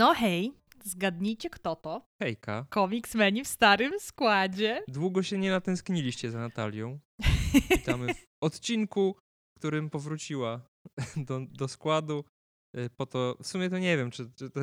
[0.00, 0.52] No hej,
[0.84, 2.06] zgadnijcie kto to.
[2.22, 2.66] Hejka.
[2.70, 4.82] Komiksmeni w starym składzie.
[4.88, 6.98] Długo się nie natęskniliście za Natalią.
[7.70, 9.16] Witamy w odcinku,
[9.56, 10.60] w którym powróciła
[11.28, 12.24] do, do składu.
[12.76, 14.60] y, Po to, w sumie to nie wiem, czy, czy, to,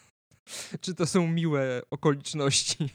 [0.82, 2.88] czy to są miłe okoliczności,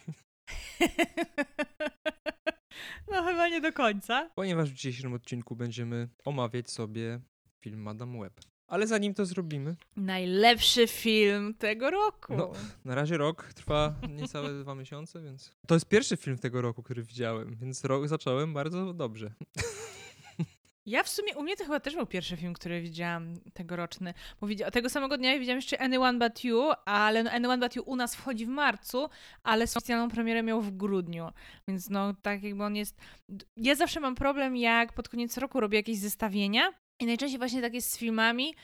[3.07, 4.29] No chyba nie do końca.
[4.35, 7.19] ponieważ w dzisiejszym odcinku będziemy omawiać sobie
[7.63, 8.39] film Madame Web.
[8.71, 12.35] Ale zanim to zrobimy, Najlepszy film tego roku.
[12.35, 12.51] No.
[12.85, 17.03] na razie rok trwa niecałe dwa miesiące, więc to jest pierwszy film tego roku, który
[17.03, 19.33] widziałem, więc rok zacząłem bardzo dobrze.
[20.85, 24.13] Ja w sumie, u mnie to chyba też był pierwszy film, który widziałam tegoroczny.
[24.41, 27.83] Bo widzia- tego samego dnia widziałam jeszcze Anyone But You, ale no Anyone But You
[27.85, 29.09] u nas wchodzi w marcu,
[29.43, 31.29] ale specjalną premierę miał w grudniu.
[31.67, 32.97] Więc no tak jakby on jest...
[33.57, 37.73] Ja zawsze mam problem, jak pod koniec roku robię jakieś zestawienia i najczęściej właśnie tak
[37.73, 38.55] jest z filmami,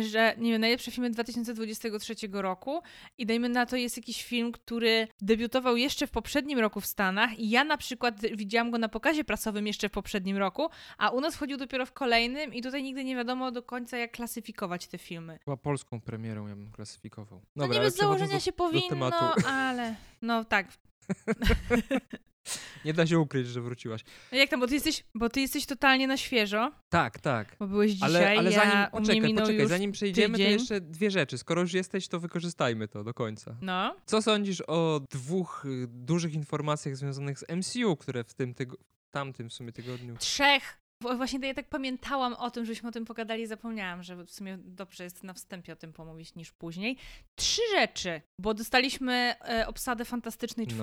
[0.00, 2.82] że nie wiem, najlepsze filmy 2023 roku
[3.18, 7.38] i dajmy na to jest jakiś film, który debiutował jeszcze w poprzednim roku w Stanach
[7.38, 11.20] i ja na przykład widziałam go na pokazie prasowym jeszcze w poprzednim roku, a u
[11.20, 14.98] nas wchodził dopiero w kolejnym i tutaj nigdy nie wiadomo do końca jak klasyfikować te
[14.98, 15.38] filmy.
[15.44, 17.42] Chyba polską premierą ja bym klasyfikował.
[17.56, 20.68] No Dobra, niby z przechodząc założenia do, się powinno, ale no tak.
[22.84, 24.00] Nie da się ukryć, że wróciłaś.
[24.32, 27.56] No jak tam, bo ty jesteś, bo ty jesteś totalnie na świeżo, Tak, tak.
[27.60, 30.46] bo byłeś dzisiaj, Ale, ale ja, zanim, mnie poczekaj, poczekaj, zanim przejdziemy, tydzień.
[30.56, 31.38] to jeszcze dwie rzeczy.
[31.38, 33.56] Skoro już jesteś, to wykorzystajmy to do końca.
[33.62, 38.76] No, Co sądzisz o dwóch y, dużych informacjach związanych z MCU, które w tym tygo-
[39.10, 40.16] tamtym w sumie tygodniu...
[40.16, 40.78] trzech.
[41.02, 44.24] Bo Właśnie to ja tak pamiętałam o tym, żeśmy o tym pogadali i zapomniałam, że
[44.24, 46.96] w sumie dobrze jest na wstępie o tym pomówić niż później.
[47.34, 50.76] Trzy rzeczy, bo dostaliśmy e, obsadę Fantastycznej No.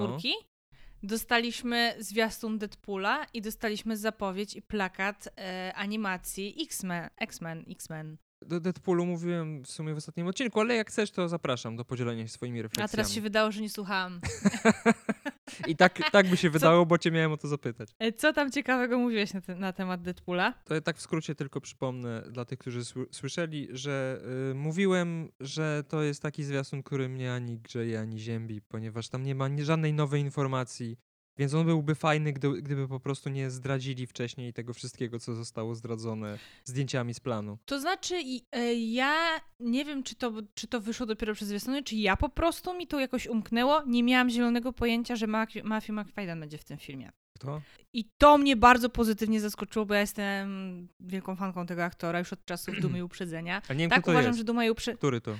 [1.04, 8.18] Dostaliśmy zwiastun Deadpoola i dostaliśmy zapowiedź i plakat e, animacji X-Men, X-Men, X-Men.
[8.46, 12.24] Do Deadpoolu mówiłem w sumie w ostatnim odcinku, ale jak chcesz, to zapraszam do podzielenia
[12.24, 12.86] się swoimi refleksjami.
[12.86, 14.20] A teraz się wydało, że nie słuchałam.
[15.68, 17.90] I tak, tak by się wydało, bo cię miałem o to zapytać.
[18.00, 20.54] E, Co tam ciekawego mówiłeś na, te, na temat Deadpoola?
[20.66, 24.22] To ja tak w skrócie tylko przypomnę dla tych, którzy sły- słyszeli, że
[24.52, 29.24] y, mówiłem, że to jest taki zwiastun, który mnie ani grzeje, ani ziębi, ponieważ tam
[29.24, 30.98] nie ma żadnej nowej informacji,
[31.38, 35.76] więc on byłby fajny, gdy, gdyby po prostu nie zdradzili wcześniej tego wszystkiego, co zostało
[35.76, 37.58] zdradzone zdjęciami z planu.
[37.66, 38.16] To znaczy,
[38.52, 42.30] e, ja nie wiem, czy to, czy to wyszło dopiero przez zwiastuny, czy ja po
[42.30, 43.84] prostu mi to jakoś umknęło.
[43.88, 45.28] Nie miałam zielonego pojęcia, że
[45.64, 47.12] Matthew McFadden będzie w tym filmie.
[47.38, 47.62] Kto?
[47.94, 52.46] I to mnie bardzo pozytywnie zaskoczyło, bo ja jestem wielką fanką tego aktora już od
[52.46, 53.62] czasów Dumy i Uprzedzenia.
[53.70, 54.38] A nie wiem, Tak, uważam, jest.
[54.38, 54.98] że Duma i Uprzedzenia...
[54.98, 55.38] Który to?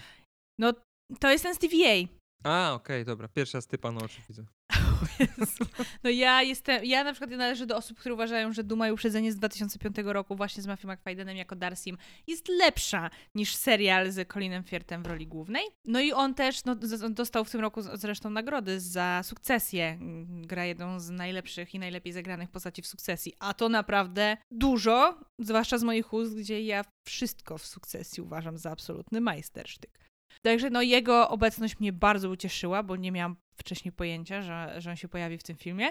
[0.60, 0.74] No,
[1.20, 2.08] to jest ten Stevie
[2.44, 2.70] A.
[2.70, 3.28] A, okej, dobra.
[3.28, 4.46] Pierwszy raz typa na oczy widzę.
[6.04, 9.32] No ja jestem, ja na przykład należę do osób, które uważają, że Duma i Uprzedzenie
[9.32, 14.64] z 2005 roku właśnie z Matthew McFaddenem jako Darcym jest lepsza niż serial z Colinem
[14.64, 15.64] Firthem w roli głównej.
[15.86, 16.76] No i on też no,
[17.10, 19.98] dostał w tym roku zresztą nagrody za sukcesję.
[20.28, 23.34] Gra jedną z najlepszych i najlepiej zagranych postaci w sukcesji.
[23.40, 28.72] A to naprawdę dużo, zwłaszcza z moich ust, gdzie ja wszystko w sukcesji uważam za
[28.72, 30.00] absolutny majstersztyk.
[30.42, 34.96] Także no jego obecność mnie bardzo ucieszyła, bo nie miałam wcześniej pojęcia, że, że on
[34.96, 35.90] się pojawi w tym filmie,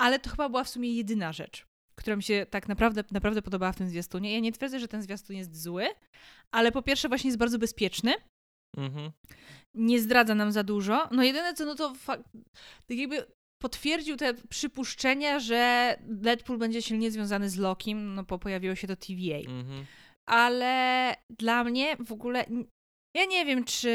[0.00, 1.66] ale to chyba była w sumie jedyna rzecz,
[1.98, 4.34] która mi się tak naprawdę, naprawdę podobała w tym zwiastunie.
[4.34, 5.86] Ja nie twierdzę, że ten zwiastun jest zły,
[6.54, 8.12] ale po pierwsze właśnie jest bardzo bezpieczny,
[8.78, 9.10] Mhm.
[9.76, 11.08] nie zdradza nam za dużo.
[11.10, 12.22] No jedyne co, no to fak-
[12.86, 13.26] tak jakby
[13.62, 18.96] potwierdził te przypuszczenia, że Deadpool będzie silnie związany z Lokim, no bo pojawiło się to
[18.96, 19.86] TVA Mhm.
[20.28, 22.46] ale dla mnie w ogóle.
[23.14, 23.90] Ja nie wiem, czy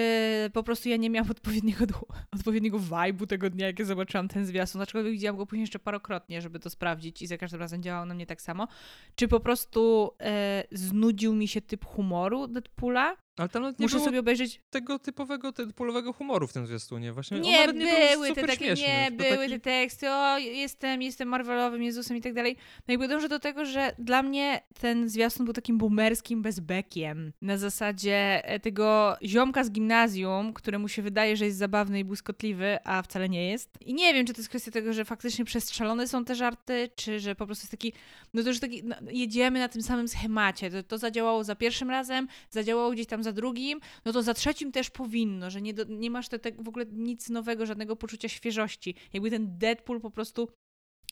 [0.53, 1.85] po prostu ja nie miałam odpowiedniego,
[2.35, 6.41] odpowiedniego vibe'u tego dnia, jak ja zobaczyłam ten zwiastun, aczkolwiek widziałam go później jeszcze parokrotnie,
[6.41, 8.67] żeby to sprawdzić i za każdym razem działało na mnie tak samo.
[9.15, 13.24] Czy po prostu e, znudził mi się typ humoru Deadpoola?
[13.37, 14.61] Ale tam nawet nie Muszę było sobie obejrzeć.
[14.69, 17.13] tego typowego Deadpoolowego humoru w tym zwiastunie.
[17.13, 19.49] Właśnie Nie, nawet nie był były te takie, nie, były taki...
[19.49, 22.55] te teksty, o, jestem, jestem Marvelowym Jezusem i tak dalej.
[22.87, 27.33] No jakby dążę do tego, że dla mnie ten zwiastun był takim boomerskim bezbekiem.
[27.41, 32.77] Na zasadzie e, tego ziomka z gimnazjum, któremu się wydaje, że jest zabawny i błyskotliwy,
[32.83, 33.69] a wcale nie jest.
[33.81, 37.19] I nie wiem, czy to jest kwestia tego, że faktycznie przestrzelone są te żarty, czy
[37.19, 37.93] że po prostu jest taki,
[38.33, 40.71] no to już taki, no, jedziemy na tym samym schemacie.
[40.71, 44.71] To, to zadziałało za pierwszym razem, zadziałało gdzieś tam za drugim, no to za trzecim
[44.71, 48.29] też powinno, że nie, do, nie masz te, te w ogóle nic nowego, żadnego poczucia
[48.29, 48.95] świeżości.
[49.13, 50.47] Jakby ten Deadpool po prostu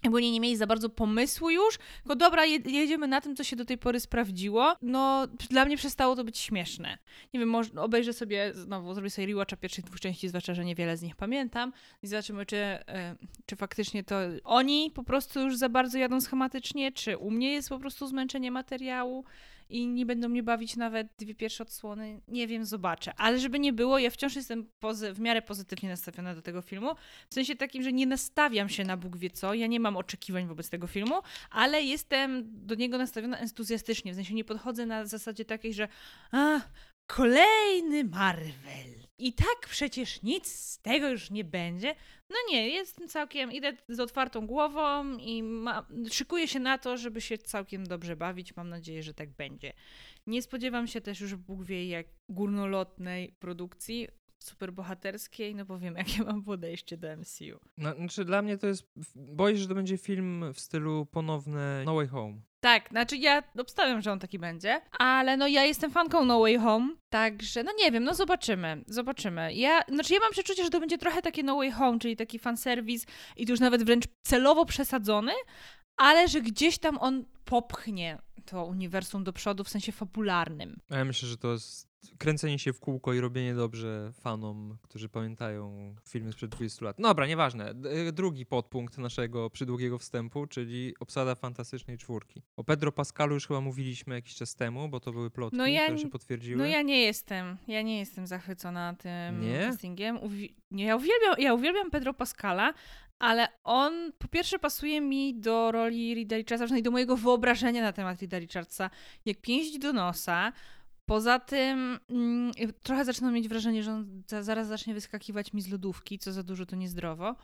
[0.03, 3.43] jakby oni nie mieli za bardzo pomysłu już, tylko dobra, je- jedziemy na tym, co
[3.43, 4.75] się do tej pory sprawdziło.
[4.81, 6.97] No, dla mnie przestało to być śmieszne.
[7.33, 10.97] Nie wiem, może obejrzę sobie, znowu zrobię sobie rewatcha pierwszych dwóch części, zwłaszcza, że niewiele
[10.97, 13.15] z nich pamiętam i zobaczymy, czy, e,
[13.45, 17.69] czy faktycznie to oni po prostu już za bardzo jadą schematycznie, czy u mnie jest
[17.69, 19.25] po prostu zmęczenie materiału
[19.73, 22.21] i nie będą mnie bawić nawet dwie pierwsze odsłony.
[22.27, 23.13] Nie wiem, zobaczę.
[23.17, 26.95] Ale żeby nie było, ja wciąż jestem pozy- w miarę pozytywnie nastawiona do tego filmu.
[27.29, 29.53] W sensie takim, że nie nastawiam się na Bóg wie co.
[29.53, 31.15] Ja nie mam oczekiwań wobec tego filmu,
[31.51, 34.11] ale jestem do niego nastawiona entuzjastycznie.
[34.13, 35.87] W sensie nie podchodzę na zasadzie takiej, że
[36.31, 36.61] a,
[37.07, 39.03] kolejny Marvel.
[39.17, 41.95] I tak przecież nic z tego już nie będzie.
[42.29, 47.21] No nie, jestem całkiem, idę z otwartą głową i ma, szykuję się na to, żeby
[47.21, 48.55] się całkiem dobrze bawić.
[48.55, 49.73] Mam nadzieję, że tak będzie.
[50.27, 54.07] Nie spodziewam się też już Bóg wie jak górnolotnej produkcji
[54.43, 57.59] superbohaterskiej, no bo wiem, jakie mam podejście do MCU.
[57.77, 61.83] No, znaczy dla mnie to jest, boję się, że to będzie film w stylu ponowne
[61.85, 62.35] No Way Home.
[62.59, 66.57] Tak, znaczy ja obstawiam, że on taki będzie, ale no ja jestem fanką No Way
[66.57, 69.53] Home, także no nie wiem, no zobaczymy, zobaczymy.
[69.53, 72.39] Ja, znaczy ja mam przeczucie, że to będzie trochę takie No Way Home, czyli taki
[72.39, 73.05] fanserwis
[73.37, 75.31] i to już nawet wręcz celowo przesadzony,
[75.97, 80.77] ale że gdzieś tam on popchnie to uniwersum do przodu w sensie fabularnym.
[80.89, 85.09] A ja myślę, że to jest kręcenie się w kółko i robienie dobrze fanom, którzy
[85.09, 86.95] pamiętają filmy sprzed 20 lat.
[86.99, 87.73] Dobra, nieważne.
[87.73, 92.41] D- Drugi podpunkt naszego przydługiego wstępu, czyli obsada fantastycznej czwórki.
[92.57, 95.83] O Pedro Pascalu już chyba mówiliśmy jakiś czas temu, bo to były plotki, No ja
[95.83, 96.57] które się potwierdziły.
[96.57, 99.59] No ja nie jestem, ja nie jestem zachwycona tym Nie?
[99.59, 100.17] castingiem.
[100.17, 102.73] Uwi- nie, ja uwielbiam, ja uwielbiam Pedro Pascala,
[103.19, 107.93] ale on po pierwsze pasuje mi do roli Rida Richardsa, przynajmniej do mojego wyobrażenia na
[107.93, 108.89] temat Rida Richardsa,
[109.25, 110.51] jak pięść do nosa.
[111.05, 112.51] Poza tym mm,
[112.83, 116.43] trochę zaczynam mieć wrażenie, że on za, zaraz zacznie wyskakiwać mi z lodówki, co za
[116.43, 117.35] dużo to niezdrowo.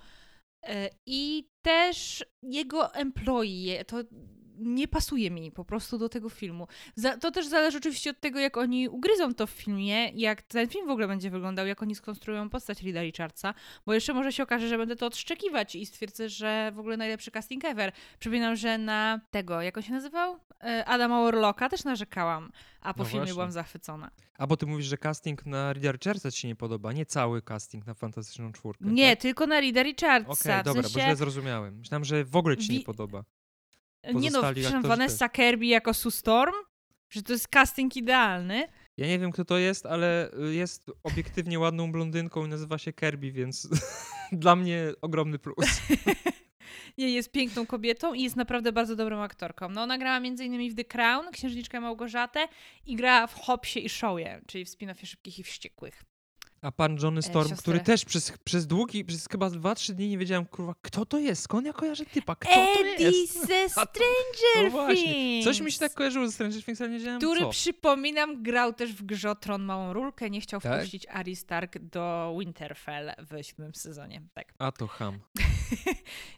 [0.64, 3.98] E, I też jego employee, to
[4.60, 6.68] nie pasuje mi po prostu do tego filmu.
[6.96, 10.68] Za, to też zależy oczywiście od tego, jak oni ugryzą to w filmie, jak ten
[10.68, 13.54] film w ogóle będzie wyglądał, jak oni skonstruują postać Rida Richardsa,
[13.86, 17.32] bo jeszcze może się okaże, że będę to odszczekiwać i stwierdzę, że w ogóle najlepszy
[17.32, 17.92] casting ever.
[18.20, 20.40] Przypominam, że na tego, jak on się nazywał?
[20.64, 22.52] E, Adama Warlocka też narzekałam,
[22.82, 23.34] a po No filmie właśnie.
[23.34, 24.12] byłam zachwycona.
[24.38, 27.42] A bo ty mówisz, że casting na Rida Richardsa ci się nie podoba, nie cały
[27.42, 28.86] casting na Fantastyczną Czwórkę.
[28.86, 29.22] Nie, tak?
[29.22, 30.64] tylko na Rida Okej, Richardsa.
[30.64, 31.78] dobra, w bo sensie, źle zrozumiałem.
[31.78, 33.24] Myślałem, że w ogóle ci nie Wi- podoba.
[34.04, 36.54] Nie no, przepraszam, Vanessa Kirby jako Sue Storm,
[37.10, 38.68] że to jest casting idealny.
[38.98, 42.94] Ja nie wiem, kto to jest, ale y, jest obiektywnie ładną blondynką i nazywa się
[42.94, 43.70] Kirby, więc
[44.32, 45.66] dla mnie ogromny plus.
[46.98, 49.70] Nie, jest piękną kobietą i jest naprawdę bardzo dobrą aktorką.
[49.70, 50.72] No, ona grała m.in.
[50.72, 52.48] w The Crown, Księżniczkę Małgorzatę
[52.86, 56.04] i grała w Hopsie i Showie, czyli w spin-offie Szybkich i Wściekłych.
[56.62, 57.62] A pan Johnny Storm, siostry.
[57.62, 61.42] który też przez, przez długi, przez chyba 2-3 dni nie wiedziałem, kurwa, kto to jest,
[61.44, 63.48] skąd ja kojarzę typa, kto to Eddie jest?
[63.48, 65.46] ze A to- Stranger No Things!
[65.46, 67.50] Coś mi się tak kojarzyło ze Stranger Things, ale nie wiedziałem Który, co.
[67.50, 70.80] przypominam, grał też w grze o Tron Małą Rulkę, nie chciał Tak?
[70.80, 74.22] wpuścić Ari Stark do Winterfell w siódmym sezonie.
[74.34, 74.54] Tak.
[74.60, 75.20] A to ham.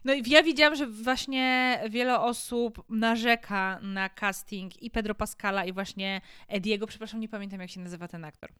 [0.04, 5.72] No i ja widziałam, że właśnie wiele osób narzeka na casting i Pedro Pascala i
[5.72, 8.50] właśnie Ediego, przepraszam, nie pamiętam jak się nazywa ten aktor.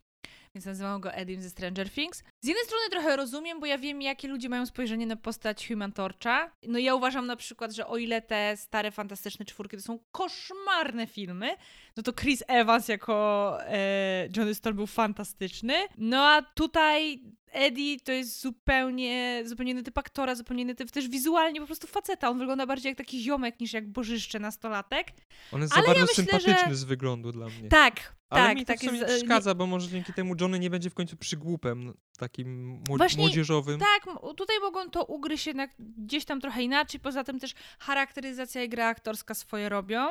[0.55, 2.19] Więc nazywam go Edim ze Stranger Things.
[2.41, 5.93] Z jednej strony trochę rozumiem, bo ja wiem, jakie ludzie mają spojrzenie na postać Human
[5.93, 6.51] Torcha.
[6.69, 11.07] No ja uważam na przykład, że o ile te stare, fantastyczne czwórki to są koszmarne
[11.07, 11.57] filmy,
[11.97, 15.75] no to Chris Evans jako e, Johnny Storm był fantastyczny.
[15.99, 17.23] No a tutaj
[17.53, 21.87] Eddie to jest zupełnie, zupełnie inny typ aktora, zupełnie inny typ, też wizualnie po prostu
[21.87, 22.29] faceta.
[22.31, 25.07] On wygląda bardziej jak taki ziomek niż jak bożyszcze nastolatek.
[25.53, 27.69] On jest Ale za ja bardzo myślę, sympatyczny że- z wyglądu dla mnie.
[27.69, 29.09] Tak, Ale tak, mi to tak w sumie jest.
[29.09, 32.99] nie e, przeszkadza, bo może dzięki temu Johnny nie będzie w końcu przygłupem takim młod-
[32.99, 33.81] Właśnie młodzieżowym.
[33.81, 37.01] Tak, tutaj mogą to ugryźć jednak gdzieś tam trochę inaczej.
[37.01, 40.09] Poza tym też charakteryzacja i gra aktorska swoje robią.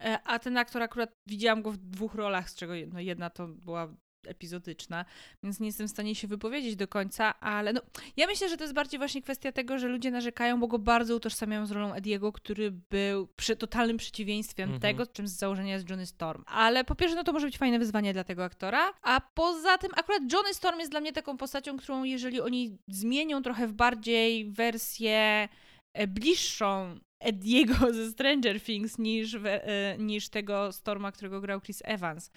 [0.00, 3.48] E, A ten aktor akurat widziałam go w dwóch rolach, z czego no jedna to
[3.48, 3.88] była
[4.28, 5.04] epizodyczna,
[5.42, 7.80] więc nie jestem w stanie się wypowiedzieć do końca, ale no,
[8.16, 11.16] ja myślę, że to jest bardziej właśnie kwestia tego, że ludzie narzekają, bo go bardzo
[11.16, 14.80] utożsamiają z rolą Ediego, który był przy totalnym przeciwieństwem Mhm.
[14.80, 16.44] tego, czym z założenia jest Johnny Storm.
[16.46, 19.90] Ale po pierwsze, no to może być fajne wyzwanie dla tego aktora, a poza tym
[19.96, 24.50] akurat Johnny Storm jest dla mnie taką postacią, którą jeżeli oni zmienią trochę w bardziej
[24.50, 25.48] wersję
[25.92, 32.30] e, bliższą Ediego ze Stranger Things niż, e, niż tego Storma, którego grał Chris Evans,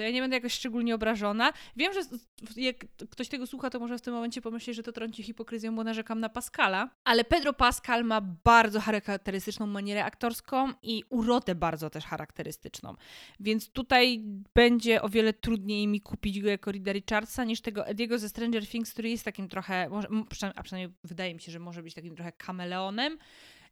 [0.00, 1.52] to ja nie będę jakoś szczególnie obrażona.
[1.76, 2.00] Wiem, że
[2.56, 2.76] jak
[3.10, 6.20] ktoś tego słucha, to może w tym momencie pomyśleć, że to trąci hipokryzją, bo narzekam
[6.20, 12.94] na Pascala, ale Pedro Pascal ma bardzo charakterystyczną manierę aktorską i urodę bardzo też charakterystyczną.
[13.40, 14.22] Więc tutaj
[14.54, 18.66] będzie o wiele trudniej mi kupić go jako Rida Richardsa niż tego Ediego ze Stranger
[18.66, 19.90] Things, który jest takim trochę,
[20.54, 23.18] a przynajmniej wydaje mi się, że może być takim trochę kameleonem.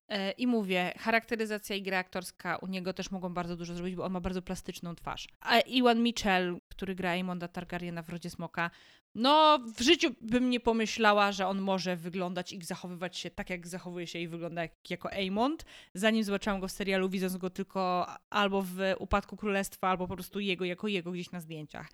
[0.08, 4.04] E, I mówię, charakteryzacja i gra aktorska u niego też mogą bardzo dużo zrobić, bo
[4.04, 5.28] on ma bardzo plastyczną twarz.
[5.40, 8.70] A Iwan Mitchell, który gra Aemonda Targaryena w Rodzie Smoka,
[9.14, 13.66] no w życiu bym nie pomyślała, że on może wyglądać i zachowywać się tak, jak
[13.66, 15.64] zachowuje się i wygląda jak, jako Aemond.
[15.94, 20.40] Zanim zobaczyłam go w serialu, widząc go tylko albo w Upadku Królestwa, albo po prostu
[20.40, 21.88] jego, jako jego gdzieś na zdjęciach.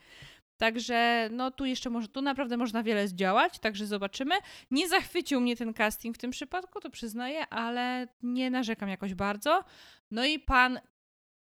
[0.57, 4.35] Także no tu jeszcze może, tu naprawdę można wiele zdziałać, także zobaczymy.
[4.71, 9.65] Nie zachwycił mnie ten casting w tym przypadku, to przyznaję, ale nie narzekam jakoś bardzo.
[10.11, 10.81] No i pan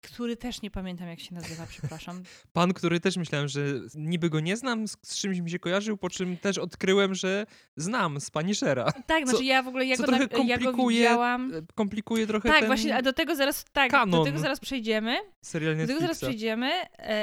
[0.02, 2.22] który też nie pamiętam, jak się nazywa, przepraszam.
[2.52, 3.60] Pan, który też myślałem, że
[3.94, 7.46] niby go nie znam, z, z czymś mi się kojarzył, po czym też odkryłem, że
[7.76, 8.92] znam z Punishera.
[9.06, 11.54] Tak, co, znaczy ja w ogóle ja, go, na, ja go widziałam.
[11.54, 14.10] E, komplikuje trochę Tak, ten właśnie, a do tego zaraz, tak, kanon.
[14.10, 15.16] do tego zaraz przejdziemy.
[15.44, 16.70] Serial do tego zaraz przejdziemy.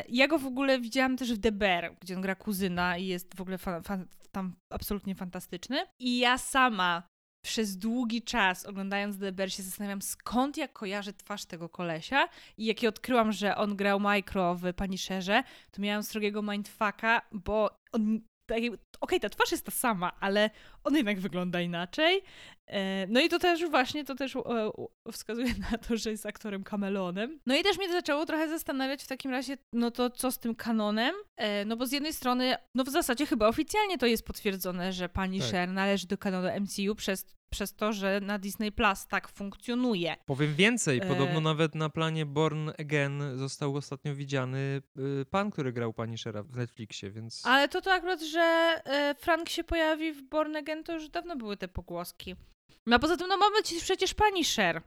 [0.10, 3.36] Ja go w ogóle widziałam też w The Bear, gdzie on gra kuzyna i jest
[3.36, 5.86] w ogóle fan, fan, tam absolutnie fantastyczny.
[6.00, 7.04] I ja sama
[7.42, 12.84] przez długi czas oglądając Bear się zastanawiam, skąd ja kojarzę twarz tego kolesia i jak
[12.84, 18.22] ja odkryłam, że on grał Micro w Punisherze, to miałam srogiego mindfucka, bo on
[18.56, 20.50] Okej, okay, ta twarz jest ta sama, ale
[20.84, 22.22] on jednak wygląda inaczej.
[22.68, 24.38] E, no i to też właśnie, to też
[25.12, 27.40] wskazuje na to, że jest aktorem kamelonem.
[27.46, 30.56] No i też mnie zaczęło trochę zastanawiać w takim razie, no to co z tym
[30.56, 31.16] kanonem?
[31.38, 35.10] E, no bo z jednej strony, no w zasadzie chyba oficjalnie to jest potwierdzone, że
[35.10, 35.48] pani tak.
[35.48, 40.16] Sher należy do kanonu MCU przez przez to, że na Disney Plus tak funkcjonuje.
[40.26, 41.42] Powiem więcej, podobno e...
[41.42, 44.82] nawet na planie Born Again został ostatnio widziany
[45.22, 47.46] y, pan, który grał pani Shera w Netflixie, więc...
[47.46, 48.42] Ale to to akurat, że
[48.86, 52.36] e, Frank się pojawi w Born Again, to już dawno były te pogłoski.
[52.86, 54.82] No a poza tym, no mamy przecież pani Sher.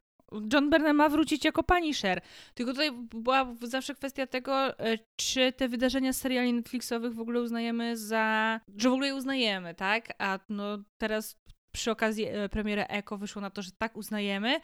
[0.53, 2.21] John Bernard ma wrócić jako Punisher.
[2.55, 7.41] Tylko tutaj była zawsze kwestia tego, e, czy te wydarzenia z seriali Netflixowych w ogóle
[7.41, 8.61] uznajemy za...
[8.77, 10.09] że w ogóle je uznajemy, tak?
[10.19, 11.37] A no teraz
[11.73, 14.61] przy okazji e, premiery Eko wyszło na to, że tak uznajemy.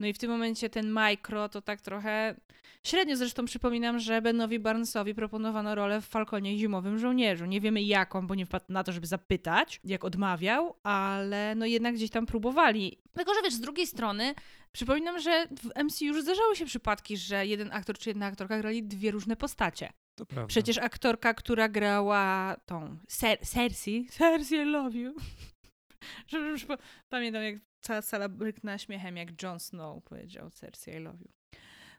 [0.00, 2.34] No i w tym momencie ten Micro to tak trochę
[2.86, 3.16] średnio.
[3.16, 7.46] Zresztą przypominam, że Benowi Barnesowi proponowano rolę w Falconie Zimowym Żołnierzu.
[7.46, 11.94] Nie wiemy jaką, bo nie wpadł na to, żeby zapytać, jak odmawiał, ale no jednak
[11.94, 12.98] gdzieś tam próbowali.
[13.12, 14.34] Tylko, że wiesz, z drugiej strony
[14.72, 18.82] przypominam, że w MCU już zdarzały się przypadki, że jeden aktor czy jedna aktorka grali
[18.82, 19.92] dwie różne postacie.
[20.14, 20.46] To prawda.
[20.46, 25.14] Przecież aktorka, która grała tą Cer Cersei, Cersei I love you,
[26.28, 26.76] że już po,
[27.08, 31.28] pamiętam, jak cała sala bryknęła śmiechem, jak Jon Snow powiedział Cersei I love you.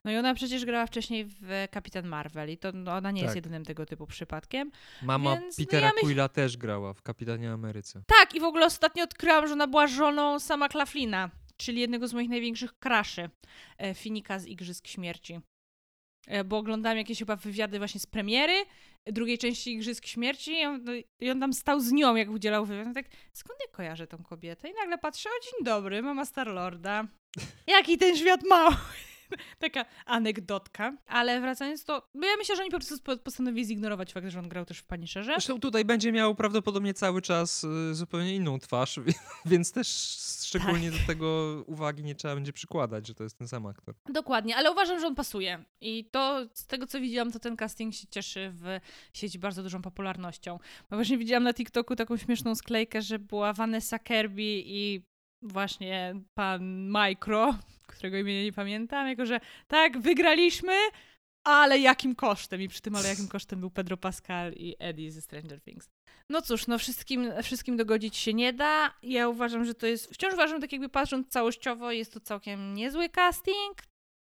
[0.06, 3.26] No i ona przecież grała wcześniej w Kapitan Marvel i to no, ona nie tak.
[3.26, 4.72] jest jedynym tego typu przypadkiem.
[5.02, 8.04] Mama więc, Petera no ja Quilla też grała w Kapitanie Ameryce.
[8.08, 12.14] Tak, i w ogóle ostatnio odkryłam, że ona była żoną sama Claflina, czyli jednego z
[12.14, 13.30] moich największych kraszy,
[13.78, 15.40] e, Finika z Igrzysk Śmierci.
[16.28, 18.66] E, bo oglądałam jakieś chyba wywiady właśnie z premiery
[19.06, 22.66] drugiej części Igrzysk Śmierci i on, no, i on tam stał z nią, jak udzielał
[22.66, 22.90] wywiadu.
[22.90, 24.70] No tak, skąd ja kojarzę tą kobietę?
[24.70, 27.08] I nagle patrzę, o dzień dobry, mama Starlorda.
[27.68, 28.76] Jaki ten świat mały.
[29.60, 30.98] Taka anegdotka.
[31.08, 34.50] Ale wracając to, bo ja myślę, że oni po prostu postanowili zignorować fakt, że on
[34.50, 35.32] grał też w Punisherze.
[35.32, 39.00] Zresztą tutaj będzie miał prawdopodobnie cały czas y, zupełnie inną twarz,
[39.46, 39.88] więc też
[40.44, 41.02] szczególnie tak.
[41.02, 43.96] do tego uwagi nie trzeba będzie przykładać, że to jest ten sam aktor.
[44.10, 45.66] Dokładnie, ale uważam, że on pasuje.
[45.82, 48.80] I to z tego, co widziałam, to ten casting się cieszy w
[49.14, 50.60] sieci bardzo dużą popularnością.
[50.90, 55.02] Bo właśnie widziałam na TikToku taką śmieszną sklejkę, że była Vanessa Kirby i
[55.44, 57.56] właśnie pan Micro,
[57.88, 60.74] którego imienia nie pamiętam, jako że tak, wygraliśmy,
[61.44, 62.62] ale jakim kosztem?
[62.62, 65.90] I przy tym, ale jakim kosztem był Pedro Pascal i Eddie ze Stranger Things.
[66.30, 68.94] No cóż, no wszystkim, wszystkim dogodzić się nie da.
[69.04, 73.10] Ja uważam, że to jest, wciąż uważam, tak jakby patrząc całościowo, jest to całkiem niezły
[73.10, 73.84] casting.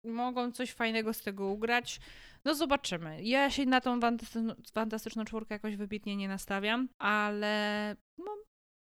[0.04, 2.00] Mogą coś fajnego z tego ugrać.
[2.45, 3.23] No zobaczymy.
[3.23, 8.37] Ja się na tą fantastyczną, fantastyczną czwórkę jakoś wybitnie nie nastawiam, ale no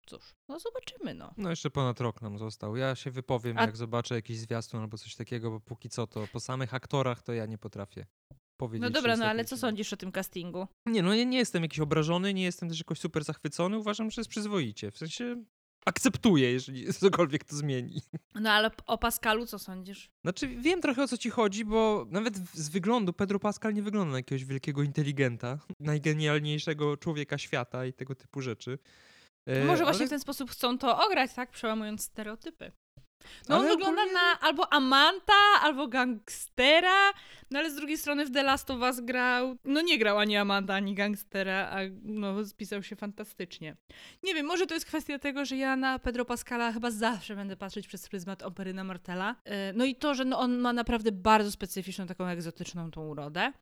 [0.05, 1.33] cóż, no zobaczymy, no.
[1.37, 2.75] No jeszcze ponad rok nam został.
[2.75, 3.61] Ja się wypowiem, A...
[3.61, 7.33] jak zobaczę jakiś zwiastun albo coś takiego, bo póki co to po samych aktorach to
[7.33, 8.05] ja nie potrafię
[8.57, 8.81] powiedzieć.
[8.81, 10.67] No dobra, no ale co sądzisz o tym castingu?
[10.85, 13.77] Nie, no ja nie jestem jakiś obrażony, nie jestem też jakoś super zachwycony.
[13.77, 14.91] Uważam, że jest przyzwoicie.
[14.91, 15.43] W sensie
[15.85, 18.01] akceptuję, jeżeli cokolwiek to zmieni.
[18.35, 20.09] No ale o Pascalu co sądzisz?
[20.21, 24.11] Znaczy wiem trochę o co ci chodzi, bo nawet z wyglądu Pedro Pascal nie wygląda
[24.11, 28.77] na jakiegoś wielkiego inteligenta, najgenialniejszego człowieka świata i tego typu rzeczy.
[29.45, 30.07] E, może właśnie ale...
[30.07, 31.51] w ten sposób chcą to ograć, tak?
[31.51, 32.71] Przełamując stereotypy.
[33.49, 34.13] No ale on wygląda ogólnie...
[34.13, 37.13] na albo amanta, albo gangstera,
[37.51, 40.37] no ale z drugiej strony w The Last of Us grał, no nie grał ani
[40.37, 43.75] amanta, ani gangstera, a no spisał się fantastycznie.
[44.23, 47.57] Nie wiem, może to jest kwestia tego, że ja na Pedro Pascala chyba zawsze będę
[47.57, 49.35] patrzeć przez pryzmat Operyna Martela.
[49.45, 53.53] E, no i to, że no on ma naprawdę bardzo specyficzną, taką egzotyczną tą urodę.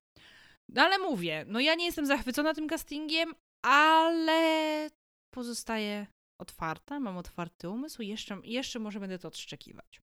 [0.69, 3.33] No ale mówię, no ja nie jestem zachwycona tym castingiem,
[3.65, 4.89] ale
[5.33, 6.07] pozostaje
[6.41, 10.01] otwarta, mam otwarty umysł i jeszcze, jeszcze może będę to odszczekiwać.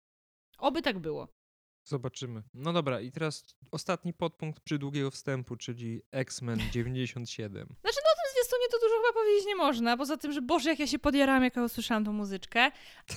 [0.57, 1.27] Oby tak było.
[1.87, 2.43] Zobaczymy.
[2.53, 7.67] No dobra, i teraz ostatni podpunkt przydługiego wstępu, czyli X-Men 97.
[7.81, 9.97] Znaczy, no o tym zwiastunie to dużo chyba powiedzieć nie można.
[9.97, 12.71] Poza tym, że Boże, jak ja się podjarałam, jak ja usłyszałam tą muzyczkę.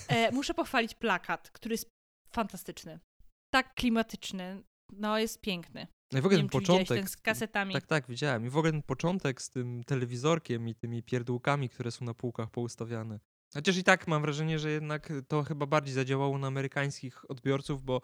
[0.08, 1.88] E, muszę pochwalić plakat, który jest
[2.30, 3.00] fantastyczny.
[3.54, 4.62] Tak klimatyczny.
[4.92, 5.86] No, jest piękny.
[6.12, 6.98] No i w ogóle ten początek.
[6.98, 7.74] ten z kasetami.
[7.74, 8.46] Tak, tak, widziałem.
[8.46, 12.50] I w ogóle ten początek z tym telewizorkiem i tymi pierdółkami, które są na półkach
[12.50, 13.20] poustawiane.
[13.54, 18.00] Chociaż i tak mam wrażenie, że jednak to chyba bardziej zadziałało na amerykańskich odbiorców, bo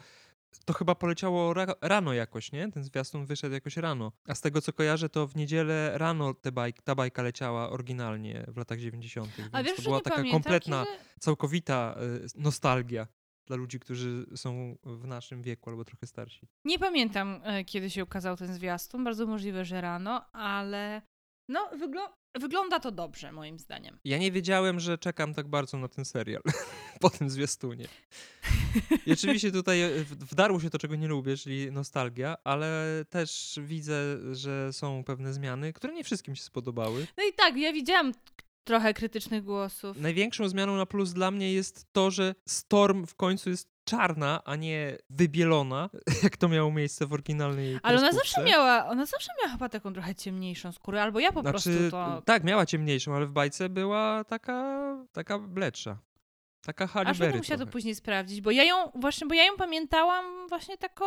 [0.65, 2.73] to chyba poleciało ra rano jakoś, nie?
[2.73, 4.13] Ten zwiastun wyszedł jakoś rano.
[4.29, 8.45] A z tego co kojarzę, to w niedzielę rano te bajk, ta bajka leciała oryginalnie
[8.49, 9.29] w latach 90.
[9.53, 10.85] A Więc wiesz, to była taka pamiętam, kompletna,
[11.21, 11.97] całkowita
[12.37, 13.07] y, nostalgia
[13.47, 16.49] dla ludzi, którzy są w naszym wieku albo trochę starsi.
[16.65, 19.05] Nie pamiętam, e, kiedy się ukazał ten zwiastun.
[19.05, 21.03] Bardzo możliwe, że rano, ale
[21.49, 21.99] no, wygl
[22.41, 23.99] wygląda to dobrze, moim zdaniem.
[24.05, 26.43] Ja nie wiedziałem, że czekam tak bardzo na ten serial
[27.01, 27.89] po tym zwiastunie.
[29.07, 34.19] I oczywiście tutaj e, wdarło się to, czego nie lubię, czyli nostalgia, ale też widzę,
[34.35, 37.07] że są pewne zmiany, które nie wszystkim się spodobały.
[37.19, 38.13] No i tak, ja widziałam
[38.65, 39.97] trochę krytycznych głosów.
[40.01, 44.57] Największą zmianą na plus dla mnie jest to, że Storm w końcu jest czarna, a
[44.57, 45.91] nie wybielona,
[46.23, 49.93] jak to miało miejsce w oryginalnej Ale ona zawsze miała, ona zawsze miała chyba taką
[49.93, 52.23] trochę ciemniejszą skórę, albo ja po Znaczy, prostu to...
[52.25, 55.99] tak, miała ciemniejszą, ale w bajce była taka, taka bletsza.
[56.67, 59.57] Taka Halle Aż będę musiała to później sprawdzić, bo ja ją właśnie, bo ja ją
[59.57, 61.05] pamiętałam właśnie taką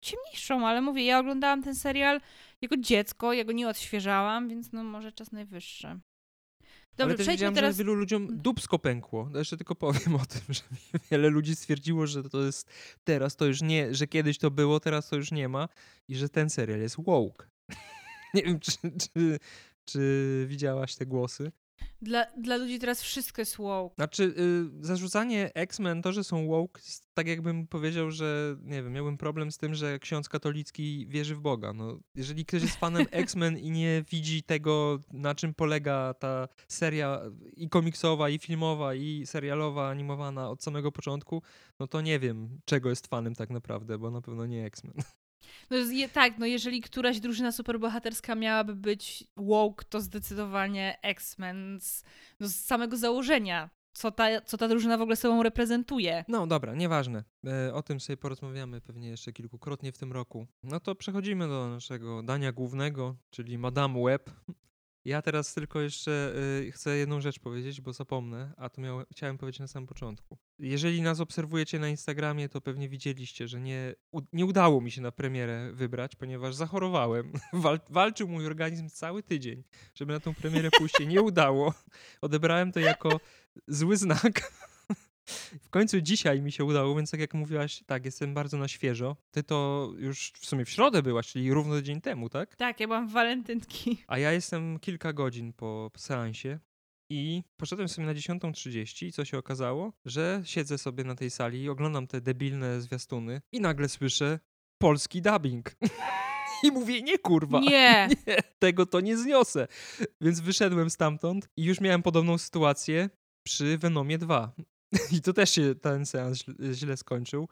[0.00, 2.20] ciemniejszą, ale mówię, ja oglądałam ten serial
[2.60, 6.00] jako dziecko, ja go nie odświeżałam, więc no może czas najwyższy.
[6.96, 7.76] Dobrze, Ale też przejdźmy teraz...
[7.76, 9.28] że wielu ludziom dupsko pękło.
[9.32, 10.62] No Jeszcze tylko powiem o tym, że
[11.10, 12.68] wiele ludzi stwierdziło, że to jest
[13.04, 15.68] teraz to już nie, że kiedyś to było, teraz to już nie ma
[16.08, 17.46] i że ten serial jest woke.
[18.34, 19.38] nie wiem, czy, czy,
[19.84, 21.52] czy widziałaś te głosy.
[22.02, 23.94] Dla, dla ludzi teraz wszystko jest woke.
[23.94, 24.34] Znaczy,
[24.82, 26.80] y, zarzucanie X-Men, to, że są woke,
[27.14, 31.40] tak jakbym powiedział, że nie wiem, miałbym problem z tym, że ksiądz katolicki wierzy w
[31.40, 31.72] Boga.
[31.72, 37.20] No, jeżeli ktoś jest fanem X-Men i nie widzi tego, na czym polega ta seria
[37.56, 41.42] i komiksowa, i filmowa, i serialowa, animowana od samego początku,
[41.80, 44.94] no to nie wiem, czego jest fanem tak naprawdę, bo na pewno nie X-Men.
[45.70, 52.04] No, je, tak, no jeżeli któraś drużyna superbohaterska miałaby być woke, to zdecydowanie X-Men z,
[52.40, 56.24] no, z samego założenia, co ta, co ta drużyna w ogóle sobą reprezentuje.
[56.28, 57.24] No dobra, nieważne.
[57.46, 60.46] E, o tym sobie porozmawiamy pewnie jeszcze kilkukrotnie w tym roku.
[60.62, 64.30] No to przechodzimy do naszego dania głównego, czyli Madame Web.
[65.06, 66.34] Ja teraz tylko jeszcze
[66.66, 70.38] y, chcę jedną rzecz powiedzieć, bo zapomnę, a to miałem, chciałem powiedzieć na samym początku.
[70.58, 75.00] Jeżeli nas obserwujecie na Instagramie, to pewnie widzieliście, że nie, u, nie udało mi się
[75.00, 77.32] na premierę wybrać, ponieważ zachorowałem.
[77.52, 79.62] Wal, walczył mój organizm cały tydzień,
[79.94, 81.74] żeby na tą premierę pójść nie udało.
[82.20, 83.20] Odebrałem to jako
[83.68, 84.52] zły znak.
[85.62, 89.16] W końcu dzisiaj mi się udało, więc tak jak mówiłaś, tak, jestem bardzo na świeżo.
[89.30, 92.56] Ty to już w sumie w środę byłaś, czyli równo dzień temu, tak?
[92.56, 93.98] Tak, ja byłam w walentynki.
[94.06, 96.58] A ja jestem kilka godzin po seansie
[97.10, 99.92] i poszedłem sobie na 10.30 i co się okazało?
[100.04, 104.38] Że siedzę sobie na tej sali i oglądam te debilne zwiastuny i nagle słyszę
[104.78, 105.76] polski dubbing.
[106.64, 107.60] I mówię, nie kurwa.
[107.60, 108.08] Nie.
[108.26, 109.68] nie, tego to nie zniosę.
[110.20, 113.10] Więc wyszedłem stamtąd i już miałem podobną sytuację
[113.46, 114.52] przy Venomie 2.
[115.16, 117.48] I to też się ten seans źle- skończył,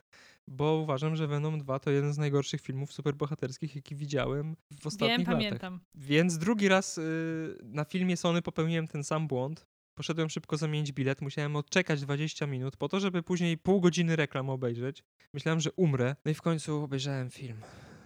[0.49, 5.11] bo uważam, że Venom 2 to jeden z najgorszych filmów superbohaterskich, jaki widziałem w ostatnich
[5.11, 5.35] Wiem, latach.
[5.35, 5.81] pamiętam.
[5.95, 9.67] Więc drugi raz y, na filmie Sony popełniłem ten sam błąd.
[9.95, 14.51] Poszedłem szybko zamienić bilet, musiałem odczekać 20 minut po to, żeby później pół godziny reklam
[14.51, 15.05] obejrzeć.
[15.35, 16.17] Myślałem, że umrę.
[16.25, 17.57] No i w końcu obejrzałem film.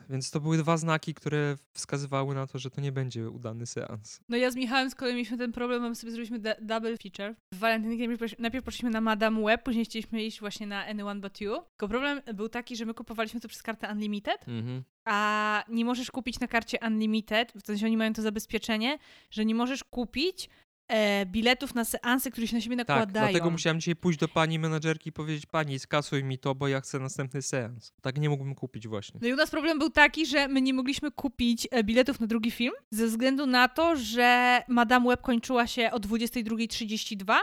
[0.08, 4.20] Więc to były dwa znaki, które wskazywały na to, że to nie będzie udany seans.
[4.28, 7.34] No ja z Michałem z kolei mieliśmy ten problem, bo my sobie zrobiliśmy double feature.
[7.54, 11.52] W walentynki najpierw poszliśmy na Madame Web, później chcieliśmy iść właśnie na Anyone But You.
[11.70, 14.82] Tylko problem był taki, że my kupowaliśmy to przez kartę Unlimited, Mhm.
[15.04, 18.98] a nie możesz kupić na karcie Unlimited, w sensie oni mają to zabezpieczenie,
[19.30, 20.48] że nie możesz kupić
[20.88, 23.26] e, biletów na seanse, które się na siebie Tak, nakładają.
[23.26, 26.80] dlatego musiałem dzisiaj pójść do pani menadżerki i powiedzieć, pani skasuj mi to, bo ja
[26.80, 27.92] chcę następny seans.
[28.02, 29.20] Tak nie mógłbym kupić właśnie.
[29.22, 32.26] No i u nas problem był taki, że my nie mogliśmy kupić e, biletów na
[32.26, 37.34] drugi film ze względu na to, że Madame Web kończyła się o 22.32,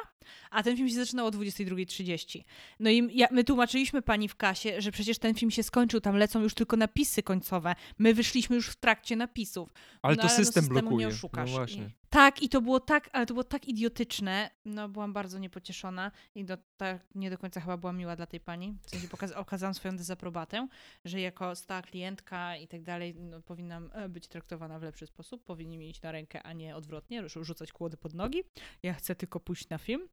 [0.51, 2.43] a ten film się zaczynał o 22.30.
[2.79, 6.17] No i ja, my tłumaczyliśmy pani w kasie, że przecież ten film się skończył, tam
[6.17, 7.75] lecą już tylko napisy końcowe.
[7.99, 9.73] My wyszliśmy już w trakcie napisów.
[10.01, 11.07] Ale no, to ale system no, blokuje.
[11.07, 11.49] nie oszukasz.
[11.51, 11.83] No właśnie.
[11.83, 14.49] I, tak, i to było tak, ale to było tak idiotyczne.
[14.65, 18.39] No, byłam bardzo niepocieszona i do, tak nie do końca chyba była miła dla tej
[18.39, 18.77] pani.
[18.85, 20.67] W sensie pokaz- okazałam swoją dezaprobatę,
[21.05, 25.43] że jako stała klientka i tak dalej no, powinnam e, być traktowana w lepszy sposób.
[25.43, 28.43] Powinni mi iść na rękę, a nie odwrotnie, rzu- rzucać kłody pod nogi.
[28.83, 30.07] Ja chcę tylko pójść na film.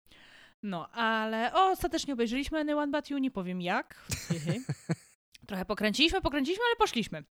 [0.62, 4.08] No, ale o, ostatecznie obejrzeliśmy Anyone But You, nie powiem jak.
[5.48, 7.24] Trochę pokręciliśmy, pokręciliśmy, ale poszliśmy.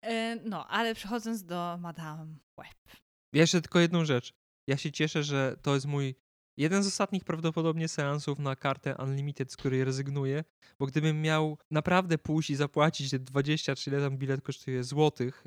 [0.00, 3.03] E, no, ale przechodząc do Madame Web.
[3.34, 4.32] Jeszcze tylko jedną rzecz.
[4.66, 6.14] Ja się cieszę, że to jest mój
[6.56, 10.44] jeden z ostatnich prawdopodobnie seansów na kartę Unlimited, z której rezygnuję,
[10.78, 15.46] bo gdybym miał naprawdę pójść i zapłacić te 20 czy ile tam bilet kosztuje złotych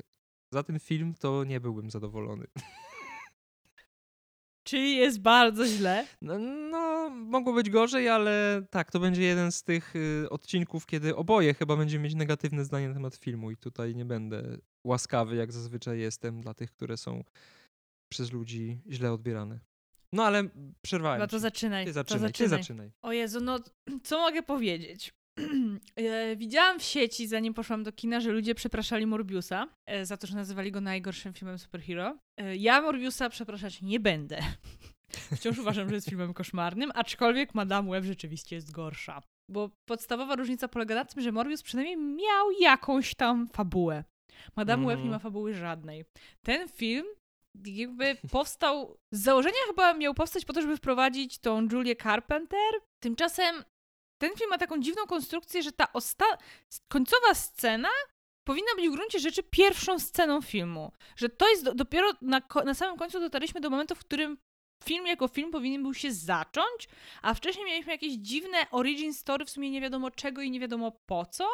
[0.52, 2.46] za ten film, to nie byłbym zadowolony.
[4.68, 6.06] Czyli jest bardzo źle?
[6.22, 11.16] No, no, mogło być gorzej, ale tak, to będzie jeden z tych y, odcinków, kiedy
[11.16, 15.52] oboje chyba będziemy mieć negatywne zdanie na temat filmu i tutaj nie będę łaskawy, jak
[15.52, 17.24] zazwyczaj jestem dla tych, które są
[18.12, 19.60] przez ludzi źle odbierane.
[20.12, 20.48] No ale
[20.82, 21.20] przerwałem.
[21.20, 21.84] No to zaczynaj.
[21.84, 22.32] Ty to zaczynaj, zaczynaj.
[22.32, 22.90] ty zaczynaj.
[23.02, 23.58] O Jezu, no
[24.08, 25.12] co mogę powiedzieć?
[25.96, 30.26] E, Widziałam w sieci, zanim poszłam do kina, że ludzie przepraszali Morbiusa e, za to,
[30.26, 32.18] że nazywali go najgorszym filmem superhero.
[32.40, 34.38] E, Ja Morbiusa przepraszać nie będę.
[35.36, 39.22] Wciąż uważam, że jest filmem koszmarnym, aczkolwiek Madame Web rzeczywiście jest gorsza.
[39.50, 44.04] Bo podstawowa różnica polega na tym, że Morbius przynajmniej miał jakąś tam fabułę.
[44.56, 45.10] Madame Web nie Mhm.
[45.10, 46.04] ma fabuły żadnej.
[46.44, 47.06] Ten film
[47.66, 52.72] jakby powstał, z założenia chyba miał powstać po to, żeby wprowadzić tą Julię Carpenter.
[53.02, 53.64] Tymczasem
[54.18, 56.38] ten film ma taką dziwną konstrukcję, że ta osta-
[56.88, 57.88] końcowa scena
[58.44, 60.92] powinna być w gruncie rzeczy pierwszą sceną filmu.
[61.16, 64.38] Że to jest do- dopiero na, na samym końcu dotarliśmy do momentu, w którym
[64.84, 66.88] film jako film powinien był się zacząć,
[67.22, 70.92] a wcześniej mieliśmy jakieś dziwne origin story, w sumie nie wiadomo czego i nie wiadomo
[71.06, 71.48] po co,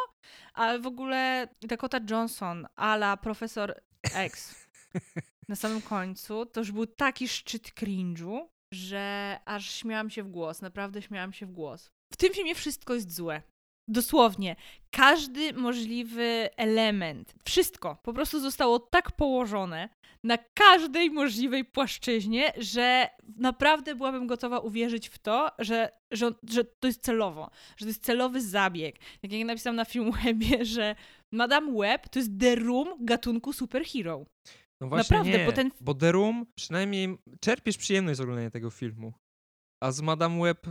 [0.55, 3.75] ale w ogóle Dakota Johnson ala Profesor
[4.15, 4.55] X
[5.49, 8.41] na samym końcu, to już był taki szczyt cringe'u,
[8.75, 11.91] że aż śmiałam się w głos, naprawdę śmiałam się w głos.
[12.13, 13.43] W tym filmie wszystko jest złe.
[13.89, 14.57] Dosłownie.
[14.91, 19.89] Każdy możliwy element, wszystko po prostu zostało tak położone
[20.25, 26.87] na każdej możliwej płaszczyźnie, że naprawdę byłabym gotowa uwierzyć w to, że, że, że to
[26.87, 28.99] jest celowo, że to jest celowy zabieg.
[29.23, 30.95] Tak jak napisałam na Filmwebie, że
[31.33, 34.25] Madame Web to jest The Room gatunku superhero.
[34.81, 38.71] No właśnie Naprawdę, nie, bo ten- bo The Room przynajmniej czerpiesz przyjemność z oglądania tego
[38.71, 39.13] filmu.
[39.85, 40.71] A z Madame Web, y,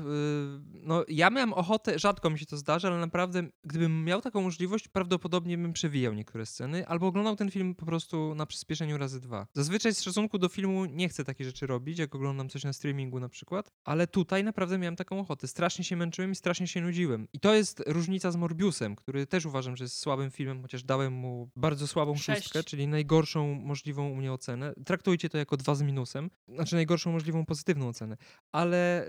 [0.74, 4.88] no ja miałem ochotę, rzadko mi się to zdarza, ale naprawdę gdybym miał taką możliwość,
[4.88, 9.48] prawdopodobnie bym przewijał niektóre sceny, albo oglądał ten film po prostu na przyspieszeniu razy dwa.
[9.54, 13.20] Zazwyczaj z szacunku do filmu nie chcę takich rzeczy robić, jak oglądam coś na streamingu
[13.20, 15.48] na przykład, ale tutaj naprawdę miałem taką ochotę.
[15.48, 17.28] Strasznie się męczyłem i strasznie się nudziłem.
[17.34, 21.14] I to jest różnica z Morbiusem, który też uważam, że jest słabym filmem, chociaż dałem
[21.14, 22.44] mu bardzo słabą Sześć.
[22.44, 24.74] szóstkę, czyli najgorszą możliwą u mnie ocenę.
[24.86, 28.18] Traktujcie to jako dwa z minusem, znaczy najgorszą możliwą pozytywną ocenę.
[28.52, 29.03] Ale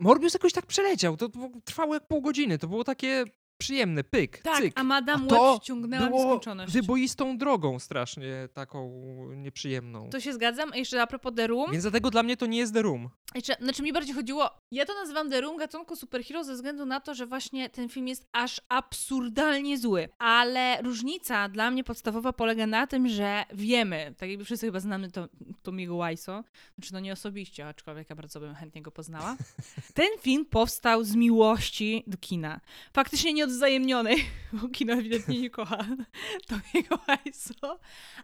[0.00, 1.28] Morbius jakoś tak przeleciał, to
[1.64, 3.24] trwało jak pół godziny, to było takie
[3.60, 4.72] przyjemne, pyk, Tak, cyk.
[4.80, 6.72] a Madame to Web wciągnęła w było nieskończoność.
[6.72, 8.90] wyboistą drogą strasznie taką
[9.36, 10.10] nieprzyjemną.
[10.10, 10.70] To się zgadzam.
[10.72, 13.08] A jeszcze a propos The Room, Więc dlatego dla mnie to nie jest The Room.
[13.34, 17.00] Jeszcze, znaczy mi bardziej chodziło, ja to nazywam The Room gatunku superhero ze względu na
[17.00, 20.08] to, że właśnie ten film jest aż absurdalnie zły.
[20.18, 25.10] Ale różnica dla mnie podstawowa polega na tym, że wiemy, tak jakby wszyscy chyba znamy
[25.10, 25.28] to,
[25.62, 26.42] Tomiego Wiseau,
[26.78, 29.36] znaczy no nie osobiście, aczkolwiek ja bardzo bym chętnie go poznała.
[29.94, 32.60] Ten film powstał z miłości do kina.
[32.92, 35.86] Faktycznie nieodzajemnionej, bo kino ewidentnie nie kocha
[36.48, 37.78] Tomiego Wiseau,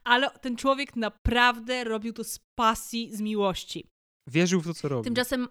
[0.05, 3.87] ale ten człowiek naprawdę robił to z pasji, z miłości.
[4.27, 5.05] Wierzył w to, co robi.
[5.05, 5.49] Tymczasem,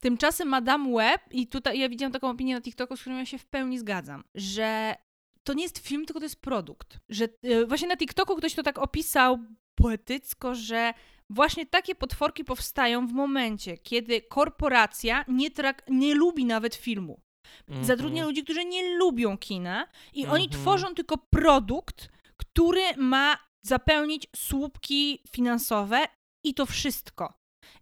[0.00, 3.38] tymczasem Madame Web, i tutaj ja widziałam taką opinię na TikToku, z którą ja się
[3.38, 4.96] w pełni zgadzam, że
[5.44, 6.98] to nie jest film, tylko to jest produkt.
[7.08, 9.38] Że e, właśnie na TikToku ktoś to tak opisał
[9.74, 10.94] poetycko, że
[11.30, 17.20] właśnie takie potworki powstają w momencie, kiedy korporacja nie, trak- nie lubi nawet filmu.
[17.68, 17.84] Mhm.
[17.84, 20.62] Zatrudnia ludzi, którzy nie lubią kina i oni Mhm.
[20.62, 26.04] tworzą tylko produkt, który ma zapełnić słupki finansowe
[26.44, 27.34] i to wszystko.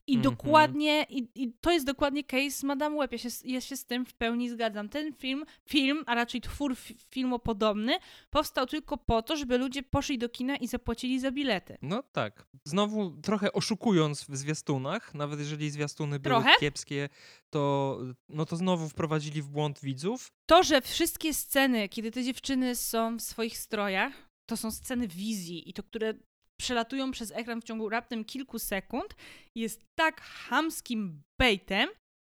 [0.06, 0.34] I Mhm.
[0.36, 3.12] dokładnie, i, i to jest dokładnie case Madame Web.
[3.12, 4.88] Ja się, ja się z tym w pełni zgadzam.
[4.88, 7.98] Ten film, film, a raczej twór fi- filmopodobny,
[8.30, 11.78] powstał tylko po to, żeby ludzie poszli do kina i zapłacili za bilety.
[11.82, 12.46] No tak.
[12.64, 16.50] Znowu trochę oszukując w zwiastunach, nawet jeżeli zwiastuny były Trochę?
[16.60, 17.08] kiepskie,
[17.50, 20.32] to, no to znowu wprowadzili w błąd widzów.
[20.46, 24.12] To, że wszystkie sceny, kiedy te dziewczyny są w swoich strojach,
[24.46, 26.14] to są sceny wizji i to, które
[26.56, 29.14] przelatują przez ekran w ciągu raptem kilku sekund,
[29.54, 31.88] jest tak chamskim baitem,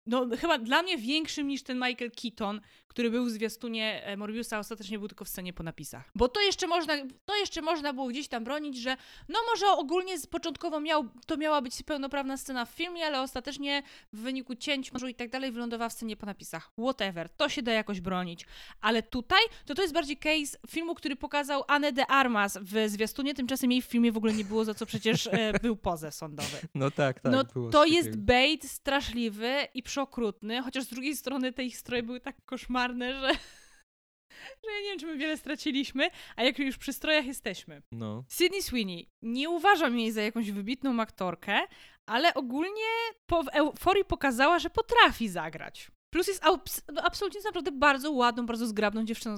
[0.07, 4.59] no chyba dla mnie większym niż ten Michael Keaton, który był w zwiastunie e, Morbiusa,
[4.59, 6.11] ostatecznie był tylko w scenie po napisach.
[6.15, 8.97] Bo to jeszcze można, to jeszcze można było gdzieś tam bronić, że
[9.29, 13.83] no może ogólnie z początkowo miał, to miała być pełnoprawna scena w filmie, ale ostatecznie
[14.13, 16.71] w wyniku cięć może i tak dalej wylądowała w scenie po napisach.
[16.79, 18.47] Whatever, to się da jakoś bronić.
[18.81, 23.35] Ale tutaj to to jest bardziej case filmu, który pokazał Anne de Armas w zwiastunie,
[23.35, 26.59] tymczasem jej w filmie w ogóle nie było, za co przecież e, był pozew sądowy.
[26.75, 27.33] No tak, tak.
[27.33, 32.03] no było to jest bait straszliwy i przeokrutny, chociaż z drugiej strony te ich stroje
[32.03, 33.33] były tak koszmarne, że,
[34.65, 37.83] że ja nie wiem, czy my wiele straciliśmy, a jak już przy strojach jesteśmy.
[37.93, 38.25] No.
[38.29, 41.61] Sydney Sweeney, nie uważam jej za jakąś wybitną aktorkę,
[42.07, 42.91] ale ogólnie
[43.27, 45.91] po, w euforii pokazała, że potrafi zagrać.
[46.15, 49.37] Plus jest abs- absolutnie jest naprawdę bardzo ładną, bardzo zgrabną dziewczyną.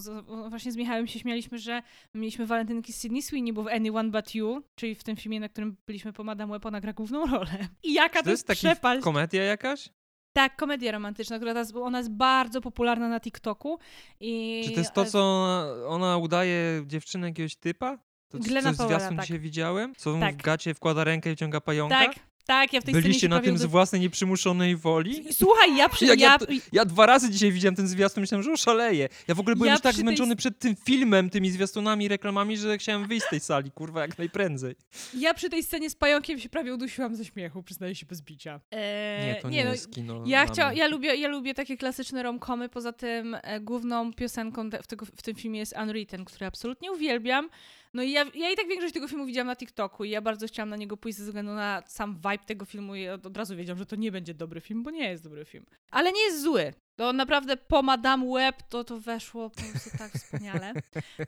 [0.49, 1.83] Właśnie z Michałem się śmialiśmy, że
[2.15, 5.49] mieliśmy walentynki z Sydney Sweeney, bo w Anyone But You, czyli w tym filmie, na
[5.49, 7.69] którym byliśmy po Madame Web, ona gra główną rolę.
[7.83, 9.03] I jaka to, to jest taki przepaść.
[9.03, 9.89] komedia jakaś?
[10.33, 13.79] Tak, komedia romantyczna, która teraz, ona jest bardzo popularna na TikToku.
[14.21, 17.99] I Czy to jest to, co ona, ona udaje dziewczynę jakiegoś typa?
[18.29, 19.27] To Glena coś Powella, zwiastun tak.
[19.27, 19.95] dzisiaj widziałem?
[19.95, 20.35] Co Tak.
[20.37, 21.99] w gacie wkłada rękę i ciąga pająka?
[22.07, 22.15] Tak,
[22.47, 25.25] tak, ja w tej Byliście na tym z własnej nieprzymuszonej woli?
[25.33, 26.07] Słuchaj, ja przy...
[26.07, 26.39] Ja, ja
[26.73, 29.09] Ja dwa razy dzisiaj widziałem ten zwiastun, myślałem, że oszaleję.
[29.29, 32.57] Ja w ogóle byłem Ja już tak tej- zmęczony przed tym filmem, tymi zwiastunami, reklamami,
[32.57, 34.75] że chciałem wyjść z tej sali, kurwa, jak najprędzej.
[35.15, 38.61] ja przy tej scenie z pająkiem się prawie udusiłam ze śmiechu, przyznaję się bez bicia.
[38.71, 40.23] Eee, Nie, to nie, no, jest kino.
[40.27, 44.87] Ja, chcia, ja, lubię, ja lubię takie klasyczne romkomy, poza tym e, główną piosenką w,
[44.87, 47.49] tego, w tym filmie jest Unwritten, który absolutnie uwielbiam.
[47.95, 50.47] No i ja, ja i tak większość tego filmu widziałam na TikToku i ja bardzo
[50.47, 53.57] chciałam na niego pójść ze względu na sam vibe tego filmu i od, od razu
[53.57, 55.67] wiedziałam, że to nie będzie dobry film, bo nie jest dobry film.
[55.91, 56.75] Ale nie jest zły.
[56.99, 60.73] To naprawdę po Madame Web to to weszło po prostu tak wspaniale.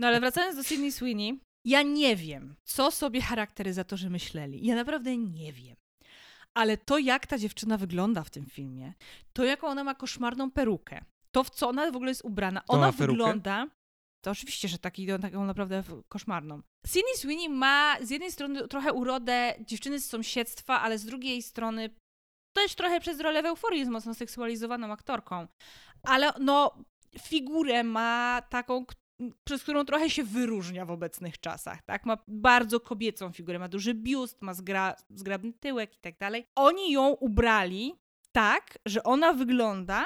[0.01, 4.67] No ale wracając do Sydney Sweeney, ja nie wiem, co sobie charakteryzatorzy myśleli.
[4.67, 5.77] Ja naprawdę nie wiem.
[6.55, 8.93] Ale to, jak ta dziewczyna wygląda w tym filmie,
[9.33, 12.93] to jaką ona ma koszmarną perukę, to w co ona w ogóle jest ubrana, ona
[12.93, 13.67] wygląda.
[14.25, 16.63] To oczywiście, że taki, taką naprawdę koszmarną.
[16.87, 21.91] Sydney Sweeney ma z jednej strony trochę urodę dziewczyny z sąsiedztwa, ale z drugiej strony
[22.57, 25.47] też trochę przez rolę w euforii jest mocno seksualizowaną aktorką.
[26.03, 26.85] Ale no,
[27.19, 28.85] figurę ma taką,
[29.45, 32.07] przez którą trochę się wyróżnia w obecnych czasach, tak?
[32.07, 36.47] Ma bardzo kobiecą figurę, ma duży biust, ma zgra, zgrabny tyłek i tak dalej.
[36.55, 37.95] Oni ją ubrali
[38.33, 40.05] tak, że ona wygląda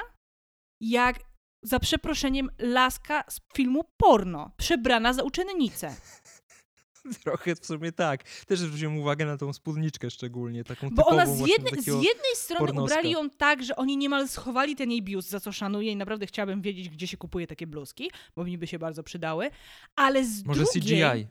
[0.81, 1.19] jak,
[1.61, 5.95] za przeproszeniem, laska z filmu porno, przebrana za uczennicę.
[7.23, 8.23] Trochę w sumie tak.
[8.23, 12.65] Też zwróciłem uwagę na tą spódniczkę szczególnie, taką Bo ona z, do z jednej strony
[12.65, 12.95] pornoska.
[12.95, 16.27] ubrali ją tak, że oni niemal schowali ten jej biust, za co szanuję i naprawdę
[16.27, 19.51] chciałabym wiedzieć, gdzie się kupuje takie bluzki, bo mi by się bardzo przydały,
[19.95, 20.81] ale z Może drugiej...
[20.81, 21.27] CGI.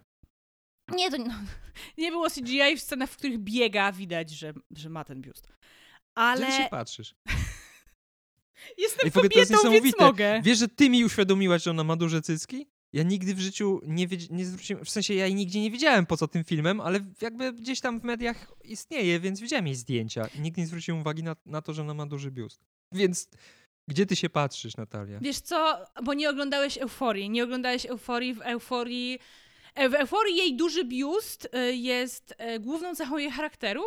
[0.97, 1.35] Nie, to no,
[1.99, 5.49] nie było CGI w scenach, w których biega, widać, że, że ma ten biust.
[6.15, 6.47] Ale...
[6.47, 7.15] Gdzie się patrzysz?
[8.79, 10.05] Jestem w ogóle to jest kobietą, więc niesamowite.
[10.05, 10.43] mogę.
[10.45, 12.67] Wiesz, że ty mi uświadomiłaś, że ona ma duże cycki?
[12.93, 16.17] Ja nigdy w życiu nie, nie zwróciłem, w sensie ja jej nigdzie nie wiedziałem po
[16.17, 20.41] co tym filmem, ale jakby gdzieś tam w mediach istnieje, więc widziałem jej zdjęcia i
[20.41, 22.65] nigdy nie zwróciłem uwagi na, na to, że ona ma duży biust.
[22.95, 23.29] Więc
[23.89, 25.19] gdzie ty się patrzysz, Natalia?
[25.21, 27.31] Wiesz co, bo nie oglądałeś Euforii.
[27.31, 29.19] Nie oglądałeś Euforii w Euforii.
[29.79, 33.83] E, W Euforii jej duży biust e, jest e, główną cechą jej charakteru.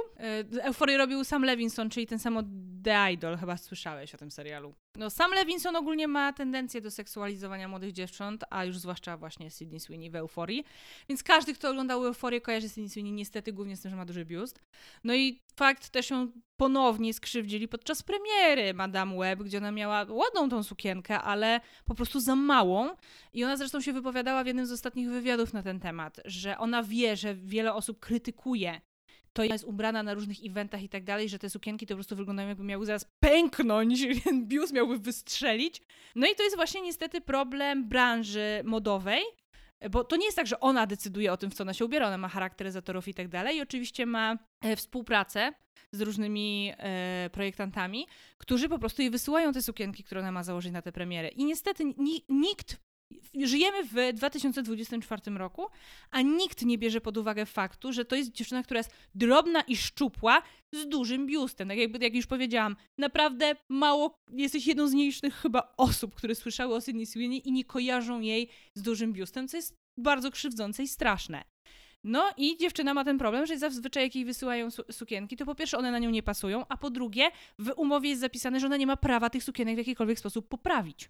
[0.62, 2.46] Euforię robił Sam Levinson, czyli ten sam od
[2.84, 4.74] The Idol, chyba słyszałeś o tym serialu.
[4.98, 9.80] No, Sam Levinson ogólnie ma tendencję do seksualizowania młodych dziewcząt, a już zwłaszcza właśnie Sydney
[9.80, 10.64] Sweeney w Euforii.
[11.10, 14.26] Więc każdy, kto oglądał Euforię, kojarzy Sydney Sweeney niestety głównie z tym, że ma duży
[14.26, 14.62] biust.
[15.04, 20.50] No i fakt też ją ponownie skrzywdzili podczas premiery Madame Web, gdzie ona miała ładną
[20.50, 22.90] tą sukienkę, ale po prostu za małą.
[23.34, 26.84] I ona zresztą się wypowiadała w jednym z ostatnich wywiadów na ten temat, że ona
[26.84, 28.82] wie, że wiele osób krytykuje
[29.34, 32.16] to jest ubrana na różnych eventach i tak dalej, że te sukienki to po prostu
[32.16, 35.82] wyglądają jakby miały zaraz pęknąć, ten biust miałby wystrzelić.
[36.16, 39.24] No i to jest właśnie niestety problem branży modowej,
[39.92, 42.08] bo to nie jest tak, że ona decyduje o tym, w co ona się ubiera,
[42.08, 45.54] ona ma charakteryzatorów i tak dalej i oczywiście ma e, współpracę
[45.92, 50.72] z różnymi e, projektantami, którzy po prostu jej wysyłają te sukienki, które ona ma założyć
[50.72, 51.28] na tę premierę.
[51.28, 52.78] I niestety ni- nikt,
[53.44, 55.68] żyjemy w 2024 roku,
[56.12, 59.78] a nikt nie bierze pod uwagę faktu, że to jest dziewczyna, która jest drobna i
[59.78, 60.42] szczupła
[60.74, 61.68] z dużym biustem.
[61.68, 66.76] Tak jakby, jak już powiedziałam, naprawdę mało, jesteś jedną z nielicznych chyba osób, które słyszały
[66.76, 70.88] o Sydney Sweeney i nie kojarzą jej z dużym biustem, co jest bardzo krzywdzące i
[70.88, 71.44] straszne.
[72.04, 75.56] No i dziewczyna ma ten problem, że zazwyczaj jak jej wysyłają su- sukienki, to po
[75.56, 78.78] pierwsze one na nią nie pasują, a po drugie w umowie jest zapisane, że ona
[78.78, 81.10] nie ma prawa tych sukienek w jakikolwiek sposób poprawić.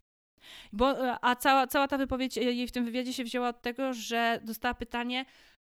[0.74, 3.62] Bo, e, a cała, cała ta wypowiedź e, jej w tym wywiadzie się wzięła od
[3.62, 5.26] tego, że dostała pytanie,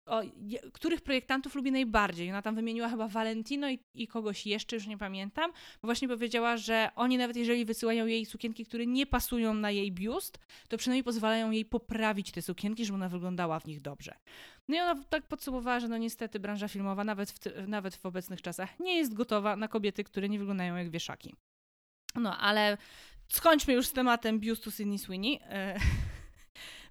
[0.07, 0.23] o,
[0.73, 2.31] których projektantów lubi najbardziej.
[2.31, 5.53] Ona tam wymieniła chyba Valentino i, i kogoś jeszcze, już nie pamiętam.
[5.53, 9.93] Bo właśnie powiedziała, że oni nawet jeżeli wysyłają jej sukienki, które nie pasują na jej
[9.93, 14.15] biust, to przynajmniej pozwalają jej poprawić te sukienki, żeby ona wyglądała w nich dobrze.
[14.69, 18.43] No i ona tak podsumowała, że no niestety branża filmowa nawet w, nawet w obecnych
[18.43, 21.35] czasach nie jest gotowa na kobiety, które nie wyglądają jak wieszaki.
[22.15, 22.79] No, ale
[23.33, 25.41] skończmy już z tematem biustu Sydney Sweeney.
[25.43, 25.79] E,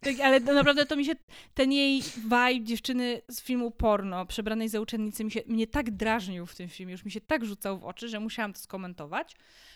[0.02, 1.14] Tak, ale naprawdę to mi się,
[1.54, 6.46] ten jej vibe dziewczyny z filmu porno, przebranej za uczennicę, mi się, mnie tak drażnił
[6.46, 9.36] w tym filmie, już mi się tak rzucał w oczy, że musiałam to skomentować.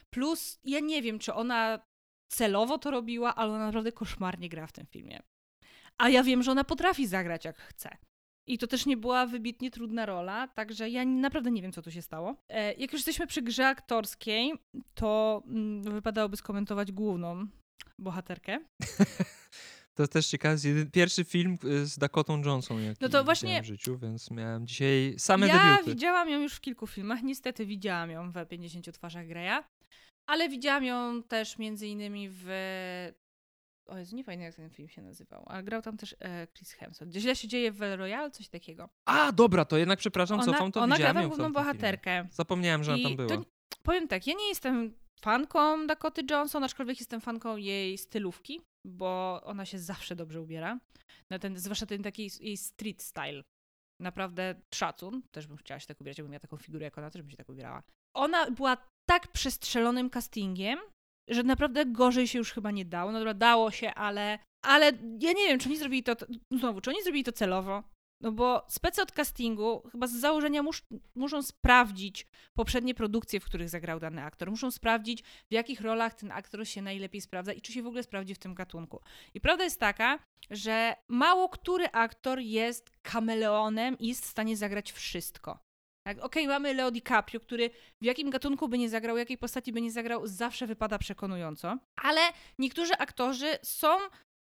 [0.10, 1.80] Plus, ja nie wiem, czy ona
[2.28, 5.19] celowo to robiła, ale ona naprawdę koszmarnie gra w tym filmie.
[5.97, 7.97] A ja wiem, że ona potrafi zagrać jak chce.
[8.47, 11.91] I to też nie była wybitnie trudna rola, także ja naprawdę nie wiem, co tu
[11.91, 12.36] się stało.
[12.49, 14.53] E, jak już jesteśmy przy grze aktorskiej,
[14.93, 17.47] to mm, wypadałoby skomentować główną
[17.99, 18.60] bohaterkę.
[19.95, 20.58] To też ciekawe,
[20.91, 25.15] pierwszy film y, z Dakotą Johnson, jaki no to właśnie w życiu, więc miałem dzisiaj
[25.17, 25.91] same ja debiuty.
[25.91, 29.63] widziałam ją już w kilku filmach, niestety widziałam ją w 50 twarzach Greya,
[30.27, 32.47] ale widziałam ją też między innymi w
[33.88, 36.71] o Jezu, nie pamiętam jak ten film się nazywał, a grał tam też e, Chris
[36.71, 37.13] Hemsworth.
[37.13, 38.89] Źle się dzieje w Well Royale, coś takiego.
[39.06, 42.15] A, dobra, to jednak przepraszam, ona, cofam, to ona gra tam główną bohaterkę.
[42.15, 42.30] Filmie.
[42.34, 43.30] Zapomniałem, że ona tam była.
[43.30, 43.43] To,
[43.84, 49.65] powiem tak, ja nie jestem fanką Dakoty Johnson, aczkolwiek jestem fanką jej stylówki, bo ona
[49.65, 50.80] się zawsze dobrze ubiera.
[51.30, 53.43] Na ten, zwłaszcza ten taki jej street style.
[54.02, 55.21] Naprawdę szacun.
[55.32, 57.38] Też bym chciała się tak ubierać, jakbym miała taką figurę jak ona, też bym się
[57.38, 57.84] tak ubierała.
[58.15, 58.78] Ona była
[59.10, 60.80] tak przestrzelonym castingiem,
[61.27, 63.11] że naprawdę gorzej się już chyba nie dało.
[63.11, 64.85] No dobra, dało się, ale, ale
[65.19, 66.15] ja nie wiem, czy oni zrobili to,
[66.51, 67.83] znowu, czy oni zrobili to celowo,
[68.21, 70.81] no bo specy od castingu chyba z założenia mus,
[71.15, 74.51] muszą sprawdzić poprzednie produkcje, w których zagrał dany aktor.
[74.51, 78.03] Muszą sprawdzić, w jakich rolach ten aktor się najlepiej sprawdza i czy się w ogóle
[78.03, 79.01] sprawdzi w tym gatunku.
[79.33, 84.91] I prawda jest taka, że mało który aktor jest kameleonem i jest w stanie zagrać
[84.91, 85.64] wszystko.
[86.05, 86.17] Tak?
[86.17, 87.69] Okej, okay, mamy Leo DiCaprio, który
[88.01, 91.77] w jakim gatunku by nie zagrał, jakiej postaci by nie zagrał, zawsze wypada przekonująco.
[91.95, 92.21] Ale
[92.59, 93.87] niektórzy aktorzy są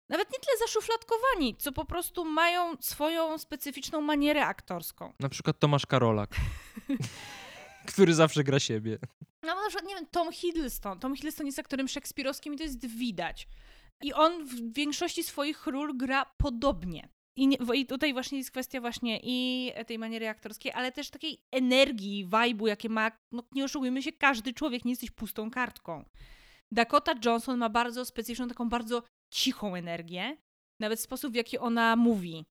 [0.09, 5.13] nawet nie tyle zaszufladkowani, co po prostu mają swoją specyficzną manierę aktorską.
[5.19, 6.35] Na przykład Tomasz Karolak,
[7.91, 8.97] który zawsze gra siebie.
[9.43, 10.99] No na przykład, nie wiem, Tom Hiddleston.
[10.99, 13.47] Tom Hiddleston jest aktorem szekspirowskim i to jest widać.
[14.01, 17.09] I on w większości swoich ról gra podobnie.
[17.35, 21.41] I, nie, I, tutaj właśnie jest kwestia właśnie i tej maniery aktorskiej, ale też takiej
[21.51, 26.05] energii, vibe'u, jakie ma, no nie oszukujmy się, każdy człowiek, nie jesteś pustą kartką.
[26.71, 30.37] Dakota Johnson ma bardzo specyficzną, taką bardzo cichą energię,
[30.79, 32.45] nawet sposób, w jaki ona mówi,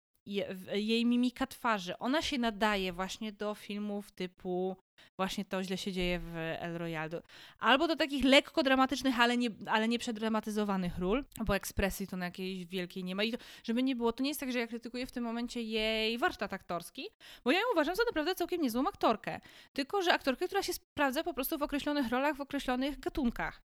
[0.75, 4.77] jej mimika twarzy, ona się nadaje właśnie do filmów typu
[5.17, 7.23] właśnie to źle się dzieje w El Royale.
[7.59, 12.25] Albo do takich lekko dramatycznych, ale nie, ale nie przedramatyzowanych ról, bo ekspresji to na
[12.25, 13.25] jakiejś wielkiej nie ma.
[13.25, 15.63] I to, żeby nie było, to nie jest tak, że ja krytykuję w tym momencie
[15.63, 17.09] jej warsztat aktorski,
[17.45, 19.41] bo ja ją uważam za naprawdę całkiem niezłą aktorkę.
[19.73, 23.63] Tylko, że aktorkę, która się sprawdza po prostu w określonych rolach, w określonych gatunkach.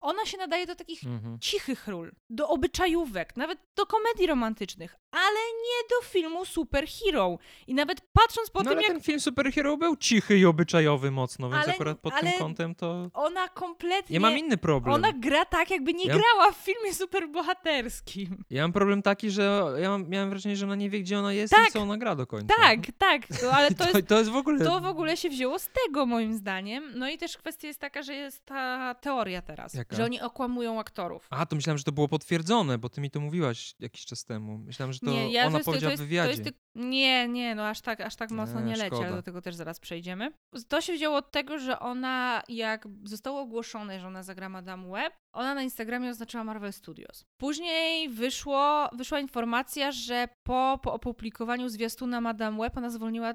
[0.00, 1.38] Ona się nadaje do takich mhm.
[1.38, 7.38] cichych ról, do obyczajówek, nawet do komedii romantycznych, ale nie do filmu superhero.
[7.66, 8.92] I nawet patrząc po no tym, ale jak...
[8.92, 13.10] ten film superhero był cichy i obyczajowy mocno, więc ale, akurat pod tym kątem to...
[13.14, 14.14] Ona kompletnie...
[14.14, 14.94] Ja mam inny problem.
[14.94, 16.14] Ona gra tak, jakby nie ja...
[16.14, 18.44] grała w filmie superbohaterskim.
[18.50, 21.54] Ja mam problem taki, że ja miałem wrażenie, że ona nie wie, gdzie ona jest
[21.54, 22.54] tak, i co ona gra do końca.
[22.62, 24.64] Tak, tak, to, ale to, to, jest, to jest w ogóle...
[24.64, 26.92] To w ogóle się wzięło z tego, moim zdaniem.
[26.94, 29.96] No i też kwestia jest taka, że jest ta teoria teraz, Jaka?
[29.96, 31.26] że oni okłamują aktorów.
[31.30, 34.58] A, to myślałem, że to było potwierdzone, bo ty mi to mówiłaś jakiś czas temu.
[34.58, 36.42] Myślałem, że to nie, ja ona to powiedziała w wywiadzie.
[36.42, 39.42] Jest, nie, nie, no aż tak, aż tak mocno nie, nie leci, ale do tego
[39.42, 40.32] też zaraz przejdziemy.
[40.68, 45.14] To się wzięło od tego, że ona, jak zostało ogłoszone, że ona zagra Madame Web,
[45.32, 47.24] ona na Instagramie oznaczyła Marvel Studios.
[47.40, 53.34] Później wyszło, wyszła informacja, że po, po opublikowaniu zwiastuna Madame Web ona zwolniła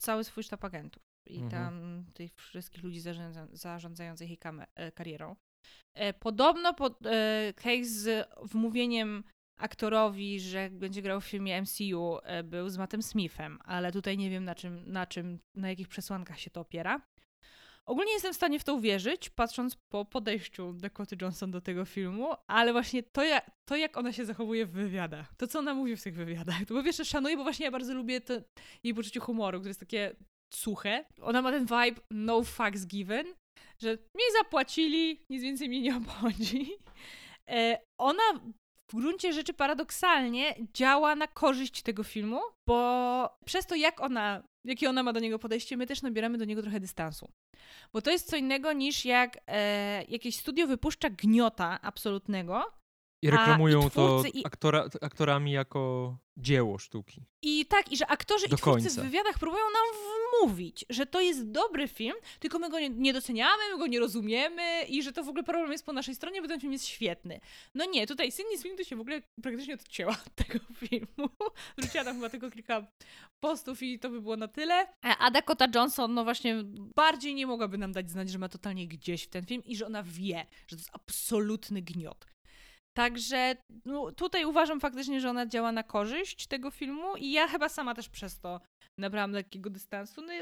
[0.00, 1.50] cały swój sztab agentów i mhm.
[1.50, 3.00] tam tych wszystkich ludzi
[3.52, 4.38] zarządzających jej
[4.74, 5.36] e, karierą.
[5.94, 9.24] E, podobno pod, e, case z wmówieniem
[9.58, 14.30] aktorowi, że będzie grał w filmie MCU, e, był z Mattem Smithem, ale tutaj nie
[14.30, 17.00] wiem na czym, na czym, na jakich przesłankach się to opiera.
[17.86, 22.34] Ogólnie jestem w stanie w to uwierzyć, patrząc po podejściu Dakoty Johnson do tego filmu,
[22.46, 25.96] ale właśnie to, jak, to jak ona się zachowuje w wywiadach, to co ona mówi
[25.96, 28.34] w tych wywiadach, to bo wiesz, szanuję, bo właśnie ja bardzo lubię to,
[28.84, 30.16] jej poczucie humoru, które jest takie
[30.54, 31.04] suche.
[31.20, 33.26] Ona ma ten vibe no fucks given,
[33.78, 36.76] że mi zapłacili, nic więcej mnie nie obchodzi.
[37.50, 38.22] E, ona
[38.88, 44.90] w gruncie rzeczy paradoksalnie działa na korzyść tego filmu, bo przez to, jak ona, jakie
[44.90, 47.28] ona ma do niego podejście, my też nabieramy do niego trochę dystansu.
[47.92, 52.77] Bo to jest co innego niż jak e, jakieś studio wypuszcza gniota absolutnego.
[53.22, 54.46] I reklamują a, i to i...
[54.46, 57.22] Aktora, aktorami jako dzieło sztuki.
[57.42, 59.02] I tak, i że aktorzy Do i twórcy końca.
[59.02, 63.12] w wywiadach próbują nam wmówić, że to jest dobry film, tylko my go nie, nie,
[63.12, 66.42] doceniamy, my go nie rozumiemy i że to w ogóle problem jest po naszej stronie,
[66.42, 67.40] bo ten film jest świetny.
[67.74, 70.58] No nie, tutaj Sydney to się w ogóle praktycznie odcięła od tego
[70.88, 71.28] filmu.
[71.78, 72.86] Wróciła tam chyba tylko kilka
[73.40, 74.86] postów i to by było na tyle.
[75.02, 76.56] A Dakota Johnson, no właśnie,
[76.96, 79.86] bardziej nie mogłaby nam dać znać, że ma totalnie gdzieś w ten film i że
[79.86, 82.26] ona wie, że to jest absolutny gniot.
[82.98, 87.68] Także no, tutaj uważam faktycznie, że ona działa na korzyść tego filmu i ja chyba
[87.68, 88.60] sama też przez to
[88.98, 90.22] nabrałam takiego dystansu.
[90.22, 90.32] No,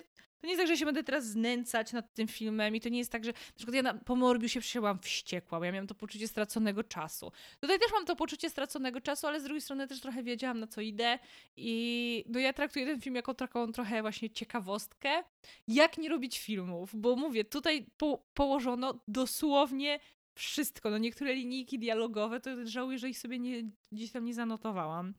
[0.40, 2.98] to nie jest tak, że się będę teraz znęcać nad tym filmem i to nie
[2.98, 5.94] jest tak, że na przykład ja na, po Morbiusie byłam wściekła, bo ja miałam to
[5.94, 7.32] poczucie straconego czasu.
[7.60, 10.66] Tutaj też mam to poczucie straconego czasu, ale z drugiej strony też trochę wiedziałam, na
[10.66, 11.18] co idę
[11.56, 15.22] i no ja traktuję ten film jako taką trochę właśnie ciekawostkę,
[15.68, 19.98] jak nie robić filmów, bo mówię, tutaj po, położono dosłownie
[20.36, 20.90] wszystko.
[20.90, 23.62] No niektóre linijki dialogowe to żałuję, że ich sobie nie,
[23.92, 25.14] gdzieś tam nie zanotowałam.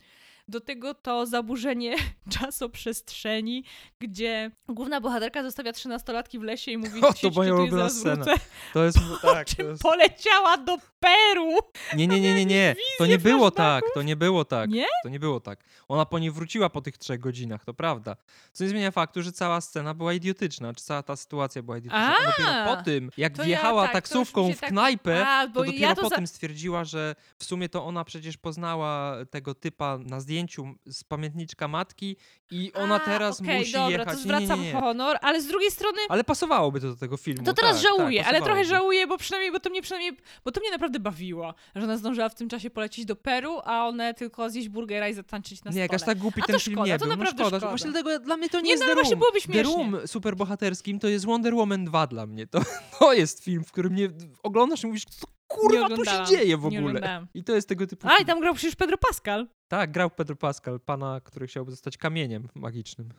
[0.48, 1.96] Do tego to zaburzenie
[2.40, 3.64] czasoprzestrzeni,
[4.00, 8.26] gdzie główna bohaterka zostawia trzynastolatki w lesie i mówi, o, to moja ulubiona scena.
[8.74, 9.82] To jest, tak, to jest...
[9.82, 11.58] poleciała do Peru!
[11.96, 12.76] Nie, nie, nie, nie, nie.
[12.98, 14.70] To nie było tak, to nie było tak.
[14.70, 14.86] Nie?
[15.04, 15.64] To nie było tak.
[15.88, 18.16] Ona po nie wróciła po tych trzech godzinach, to prawda.
[18.54, 22.16] Co nie zmienia faktu, że cała scena była idiotyczna, czy cała ta sytuacja była idiotyczna.
[22.18, 25.28] A, dopiero po tym, jak wjechała ja, tak, taksówką w tak- knajpę.
[25.28, 26.16] A, to dopiero ja to po za...
[26.16, 31.68] tym stwierdziła, że w sumie to ona przecież poznała tego typa na zdjęciu z pamiętniczka
[31.68, 32.16] matki
[32.52, 34.16] i ona A, teraz okay, musi dobra, jechać.
[34.16, 34.82] To zwracam nie, nie, nie.
[34.82, 35.98] honor, ale z drugiej strony.
[36.10, 37.44] Ale pasowałoby to do tego filmu.
[37.44, 40.52] To teraz tak, żałuję, tak, ale trochę żałuję, bo przynajmniej, bo to mnie przynajmniej, bo
[40.52, 44.14] to mnie naprawdę bawiło, że ona zdążyła w tym czasie polecieć do Peru, a one
[44.14, 45.76] tylko zjeść burgera i zatańczyć na stole.
[45.76, 47.16] Nie, jakaś tak głupi ten film szkoda, nie to był.
[47.18, 47.58] No naprawdę no szkoda.
[47.58, 47.72] szkoda.
[47.72, 49.22] Właśnie dlatego dla mnie to nie, nie jest no, The Room.
[49.22, 49.54] Room.
[49.54, 52.48] The Room superbohaterskim to jest Wonder Woman 2 dla mnie.
[52.48, 52.62] To,
[53.00, 54.10] to jest film, w którym nie
[54.44, 57.28] oglądasz i mówisz, co kurwa tu się dzieje w ogóle?
[57.34, 59.48] I to jest tego typu A, i tam grał przecież Pedro Pascal.
[59.68, 63.10] Tak, grał Pedro Pascal, pana, który chciałby zostać kamieniem magicznym.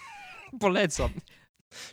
[0.60, 1.10] Polecam.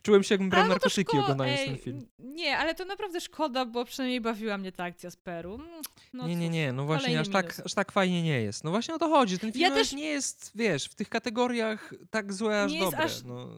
[0.02, 2.08] Czułem się, jakbym brał no narkotyki szko- oglądając Ej, ten film.
[2.20, 5.56] Nie, ale to naprawdę szkoda, bo przynajmniej bawiła mnie ta akcja z Peru.
[5.56, 5.82] Mm,
[6.14, 8.64] no nie, nie, nie, no właśnie aż tak, aż tak fajnie nie jest.
[8.64, 9.40] No właśnie o to chodzi.
[9.40, 9.94] Ten film ja też...
[9.94, 13.00] nie jest, wiesz, w tych kategoriach tak złe aż nie dobre.
[13.00, 13.24] Aż...
[13.24, 13.50] No.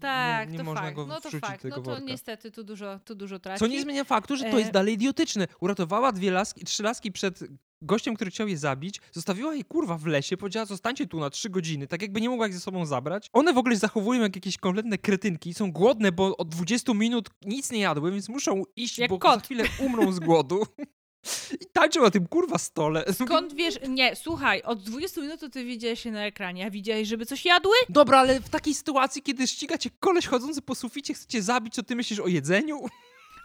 [0.00, 0.96] Tak, nie, nie to fakt.
[0.96, 1.64] no to fakt.
[1.64, 2.04] No to worka.
[2.04, 3.60] niestety tu dużo, tu dużo traci.
[3.60, 5.46] Co nie zmienia faktu, że to jest e, dalej idiotyczne.
[5.60, 7.40] Uratowała dwie laski, trzy laski przed
[7.84, 11.50] gościem, który chciał je zabić, zostawiła je kurwa w lesie, powiedziała, zostańcie tu na trzy
[11.50, 13.30] godziny, tak jakby nie mogła ich ze sobą zabrać.
[13.32, 17.72] One w ogóle zachowują jak jakieś kompletne kretynki, są głodne, bo od 20 minut nic
[17.72, 19.34] nie jadły, więc muszą iść, jak bo kot.
[19.34, 20.62] za chwilę umrą z głodu.
[21.60, 23.04] I tańczą na tym kurwa stole.
[23.12, 23.78] Skąd wiesz?
[23.88, 27.44] Nie, słuchaj, od 20 minut to ty widziałeś się na ekranie, a widziałeś, żeby coś
[27.44, 27.74] jadły?
[27.88, 31.74] Dobra, ale w takiej sytuacji, kiedy ściga cię koleś chodzący po suficie, chce cię zabić,
[31.74, 32.80] to ty myślisz o jedzeniu?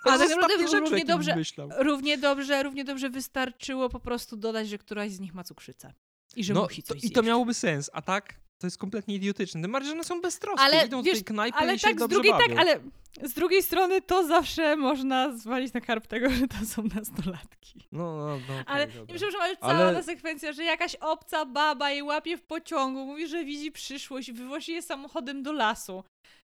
[0.04, 1.36] A tak naprawdę równie dobrze,
[1.78, 5.94] równie dobrze, równie dobrze wystarczyło po prostu dodać, że któraś z nich ma cukrzycę.
[6.36, 9.16] I że no, musi coś to, I to miałoby sens, a tak to jest kompletnie
[9.16, 9.62] idiotyczne.
[9.62, 11.92] Tym bardziej, że one są beztroskie, ale, idą wiesz, do tej knajpy ale i tak,
[11.92, 12.48] się z dobrze drugiej, bawią.
[12.48, 12.80] tak, ale
[13.24, 17.88] z drugiej strony to zawsze można zwalić na karp tego, że to są nastolatki.
[17.92, 19.02] No, no, no okay, Ale dobra.
[19.02, 19.94] nie przepraszam, ale cała ale...
[19.94, 24.72] ta sekwencja, że jakaś obca baba jej łapie w pociągu, mówi, że widzi przyszłość, wywozi
[24.72, 26.04] je samochodem do lasu.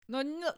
[0.09, 0.53] No, no,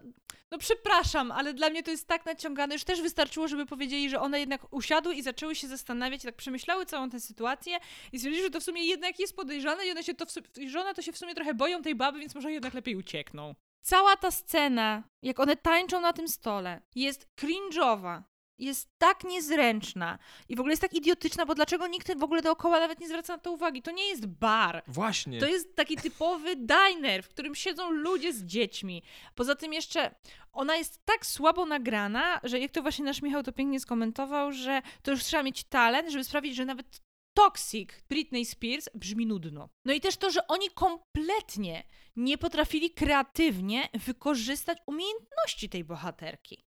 [0.50, 2.74] no przepraszam, ale dla mnie to jest tak naciągane.
[2.74, 6.86] Już też wystarczyło, żeby powiedzieli, że one jednak usiadły i zaczęły się zastanawiać, tak przemyślały
[6.86, 7.78] całą tę sytuację
[8.12, 10.30] i stwierdzili, że to w sumie jednak jest podejrzane i one się to w,
[10.76, 13.54] one to się w sumie trochę boją tej baby, więc może jednak lepiej uciekną.
[13.82, 18.22] Cała ta scena, jak one tańczą na tym stole, jest cringe'owa
[18.58, 22.80] jest tak niezręczna i w ogóle jest tak idiotyczna, bo dlaczego nikt w ogóle dookoła
[22.80, 23.82] nawet nie zwraca na to uwagi?
[23.82, 24.82] To nie jest bar.
[24.86, 25.40] Właśnie.
[25.40, 29.02] To jest taki typowy diner, w którym siedzą ludzie z dziećmi.
[29.34, 30.14] Poza tym jeszcze
[30.52, 34.82] ona jest tak słabo nagrana, że jak to właśnie nasz Michał to pięknie skomentował, że
[35.02, 37.00] to już trzeba mieć talent, żeby sprawić, że nawet
[37.34, 39.68] Toxic Britney Spears brzmi nudno.
[39.84, 41.84] No i też to, że oni kompletnie
[42.16, 46.65] nie potrafili kreatywnie wykorzystać umiejętności tej bohaterki.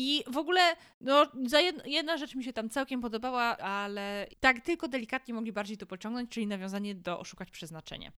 [0.00, 0.60] I w ogóle,
[1.00, 1.26] no,
[1.86, 6.30] jedna rzecz mi się tam całkiem podobała, ale tak tylko delikatnie mogli bardziej to pociągnąć,
[6.30, 8.12] czyli nawiązanie do Oszukać Przeznaczenie.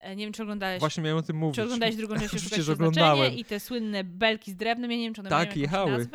[0.00, 0.80] E, nie wiem, czy oglądałeś.
[0.80, 1.54] Właśnie miałem o tym mówić.
[1.54, 3.32] Czy oglądałeś drugą część Oszukać Przeznaczenie oglądałem.
[3.32, 6.08] i te słynne belki z drewnem, ja nie wiem, czy one tak, jechały.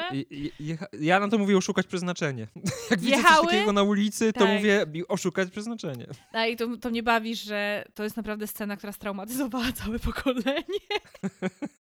[0.59, 0.85] jecha...
[0.99, 2.47] Ja na to mówię oszukać przeznaczenie.
[2.91, 4.49] Jak widzę coś takiego na ulicy, to tak.
[4.49, 6.07] mówię oszukać przeznaczenie.
[6.31, 10.63] A i to, to mnie bawi, że to jest naprawdę scena, która straumatyzowała całe pokolenie.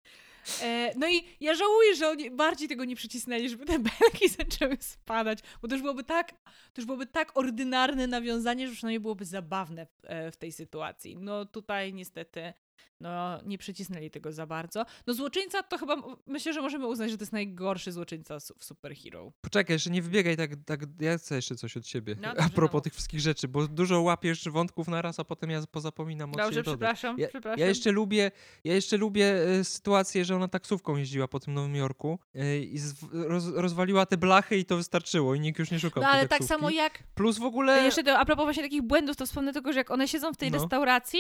[0.61, 4.77] E, no i ja żałuję, że oni bardziej tego nie przycisnęli, żeby te belki zaczęły
[4.79, 6.31] spadać, bo to już byłoby tak,
[6.73, 11.17] to już byłoby tak ordynarne nawiązanie, że przynajmniej byłoby zabawne w, e, w tej sytuacji.
[11.17, 12.53] No tutaj niestety
[12.99, 14.85] no nie przycisnęli tego za bardzo.
[15.07, 15.95] No złoczyńca to chyba,
[16.25, 19.31] myślę, że możemy uznać, że to jest najgorszy złoczyńca w superhero.
[19.41, 22.15] Poczekaj, jeszcze nie wybiegaj tak, tak ja chcę jeszcze coś od ciebie.
[22.21, 22.81] No, a propos no.
[22.81, 26.63] tych wszystkich rzeczy, bo dużo łapiesz wątków na raz, a potem ja pozapominam o Dobrze,
[26.63, 27.59] przepraszam, ja, przepraszam.
[27.59, 28.31] Ja jeszcze lubię,
[28.63, 32.79] ja jeszcze lubię e, sytuację, że ona taksówką jeździła po tym Nowym Jorku e, i
[33.11, 36.43] roz, rozwaliła te blachy i to wystarczyło i nikt już nie szukał No ale tak
[36.43, 37.03] samo jak...
[37.15, 37.83] Plus w ogóle...
[37.83, 40.37] Jeszcze to, a propos właśnie takich błędów, to wspomnę tylko, że jak one siedzą w
[40.37, 40.57] tej no.
[40.57, 41.19] restauracji,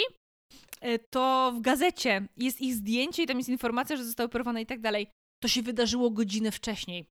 [1.09, 4.81] to w gazecie jest ich zdjęcie i tam jest informacja, że zostały porwane i tak
[4.81, 5.07] dalej.
[5.39, 7.05] To się wydarzyło godzinę wcześniej.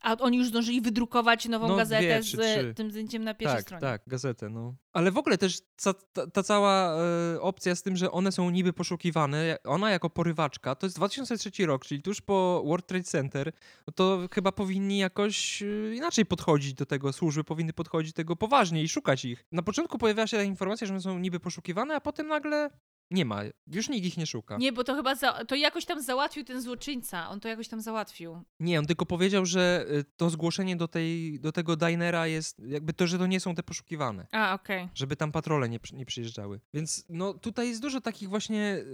[0.00, 2.74] A oni już zdążyli wydrukować nową No, gazetę dwie z czy trzy.
[2.76, 3.80] tym zdjęciem na pierwszej tak, stronie.
[3.80, 4.74] tak, gazetę, no.
[4.92, 6.96] Ale w ogóle też ca, ta, ta cała
[7.34, 11.66] e, opcja z tym, że one są niby poszukiwane, ona jako porywaczka, to jest 2003
[11.66, 13.52] rok, czyli tuż po World Trade Center,
[13.86, 18.36] no to chyba powinni jakoś e, inaczej podchodzić do tego, służby powinny podchodzić do tego
[18.36, 19.44] poważnie i szukać ich.
[19.52, 22.70] Na początku pojawiała się ta informacja, że one są niby poszukiwane, a potem nagle
[23.10, 24.56] nie ma, już nikt ich nie szuka.
[24.56, 27.28] Nie, bo to chyba za, to jakoś tam załatwił ten złoczyńca.
[27.28, 28.42] On to jakoś tam załatwił.
[28.60, 32.92] Nie, on tylko powiedział, że y, to zgłoszenie do, tej, do tego dinera jest jakby
[32.92, 34.26] to, że to nie są te poszukiwane.
[34.32, 34.88] A, okej.
[34.94, 36.60] żeby tam patrole nie, nie przyjeżdżały.
[36.74, 38.84] Więc no tutaj jest dużo takich właśnie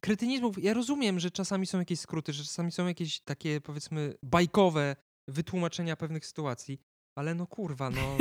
[0.00, 0.62] kretynizmów.
[0.62, 4.96] Ja rozumiem, że czasami są jakieś skróty, że czasami są jakieś takie powiedzmy bajkowe
[5.28, 6.80] wytłumaczenia pewnych sytuacji,
[7.16, 8.16] ale no kurwa, no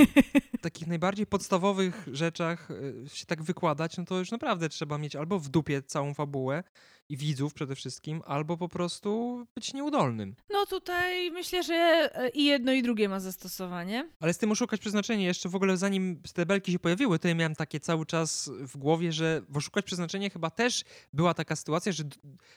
[0.57, 5.15] w takich najbardziej podstawowych rzeczach y, się tak wykładać, no to już naprawdę trzeba mieć
[5.15, 6.63] albo w dupie całą fabułę
[7.09, 10.35] i widzów przede wszystkim, albo po prostu być nieudolnym.
[10.49, 14.09] No tutaj myślę, że e, i jedno i drugie ma zastosowanie.
[14.19, 17.35] Ale z tym oszukać przeznaczenie, jeszcze w ogóle zanim te belki się pojawiły, to ja
[17.35, 20.83] miałem takie cały czas w głowie, że w oszukać przeznaczenie chyba też
[21.13, 22.03] była taka sytuacja, że.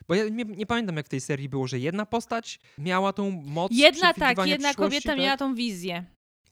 [0.09, 3.31] Bo ja nie, nie pamiętam, jak w tej serii było, że jedna postać miała tą
[3.31, 3.73] moc.
[3.75, 5.19] Jedna tak, jedna kobieta tak?
[5.19, 6.05] miała tą wizję.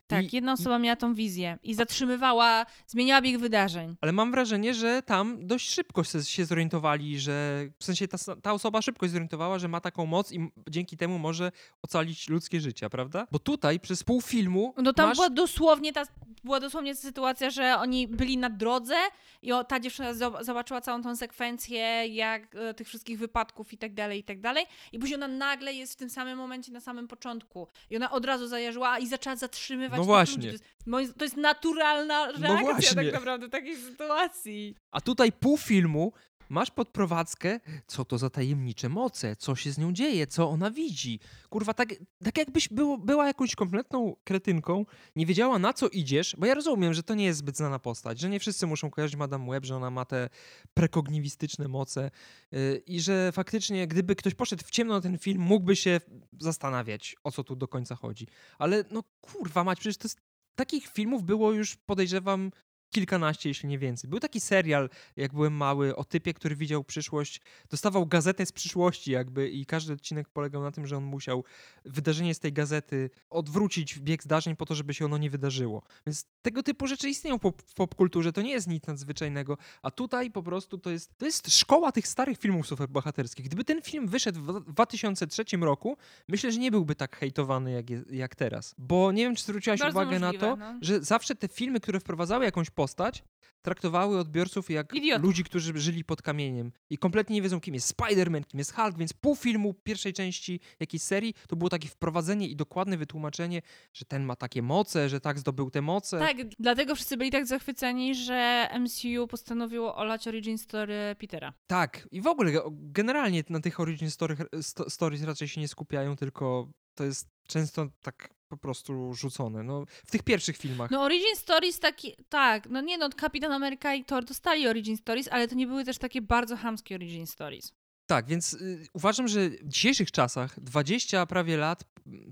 [0.06, 3.96] Tak, I- jedna osoba miała tą wizję i zatrzymywała, zmieniała bieg wydarzeń.
[4.00, 8.82] Ale mam wrażenie, że tam dość szybko się, zorientowali, że w sensie ta, ta osoba
[8.82, 11.52] szybko się zorientowała, że ma taką moc i dzięki temu może
[11.82, 13.26] ocalić ludzkie życia, prawda?
[13.32, 14.74] Bo tutaj przez pół filmu.
[14.82, 15.16] No tam masz...
[15.16, 16.02] była dosłownie ta,
[16.44, 18.96] była dosłownie sytuacja, że oni byli na drodze
[19.42, 23.78] i o, ta dziewczyna zo- zobaczyła całą tą sekwencję, jak e, tych wszystkich wypadków i
[23.78, 24.64] tak dalej, i tak dalej.
[24.92, 27.68] I później ona nagle jest w tym samym momencie na samym początku.
[27.90, 30.52] I ona od razu zajarzyła i zaczęła zatrzymywać No właśnie.
[30.52, 30.64] ludzi.
[30.90, 32.94] To jest, to jest naturalna reakcja właśnie.
[32.94, 34.74] tak naprawdę takiej sytuacji.
[34.90, 36.12] A tutaj pół filmu
[36.48, 41.20] masz podprowadzkę, co to za tajemnicze moce, co się z nią dzieje, co ona widzi.
[41.50, 41.94] Kurwa, tak,
[42.24, 44.86] tak jakbyś było, była jakąś kompletną kretynką,
[45.16, 48.20] nie wiedziała na co idziesz, bo ja rozumiem, że to nie jest zbyt znana postać,
[48.20, 50.28] że nie wszyscy muszą kojarzyć Madame Web, że ona ma te
[50.74, 52.10] prekogniwistyczne moce
[52.52, 56.00] yy, i że faktycznie gdyby ktoś poszedł w ciemno na ten film, mógłby się
[56.40, 58.26] zastanawiać, o co tu do końca chodzi.
[58.58, 60.20] Ale no kurwa mać, przecież to jest,
[60.54, 62.50] takich filmów było już, podejrzewam,
[62.90, 64.10] kilkanaście, jeśli nie więcej.
[64.10, 69.10] Był taki serial, jak byłem mały, o typie, który widział przyszłość, dostawał gazetę z przyszłości
[69.10, 71.44] jakby i każdy odcinek polegał na tym, że on musiał
[71.84, 75.82] wydarzenie z tej gazety odwrócić w bieg zdarzeń po to, żeby się ono nie wydarzyło.
[76.06, 80.30] Więc tego typu rzeczy istnieją pop- w popkulturze, to nie jest nic nadzwyczajnego, a tutaj
[80.30, 83.46] po prostu to jest, to jest szkoła tych starych filmów superbohaterskich.
[83.46, 85.96] Gdyby ten film wyszedł w 2003 roku,
[86.28, 88.74] myślę, że nie byłby tak hejtowany jak, jak teraz.
[88.78, 90.78] Bo nie wiem, czy zwróciłaś Bardzo uwagę na możliwe, to, no.
[90.82, 93.24] że zawsze te filmy, które wprowadzały jakąś postać,
[93.62, 95.24] traktowały odbiorców jak Idiotów.
[95.24, 98.98] ludzi, którzy żyli pod kamieniem i kompletnie nie wiedzą, kim jest Spider-Man, kim jest Hulk,
[98.98, 103.62] więc pół filmu pierwszej części jakiejś serii to było takie wprowadzenie i dokładne wytłumaczenie,
[103.92, 106.18] że ten ma takie moce, że tak zdobył te moce.
[106.18, 111.52] Tak, dlatego wszyscy byli tak zachwyceni, że MCU postanowiło olać origin story Petera.
[111.66, 115.68] Tak, i w ogóle ge- generalnie na tych origin story, sto, stories raczej się nie
[115.68, 119.62] skupiają, tylko to jest często tak po prostu rzucone.
[119.62, 120.90] No, w tych pierwszych filmach.
[120.90, 125.28] No Origin Stories taki, tak, no nie no, Kapitan Ameryka i Thor dostali Origin Stories,
[125.28, 127.72] ale to nie były też takie bardzo chamskie Origin Stories.
[128.06, 131.84] Tak, więc y, uważam, że w dzisiejszych czasach 20 prawie lat,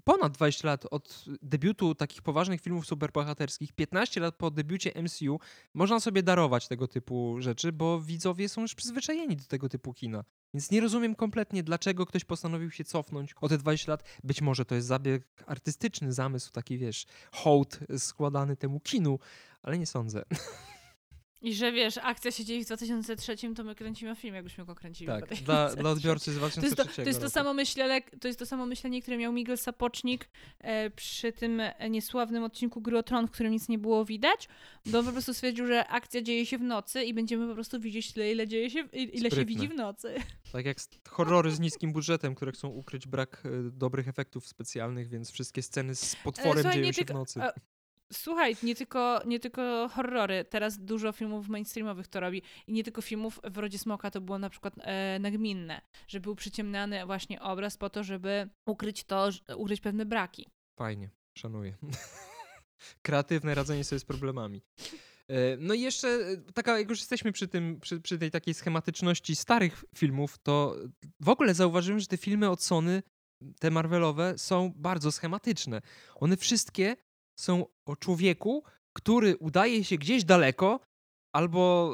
[0.04, 5.40] ponad 20 lat od debiutu takich poważnych filmów superbohaterskich, 15 lat po debiucie MCU,
[5.74, 10.24] można sobie darować tego typu rzeczy, bo widzowie są już przyzwyczajeni do tego typu kina.
[10.54, 14.04] Więc nie rozumiem kompletnie, dlaczego ktoś postanowił się cofnąć o te 20 lat.
[14.24, 19.18] Być może to jest zabieg artystyczny, zamysł, taki wiesz, hołd składany temu kinu,
[19.62, 20.24] ale nie sądzę.
[21.44, 25.06] I że wiesz, akcja się dzieje w 2003, to my kręcimy film, jakbyśmy go kręcili
[25.06, 25.44] w Tak, 2003.
[25.44, 28.38] dla, dla odbiorcy z To jest, 2003 to, to jest to samo myślenie, to jest
[28.38, 30.28] to samo myślenie, które miał Miguel Sapocznik
[30.60, 34.48] e, przy tym e, niesławnym odcinku Gry Tron, w którym nic nie było widać,
[34.86, 37.80] bo on po prostu stwierdził, że akcja dzieje się w nocy i będziemy po prostu
[37.80, 40.14] widzieć tyle, ile dzieje się, w- ile się widzi w nocy.
[40.52, 40.76] Tak jak
[41.08, 45.94] horrory z niskim budżetem, które chcą ukryć brak e, dobrych efektów specjalnych, więc wszystkie sceny
[45.94, 47.40] z potworem słuchaj, dzieją się w tylko- nocy.
[48.12, 53.02] Słuchaj, nie tylko, nie tylko horrory, teraz dużo filmów mainstreamowych to robi i nie tylko
[53.02, 57.76] filmów w Rodzie Smoka to było na przykład e, nagminne, że był przyciemniany właśnie obraz
[57.76, 60.48] po to, żeby ukryć to, ukryć pewne braki.
[60.78, 61.74] Fajnie, szanuję.
[63.02, 64.62] Kreatywne radzenie sobie z problemami.
[65.28, 68.54] E, No i jeszcze e, taka, jak już jesteśmy przy, tym, przy, przy tej takiej
[68.54, 70.76] schematyczności starych filmów, to
[71.20, 73.02] w ogóle zauważyłem, że te filmy od Sony,
[73.58, 75.80] te Marvelowe, są bardzo schematyczne.
[76.14, 76.96] One wszystkie
[77.36, 80.80] są o człowieku, który udaje się gdzieś daleko,
[81.32, 81.92] albo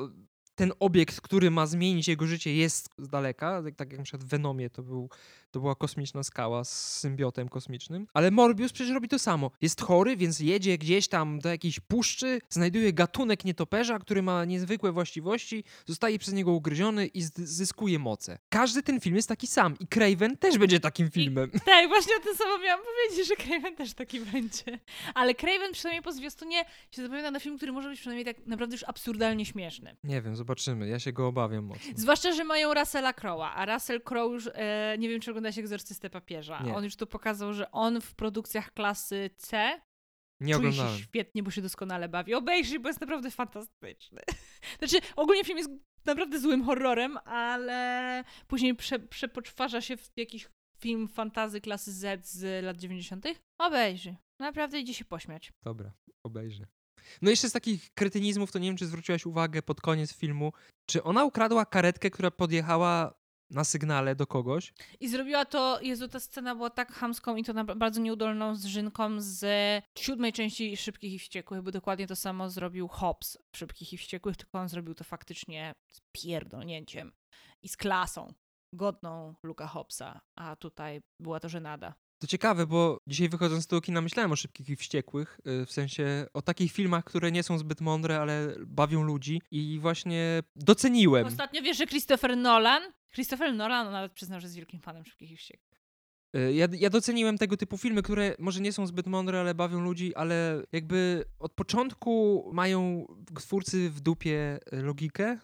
[0.54, 3.62] ten obiekt, który ma zmienić jego życie, jest z daleka.
[3.62, 5.10] Tak, tak jak na przykład w Venomie to był
[5.50, 8.06] to była kosmiczna skała z symbiotem kosmicznym.
[8.14, 9.50] Ale Morbius przecież robi to samo.
[9.60, 14.92] Jest chory, więc jedzie gdzieś tam do jakiejś puszczy, znajduje gatunek nietoperza, który ma niezwykłe
[14.92, 18.38] właściwości, zostaje przez niego ugryziony i zyskuje moce.
[18.48, 21.50] Każdy ten film jest taki sam i Craven też będzie takim filmem.
[21.52, 24.78] I, tak, właśnie o tym samo miałam powiedzieć, że Craven też taki będzie.
[25.14, 28.74] Ale Craven przynajmniej po zwiastunie się zapowiada na film, który może być przynajmniej tak naprawdę
[28.74, 29.96] już absurdalnie śmieszny.
[30.04, 30.88] Nie wiem, zobaczymy.
[30.88, 31.92] Ja się go obawiam mocno.
[31.96, 36.10] Zwłaszcza, że mają Russella Crowe'a, a Russell Crowe już, e, nie wiem czy oglądasz Egzorcystę
[36.10, 36.62] Papieża.
[36.62, 36.74] Nie.
[36.74, 39.80] On już tu pokazał, że on w produkcjach klasy C
[40.40, 40.98] nie czuje oglądałem.
[40.98, 42.34] się świetnie, bo się doskonale bawi.
[42.34, 44.20] Obejrzyj, bo jest naprawdę fantastyczny.
[44.78, 45.70] Znaczy, ogólnie film jest
[46.04, 52.64] naprawdę złym horrorem, ale później prze, przepoczwarza się w jakiś film fantazy klasy Z z
[52.64, 53.26] lat 90.
[53.58, 54.16] Obejrzyj.
[54.38, 55.52] Naprawdę idzie się pośmiać.
[55.62, 56.66] Dobra, obejrzę.
[57.22, 60.52] No jeszcze z takich kretynizmów, to nie wiem, czy zwróciłaś uwagę pod koniec filmu,
[60.86, 63.19] czy ona ukradła karetkę, która podjechała
[63.50, 64.72] na sygnale do kogoś.
[65.00, 68.64] I zrobiła to, Jezu, ta scena była tak hamską i to na, bardzo nieudolną z
[68.64, 69.44] Żynką z
[69.98, 74.36] siódmej części Szybkich i Wściekłych, bo dokładnie to samo zrobił Hobbs w Szybkich i Wściekłych,
[74.36, 77.12] tylko on zrobił to faktycznie z pierdolnięciem
[77.62, 78.34] i z klasą
[78.72, 81.94] godną Luka Hobbsa, a tutaj była to żenada.
[82.20, 85.72] To ciekawe, bo dzisiaj wychodząc z tego kina myślałem o Szybkich i Wściekłych, y, w
[85.72, 91.26] sensie o takich filmach, które nie są zbyt mądre, ale bawią ludzi i właśnie doceniłem.
[91.26, 92.82] Ostatnio wiesz, że Christopher Nolan,
[93.14, 95.69] Christopher Nolan nawet przyznał, że jest wielkim fanem Szybkich i Wściekłych.
[96.36, 99.80] Y, ja, ja doceniłem tego typu filmy, które może nie są zbyt mądre, ale bawią
[99.80, 103.06] ludzi, ale jakby od początku mają
[103.38, 105.38] twórcy w dupie logikę,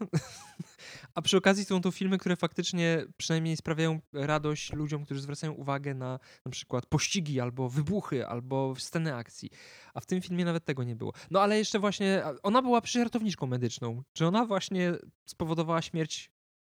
[1.15, 5.95] a przy okazji są to filmy, które faktycznie przynajmniej sprawiają radość ludziom, którzy zwracają uwagę
[5.95, 9.51] na na przykład pościgi, albo wybuchy, albo sceny akcji.
[9.95, 11.13] A w tym filmie nawet tego nie było.
[11.31, 14.03] No ale jeszcze właśnie, ona była przyżartowniczką medyczną.
[14.13, 14.93] Czy ona właśnie
[15.27, 16.31] spowodowała śmierć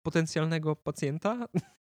[0.03, 1.47] potencjalnego pacjenta?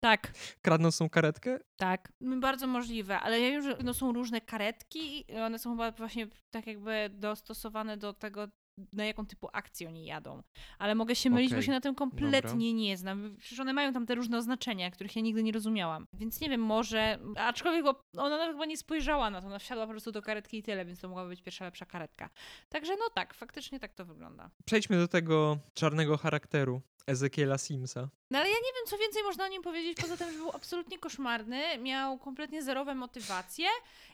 [0.00, 0.32] Tak.
[0.62, 1.58] Kradnącą karetkę?
[1.76, 5.90] Tak, bardzo możliwe, ale ja wiem, że no, są różne karetki i one są chyba
[5.90, 8.48] właśnie tak jakby dostosowane do tego,
[8.92, 10.42] na jaką typu akcję oni jadą.
[10.78, 11.58] Ale mogę się mylić, okay.
[11.58, 12.56] bo się na tym kompletnie Dobra.
[12.56, 13.36] nie znam.
[13.38, 16.06] Przecież one mają tam te różne oznaczenia, których ja nigdy nie rozumiałam.
[16.12, 17.18] Więc nie wiem, może...
[17.36, 17.86] Aczkolwiek
[18.16, 20.84] ona nawet chyba nie spojrzała na to, ona wsiadła po prostu do karetki i tyle,
[20.84, 22.30] więc to mogła być pierwsza lepsza karetka.
[22.68, 24.50] Także no tak, faktycznie tak to wygląda.
[24.64, 26.82] Przejdźmy do tego czarnego charakteru.
[27.06, 28.08] Ezekiela Simsa.
[28.30, 30.50] No ale ja nie wiem, co więcej można o nim powiedzieć, poza tym, że był
[30.50, 33.66] absolutnie koszmarny, miał kompletnie zerowe motywacje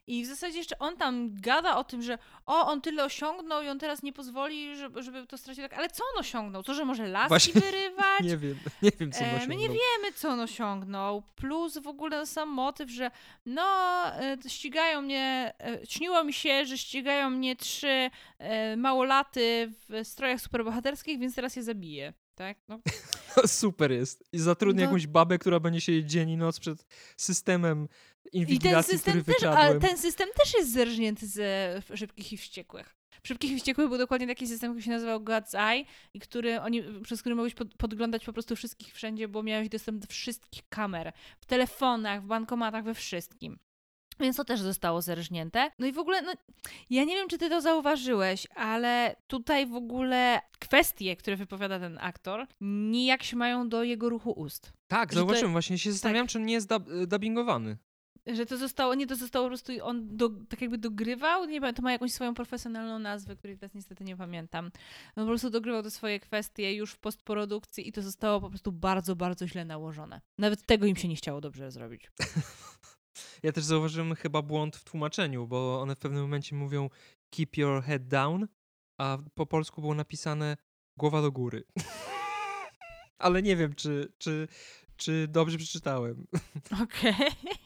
[0.06, 3.68] i w zasadzie jeszcze on tam gada o tym, że o, on tyle osiągnął i
[3.68, 5.62] on teraz nie pozwoli, żeby, żeby to stracił.
[5.62, 6.62] Tak, ale co on osiągnął?
[6.62, 8.20] To, że może laski Właśnie, wyrywać?
[8.20, 9.48] Nie wiem, nie wiem, co on osiągnął.
[9.48, 11.22] My nie wiemy, co on osiągnął.
[11.36, 13.10] Plus w ogóle sam motyw, że
[13.46, 13.64] no,
[14.06, 20.40] e, ścigają mnie, e, śniło mi się, że ścigają mnie trzy e, małolaty w strojach
[20.40, 22.58] superbohaterskich, więc teraz je zabiję tak?
[22.68, 22.78] No.
[23.46, 24.24] Super jest.
[24.32, 24.86] I zatrudni no.
[24.86, 27.88] jakąś babę, która będzie siedzieć dzień i noc przed systemem
[28.32, 32.96] inwigilacji, I ten system też, Ale ten system też jest zerżnięty ze Szybkich i Wściekłych.
[33.22, 35.84] Szybkich i Wściekłych był dokładnie taki system, który się nazywał God's Eye
[36.14, 40.00] i który oni, przez który mogłeś pod, podglądać po prostu wszystkich wszędzie, bo miałeś dostęp
[40.00, 41.12] do wszystkich kamer.
[41.40, 43.58] W telefonach, w bankomatach, we wszystkim.
[44.20, 45.70] Więc to też zostało zerżnięte.
[45.78, 46.32] No i w ogóle, no,
[46.90, 51.98] ja nie wiem, czy ty to zauważyłeś, ale tutaj w ogóle kwestie, które wypowiada ten
[52.00, 54.72] aktor, nijak się mają do jego ruchu ust.
[54.88, 55.50] Tak, że zauważyłem.
[55.50, 55.52] To...
[55.52, 56.32] Właśnie się zastanawiam, tak.
[56.32, 57.76] czy on nie jest dub dubbingowany.
[58.26, 61.74] Że to zostało, nie, to zostało po prostu, on do, tak jakby dogrywał, nie wiem,
[61.74, 64.70] to ma jakąś swoją profesjonalną nazwę, której teraz niestety nie pamiętam.
[65.16, 68.72] On po prostu dogrywał te swoje kwestie już w postprodukcji i to zostało po prostu
[68.72, 70.20] bardzo, bardzo źle nałożone.
[70.38, 72.10] Nawet tego im się nie chciało dobrze zrobić.
[73.42, 76.90] Ja też zauważyłem chyba błąd w tłumaczeniu, bo one w pewnym momencie mówią
[77.30, 78.48] keep your head down,
[78.98, 80.56] a po polsku było napisane
[80.96, 81.64] głowa do góry.
[83.18, 84.48] Ale nie wiem, czy, czy,
[84.96, 86.26] czy dobrze przeczytałem.
[86.82, 87.14] Okej.
[87.14, 87.56] Okay.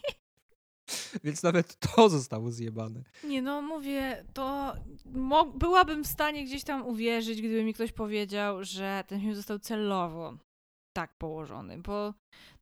[1.24, 3.02] Więc nawet to zostało zjebane.
[3.24, 4.74] Nie no, mówię, to
[5.54, 10.38] byłabym w stanie gdzieś tam uwierzyć, gdyby mi ktoś powiedział, że ten film został celowo
[10.92, 12.14] tak położony, bo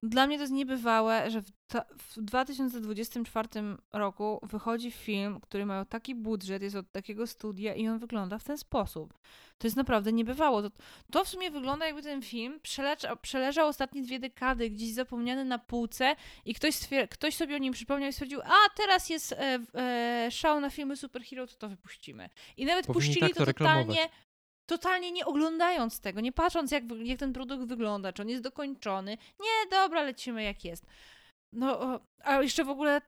[0.02, 3.48] dla mnie to jest niebywałe, że w, ta, w 2024
[3.92, 8.44] roku wychodzi film, który ma taki budżet, jest od takiego studia i on wygląda w
[8.44, 9.18] ten sposób.
[9.58, 10.62] To jest naprawdę niebywało.
[10.62, 10.70] To,
[11.12, 15.58] to w sumie wygląda jakby ten film przeleżał, przeleżał ostatnie dwie dekady gdzieś zapomniany na
[15.58, 19.58] półce i ktoś, stwier- ktoś sobie o nim przypomniał i stwierdził, a teraz jest e,
[19.74, 22.28] e, szał na filmy superhero, to to wypuścimy.
[22.56, 24.08] I nawet Powinni puścili tak to, to totalnie
[24.68, 29.10] totalnie nie oglądając tego, nie patrząc jak, jak ten produkt wygląda, czy on jest dokończony.
[29.40, 30.86] Nie, dobra, lecimy jak jest.
[31.52, 33.00] No, a jeszcze w ogóle,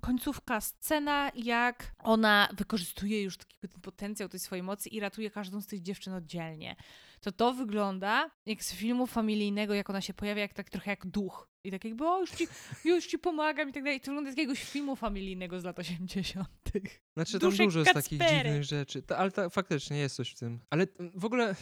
[0.00, 5.60] końcówka scena, jak ona wykorzystuje już taki ten potencjał tej swojej mocy i ratuje każdą
[5.60, 6.76] z tych dziewczyn oddzielnie.
[7.24, 11.06] To to wygląda jak z filmu familijnego, jak ona się pojawia, jak tak trochę jak
[11.06, 11.48] duch.
[11.66, 12.46] I tak jakby, o, już ci,
[12.84, 14.00] już ci pomagam i tak dalej.
[14.00, 16.48] To wygląda z jakiegoś filmu familijnego z lat 80.
[17.16, 20.38] Znaczy tam Duszek dużo jest takich dziwnych rzeczy, Ta, ale ta, faktycznie jest coś w
[20.38, 20.60] tym.
[20.70, 21.54] Ale mm, w ogóle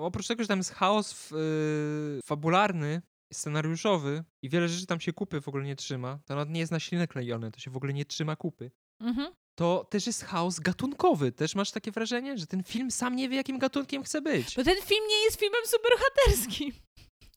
[0.00, 3.02] oprócz tego, że tam jest chaos f- yy, fabularny,
[3.32, 6.72] scenariuszowy i wiele rzeczy tam się kupy w ogóle nie trzyma, to nawet nie jest
[6.72, 8.70] na ślinę klejone, to się w ogóle nie trzyma kupy.
[9.00, 9.32] Mhm.
[9.54, 11.32] To też jest chaos gatunkowy.
[11.32, 14.56] Też masz takie wrażenie, że ten film sam nie wie, jakim gatunkiem chce być.
[14.56, 16.72] Bo ten film nie jest filmem superbohaterskim.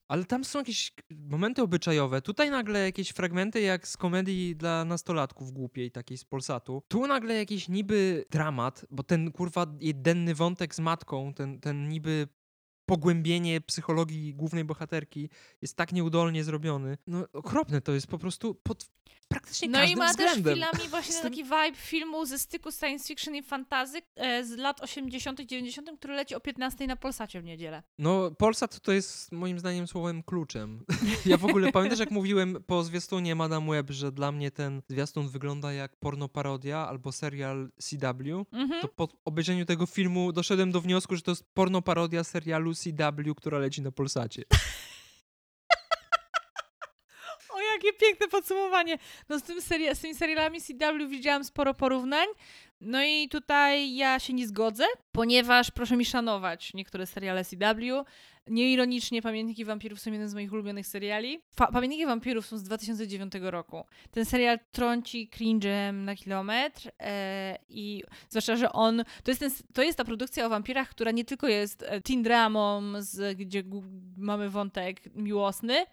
[0.08, 2.22] Ale tam są jakieś momenty obyczajowe.
[2.22, 6.82] Tutaj nagle jakieś fragmenty jak z komedii dla nastolatków głupiej, takiej z Polsatu.
[6.88, 12.28] Tu nagle jakiś niby dramat, bo ten kurwa jedenny wątek z matką, ten, ten niby
[12.86, 15.30] pogłębienie psychologii głównej bohaterki
[15.62, 16.98] jest tak nieudolnie zrobiony.
[17.08, 18.90] No okropne to jest po prostu pod
[19.28, 20.54] praktycznie No i każdym ma też względem.
[20.54, 25.42] chwilami właśnie taki vibe filmu ze styku science fiction i fantazy e, z lat 80
[25.42, 27.84] 90 który leci o 15 na Polsacie w niedzielę.
[28.00, 30.86] No, Polsat to jest moim zdaniem słowem kluczem.
[31.26, 35.28] Ja w ogóle pamiętasz, jak mówiłem po zwiastunie Madame Web, że dla mnie ten zwiastun
[35.28, 38.46] wygląda jak pornoparodia albo serial CW.
[38.52, 38.82] Mhm.
[38.82, 43.60] To po obejrzeniu tego filmu doszedłem do wniosku, że to jest pornoparodia serialu CW, która
[43.60, 44.44] leci na Polsacie.
[47.50, 48.98] O, jakie piękne podsumowanie.
[49.30, 52.28] No z, tym seria- z tymi serialami CW widziałam sporo porównań.
[52.82, 58.06] No i tutaj ja się nie zgodzę, ponieważ proszę mi szanować niektóre seriale CW.
[58.48, 61.40] Nieironicznie Pamiętniki Wampirów są jeden z moich ulubionych seriali.
[61.56, 63.84] Fa- Pamiętniki Wampirów są z 2009 roku.
[64.12, 69.84] Ten serial trąci cringe'em na kilometr e, i zwłaszcza, że on, to jest, ten, to
[69.84, 73.64] jest ta produkcja o wampirach, która nie tylko jest e, teen dramą, z, gdzie
[74.18, 75.86] mamy wątek miłosny,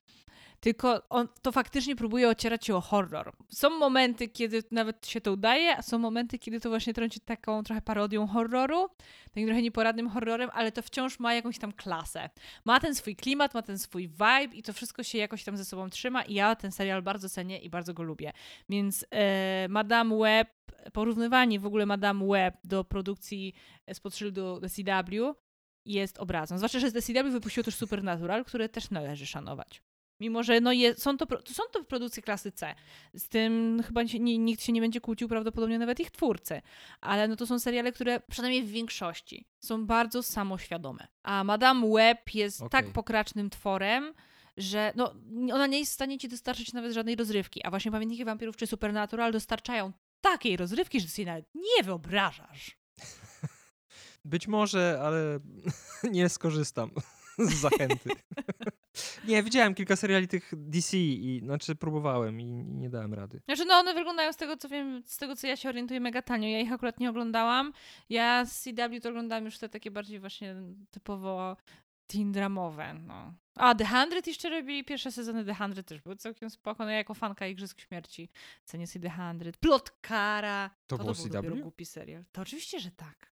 [0.63, 3.33] tylko on to faktycznie próbuje ocierać się o horror.
[3.49, 7.63] Są momenty, kiedy nawet się to udaje, a są momenty, kiedy to właśnie trąci taką
[7.63, 8.89] trochę parodią horroru,
[9.25, 12.31] takim trochę nieporadnym horrorem, ale to wciąż ma jakąś tam klasę.
[12.65, 15.65] Ma ten swój klimat, ma ten swój vibe i to wszystko się jakoś tam ze
[15.65, 18.33] sobą trzyma i ja ten serial bardzo cenię i bardzo go lubię.
[18.69, 20.49] Więc e, Madame Web,
[20.93, 23.55] porównywanie w ogóle Madame Web do produkcji
[23.93, 25.35] spod szyldu CW
[25.87, 26.59] jest obrazem.
[26.59, 29.83] Zwłaszcza, że The CW wypuściło też Supernatural, które też należy szanować.
[30.23, 32.75] Mimo, że no je, są, to, są to produkcje klasy C.
[33.15, 36.63] Z tym chyba się, nie, nikt się nie będzie kłócił, prawdopodobnie nawet ich twórcy.
[37.01, 41.07] Ale no to są seriale, które przynajmniej w większości są bardzo samoświadome.
[41.23, 42.71] A Madame Web jest Okej.
[42.71, 44.15] tak pokracznym tworem,
[44.57, 45.15] że no,
[45.53, 47.65] ona nie jest w stanie ci dostarczyć nawet żadnej rozrywki.
[47.65, 52.79] A właśnie Pamiętniki Wampirów czy Supernatural dostarczają takiej rozrywki, że sobie nawet nie wyobrażasz.
[54.25, 55.41] Być może, ale
[56.17, 56.91] nie skorzystam
[57.51, 58.11] z zachęty.
[59.29, 63.41] nie, widziałem kilka seriali tych DC i znaczy próbowałem i, i nie dałem rady.
[63.45, 66.23] Znaczy, no one wyglądają z tego, co wiem, z tego, co ja się orientuję, mega
[66.23, 66.49] tanio.
[66.49, 67.73] Ja ich akurat nie oglądałam.
[68.09, 70.55] Ja z CW to oglądałam już te takie bardziej właśnie
[70.91, 71.57] typowo
[72.07, 73.35] teen dramowe, no.
[73.57, 76.85] A, The Hundred jeszcze robili, pierwsze sezony The Hundred też były całkiem spoko.
[76.85, 78.29] No ja jako fanka Igrzysk Śmierci
[78.65, 79.57] cenię sobie The Hundred.
[79.57, 80.71] Plotkara.
[80.87, 81.63] To to, było to był dopiero CW?
[81.63, 82.25] głupi serial.
[82.33, 83.33] To oczywiście, że tak.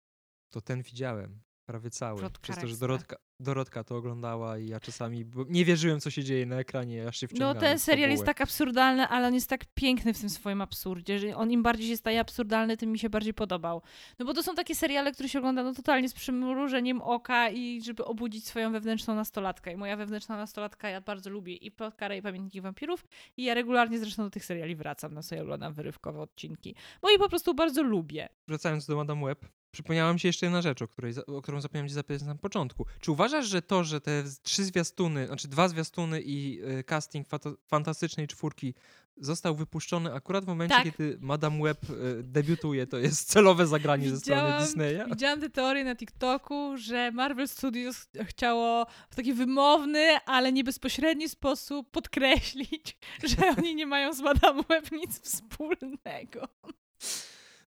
[0.51, 1.41] To ten widziałem.
[1.67, 2.21] Prawie cały.
[2.21, 2.77] Plot Przez to, że.
[2.77, 7.21] Dorotka, Dorotka to oglądała i ja czasami nie wierzyłem, co się dzieje na ekranie, aż
[7.21, 10.21] się No wciągałem ten w serial jest tak absurdalny, ale on jest tak piękny w
[10.21, 13.83] tym swoim absurdzie, że on im bardziej się staje absurdalny, tym mi się bardziej podobał.
[14.19, 17.83] No bo to są takie seriale, które się ogląda no totalnie z przymrużeniem oka i
[17.83, 19.73] żeby obudzić swoją wewnętrzną nastolatkę.
[19.73, 23.05] I moja wewnętrzna nastolatka, ja bardzo lubię i Plotkarę i Pamiętniki Wampirów
[23.37, 26.75] i ja regularnie zresztą do tych seriali wracam, no sobie oglądam wyrywkowe odcinki.
[27.03, 28.29] Bo i po prostu bardzo lubię.
[28.49, 31.89] Wracając do Madame Web, przypomniała mi się jeszcze jedna rzecz, o, której, o którą zapomniałem
[31.89, 32.87] ci zapytać na początku.
[33.01, 37.27] Czy uważasz, że to, że te trzy zwiastuny, znaczy dwa zwiastuny i y, casting
[37.69, 38.75] fantastycznej czwórki
[39.17, 40.85] został wypuszczony akurat w momencie, Tak.
[40.85, 45.05] kiedy Madame Web y, debiutuje, to jest celowe zagranie ze strony Disneya?
[45.11, 51.29] Widziałam tę teorię na TikToku, że Marvel Studios chciało w taki wymowny, ale nie bezpośredni
[51.29, 52.99] sposób podkreślić,
[53.37, 56.49] że oni nie mają z Madame Web nic wspólnego.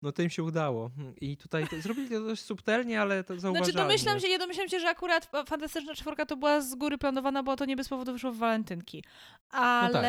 [0.04, 0.92] No to im się udało.
[1.22, 3.72] I tutaj to, zrobili to dość subtelnie, ale to zauważalnie.
[3.74, 6.98] Znaczy domyślam się, ja domyślam się, że akurat fa- Fantastyczna Czwórka to była z góry
[6.98, 9.04] planowana, bo to nie bez powodu wyszło w walentynki.
[9.50, 9.88] Ale...
[9.88, 10.06] No tak.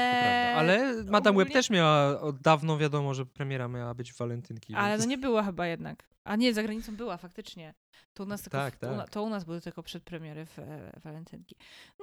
[0.59, 4.75] Ale Madame Web ogólnie- też miała, od dawno wiadomo, że premiera miała być w walentynki.
[4.75, 6.09] Ale no więc- nie była chyba jednak.
[6.25, 7.75] A nie, za granicą była faktycznie.
[8.15, 9.11] To u nas, tylko Tak, tak.
[9.11, 11.57] to u nas były tylko przedpremiery w e, walentynki.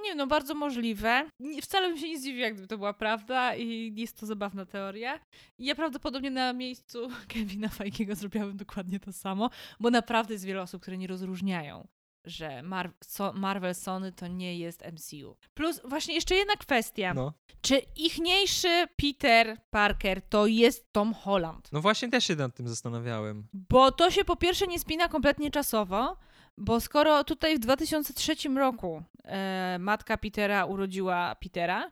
[0.04, 1.30] Nie no, bardzo możliwe.
[1.40, 5.20] Nie, wcale bym się nie zdziwiła, gdyby to była prawda i jest to zabawna teoria.
[5.58, 10.62] I ja prawdopodobnie na miejscu Kevina Fajkiego zrobiłabym dokładnie to samo, bo naprawdę jest wiele
[10.62, 11.88] osób, które nie rozróżniają
[12.26, 15.38] że Mar so Marvel Sony to nie jest MCU.
[15.54, 17.14] Plus właśnie jeszcze jedna kwestia.
[17.14, 17.34] No.
[17.62, 21.70] Czy ichniejszy Peter Parker to jest Tom Holland?
[21.72, 23.48] no właśnie też się nad tym zastanawiałem.
[23.54, 26.18] Bo to się po pierwsze nie spina kompletnie czasowo,
[26.58, 31.92] bo skoro tutaj w 2003 roku e, matka Petera urodziła Petera,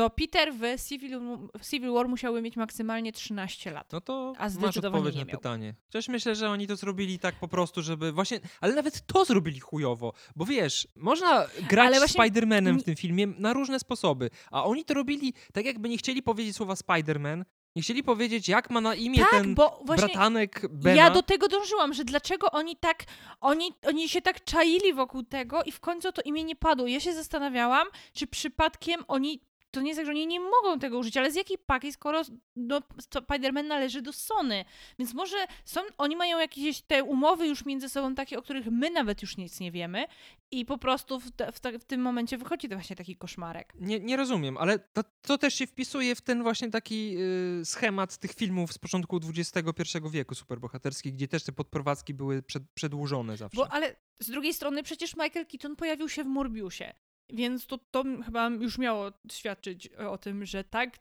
[0.00, 1.20] to Peter w Civil,
[1.58, 3.92] w Civil War musiałby mieć maksymalnie 13 lat.
[3.92, 5.38] No to A masz odpowiedź nie na miał.
[5.38, 5.74] pytanie.
[5.86, 8.40] Chociaż myślę, że oni to zrobili tak po prostu, żeby właśnie...
[8.60, 10.12] Ale nawet to zrobili chujowo.
[10.36, 14.30] Bo wiesz, można grać Ale właśnie Spider-Manem w tym filmie na różne sposoby.
[14.50, 17.44] A oni to robili tak, jakby nie chcieli powiedzieć słowa Spider-Man,
[17.76, 20.96] nie chcieli powiedzieć, jak ma na imię tak, ten bo właśnie bratanek Bena.
[20.96, 23.04] ja do tego dążyłam, że dlaczego oni tak,
[23.40, 26.86] oni, oni się tak czaili wokół tego i w końcu to imię nie padło.
[26.86, 29.40] Ja się zastanawiałam, czy przypadkiem oni,
[29.70, 32.22] to nie jest tak, że oni nie mogą tego użyć, ale z jakiej paki, skoro
[32.56, 32.80] no,
[33.14, 34.64] Spider-Man należy do Sony.
[34.98, 38.90] Więc może są, oni mają jakieś te umowy już między sobą takie, o których my
[38.90, 40.04] nawet już nic nie wiemy
[40.50, 43.72] i po prostu w, te, w, te, w tym momencie wychodzi to właśnie taki koszmarek.
[43.80, 47.16] Nie, nie rozumiem, ale to, to też się wpisuje w ten właśnie taki
[47.60, 52.62] y, schemat tych filmów z początku XXI wieku superbohaterskich, gdzie też te podprowadzki były przed,
[52.74, 53.56] przedłużone zawsze.
[53.56, 56.94] Bo, ale z drugiej strony przecież Michael Keaton pojawił się w Morbiusie,
[57.32, 60.98] więc to, to chyba już miało świadczyć o tym, że tak,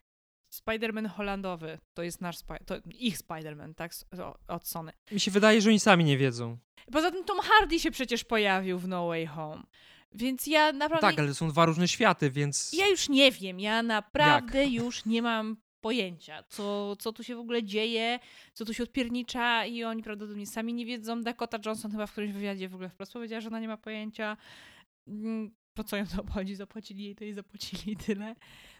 [0.54, 3.92] Spider-Man holandowy to jest nasz, Spi- to ich Spider-Man, tak,
[4.48, 4.92] od Sony.
[5.12, 6.58] Mi się wydaje, że oni sami nie wiedzą.
[6.92, 9.64] Poza tym Tom Hardy się przecież pojawił w No Way Home,
[10.12, 11.08] więc ja naprawdę...
[11.08, 12.74] Tak, ale to są dwa różne światy, więc...
[12.74, 17.40] Ja już nie wiem, ja naprawdę już nie mam pojęcia, co, co tu się w
[17.40, 18.20] ogóle dzieje,
[18.54, 21.22] co tu się odpiernicza i oni prawdopodobnie sami nie wiedzą.
[21.22, 24.38] Dakota Johnson chyba w którymś wywiadzie w ogóle wprost powiedziała, że ona nie ma pojęcia.
[25.80, 26.56] Po co ją to obchodzi?
[26.56, 28.36] Zapłacili jej to i zapłacili tyle.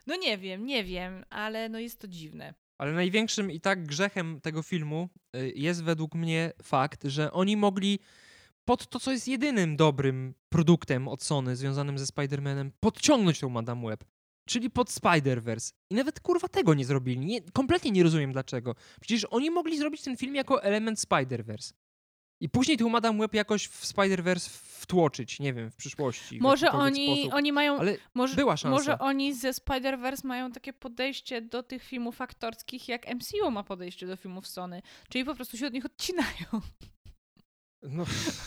[0.08, 2.54] No nie wiem, nie wiem, ale no jest to dziwne.
[2.78, 8.00] Ale największym i tak grzechem tego filmu y, jest według mnie fakt, że oni mogli
[8.66, 13.90] pod to, co jest jedynym dobrym produktem od Sony związanym ze Spider-Manem, podciągnąć tą Madame
[13.90, 14.04] Web.
[14.48, 15.74] Czyli pod Spider-Verse.
[15.90, 17.26] I nawet kurwa tego nie zrobili.
[17.26, 18.76] Nie, kompletnie nie rozumiem dlaczego.
[19.02, 21.74] Przecież oni mogli zrobić ten film jako element Spider-Verse.
[22.42, 26.40] I później tą Madame Web jakoś w Spider-Verse wtłoczyć, nie wiem, w przyszłości.
[26.42, 27.34] Może oni, sposób.
[27.34, 27.78] oni mają.
[27.80, 28.70] Ale Może, była szansa.
[28.78, 34.08] może oni ze Spider-Verse mają takie podejście do tych filmów aktorskich, jak MCU ma podejście
[34.08, 34.82] do filmów Sony.
[35.10, 36.46] Czyli po prostu się od nich odcinają.
[37.84, 38.06] no,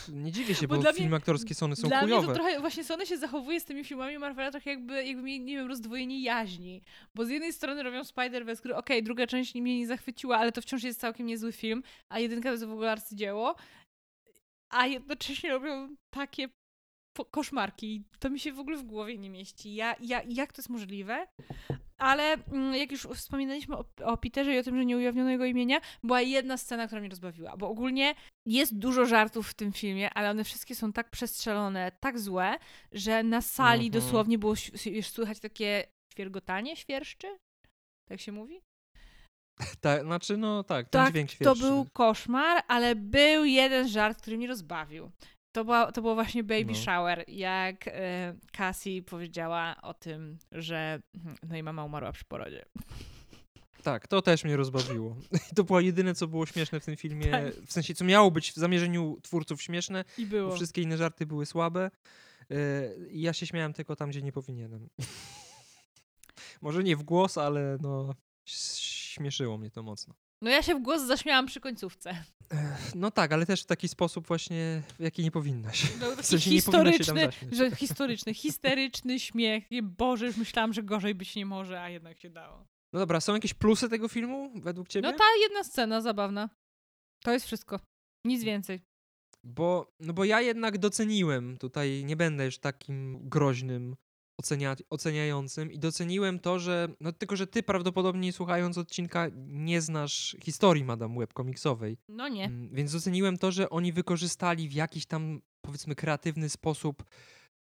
[0.09, 2.21] nie dziwię się, Bo bo, dla mnie- filmy aktorskie Sony są Dla chujowe.
[2.21, 5.39] mnie to trochę właśnie Sony się zachowuje z tymi filmami Marvela trochę jakby, jakby mieli,
[5.41, 6.81] nie wiem, rozdwojenie jaźni.
[7.15, 10.61] Bo z jednej strony robią Spider-Verse, który okej, druga część mnie nie zachwyciła, ale to
[10.61, 13.55] wciąż jest całkiem niezły film, a jedynka to jest w ogóle arcydzieło.
[14.73, 16.49] A jednocześnie robią takie
[17.31, 18.03] koszmarki.
[18.19, 19.75] To mi się w ogóle w głowie nie mieści.
[19.75, 21.27] Ja, ja, jak to jest możliwe?
[21.97, 25.45] Ale mm, jak już wspominaliśmy o, o Peterze i o tym, że nie ujawniono jego
[25.45, 27.57] imienia, była jedna scena, która mnie rozbawiła.
[27.57, 28.15] Bo ogólnie
[28.45, 32.57] jest dużo żartów w tym filmie, ale one wszystkie są tak przestrzelone, tak złe,
[32.91, 34.03] że na sali Mhm.
[34.03, 34.53] dosłownie było
[34.85, 37.27] już słychać takie świergotanie, świerszczy?
[38.09, 38.61] Tak się mówi?
[39.81, 44.37] Tak, znaczy, no tak, ten Tak, dźwięk to był koszmar, ale był jeden żart, który
[44.37, 45.11] mnie rozbawił.
[45.51, 46.75] To, była, to było właśnie Baby No.
[46.75, 52.65] Shower, jak e, Cassie powiedziała o tym, że mhm, no i mama umarła przy porodzie.
[53.83, 55.15] Tak, to też mnie rozbawiło.
[55.51, 57.31] I to było jedyne, co było śmieszne w tym filmie.
[57.31, 57.55] Tak.
[57.55, 60.55] W sensie, co miało być w zamierzeniu twórców śmieszne, I bo było.
[60.55, 61.91] wszystkie inne żarty były słabe.
[63.09, 64.89] I ja się śmiałem tylko tam, gdzie nie powinienem.
[66.61, 68.13] Może nie w głos, ale no
[69.13, 70.13] śmieszyło mnie to mocno.
[70.41, 72.23] No ja się w głos zaśmiałam przy końcówce.
[72.95, 75.97] No tak, ale też w taki sposób właśnie, w jaki nie powinnaś.
[75.99, 79.71] No, W sensie historyczny, że historyczny, histeryczny śmiech.
[79.71, 82.67] Nie, Boże, już myślałam, że gorzej być nie może, a jednak się dało.
[82.93, 85.11] No dobra, są jakieś plusy tego filmu według ciebie?
[85.11, 86.49] No ta jedna scena zabawna.
[87.23, 87.79] To jest wszystko.
[88.25, 88.81] Nic więcej.
[89.43, 93.95] Bo, no bo ja jednak doceniłem, tutaj nie będę już takim groźnym
[94.37, 100.37] ocenia, oceniającym i doceniłem to, że, no tylko, że ty prawdopodobnie słuchając odcinka nie znasz
[100.43, 102.45] historii Madame Web komiksowej, No nie.
[102.45, 107.03] Mm, więc doceniłem to, że oni wykorzystali w jakiś tam powiedzmy kreatywny sposób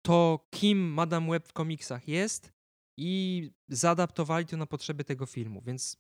[0.03, 2.53] to, kim Madame Web w komiksach jest
[2.97, 5.97] i zaadaptowali to na potrzeby tego filmu, więc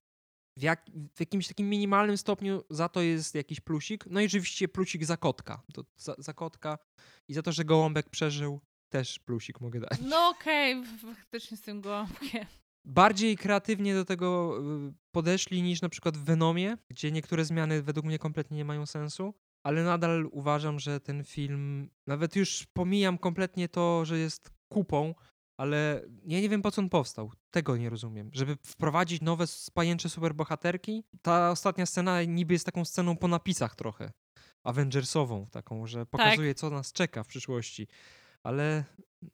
[0.57, 4.07] w, jak, w jakimś takim minimalnym stopniu za to jest jakiś plusik.
[4.07, 5.63] No i oczywiście plusik za kotka.
[5.75, 6.79] To za, za kotka
[7.29, 9.99] i za to, że Gołąbek przeżył, też plusik mogę dać.
[10.03, 10.83] No okej,
[11.17, 12.45] faktycznie z tym gołąbkiem.
[12.85, 14.59] Bardziej kreatywnie do tego
[14.89, 18.87] y, podeszli niż na przykład w Venomie, gdzie niektóre zmiany według mnie kompletnie nie mają
[18.87, 19.35] sensu,
[19.67, 25.15] ale nadal uważam, że ten film, nawet już pomijam kompletnie to, że jest kupą,
[25.61, 27.33] ale ja nie wiem po co on powstał.
[27.51, 28.31] Tego nie rozumiem.
[28.33, 34.13] Żeby wprowadzić nowe spajęcze superbohaterki, ta ostatnia scena niby jest taką sceną po napisach trochę.
[34.65, 36.09] Avengersową, taką, że Tak.
[36.09, 37.89] pokazuje, co nas czeka w przyszłości.
[38.49, 38.85] Ale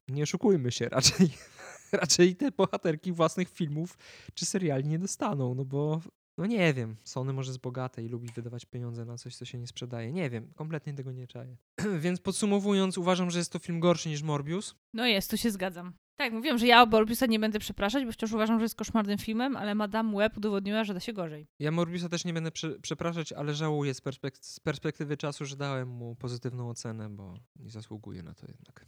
[0.08, 1.30] nie oszukujmy się, raczej,
[2.02, 3.98] raczej te bohaterki własnych filmów
[4.34, 6.00] czy seriali nie dostaną, no bo
[6.38, 9.58] no nie wiem, Sony może jest bogate i lubi wydawać pieniądze na coś, co się
[9.58, 10.12] nie sprzedaje.
[10.12, 11.56] Nie wiem, kompletnie tego nie czaję.
[12.04, 14.74] Więc podsumowując, uważam, że jest to film gorszy niż Morbius.
[14.94, 15.92] No jest, tu się zgadzam.
[16.16, 19.18] Tak, mówiłam, że ja o Morbiusa nie będę przepraszać, bo wciąż uważam, że jest koszmarnym
[19.18, 21.46] filmem, ale Madame Web udowodniła, że da się gorzej.
[21.58, 25.56] Ja Morbiusa też nie będę prze, przepraszać, ale żałuję z, perspek- z perspektywy czasu, że
[25.56, 28.86] dałem mu pozytywną ocenę, bo nie zasługuje na to jednak.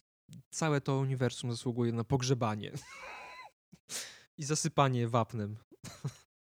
[0.51, 2.72] Całe to uniwersum zasługuje na pogrzebanie
[4.39, 5.57] i zasypanie wapnem.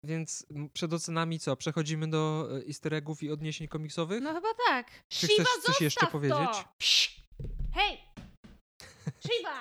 [0.05, 1.57] Więc przed ocenami co?
[1.57, 4.23] Przechodzimy do e, easter eggów i odniesień komiksowych?
[4.23, 4.91] No chyba tak.
[5.09, 6.39] Czy Shiva, chcesz coś jeszcze powiedzieć?
[6.39, 6.65] To!
[6.79, 7.23] Psz!
[7.75, 8.01] Hej!
[9.27, 9.59] Shiva!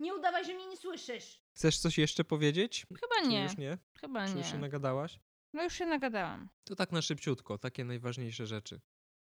[0.00, 1.40] Nie udawaj, że mnie nie słyszysz.
[1.56, 2.86] Chcesz coś jeszcze powiedzieć?
[3.00, 3.78] Chyba Czy nie, już nie?
[4.00, 4.40] chyba Czy nie.
[4.40, 5.20] już się nagadałaś?
[5.52, 6.48] No już się nagadałam.
[6.64, 8.80] To tak na szybciutko, takie najważniejsze rzeczy.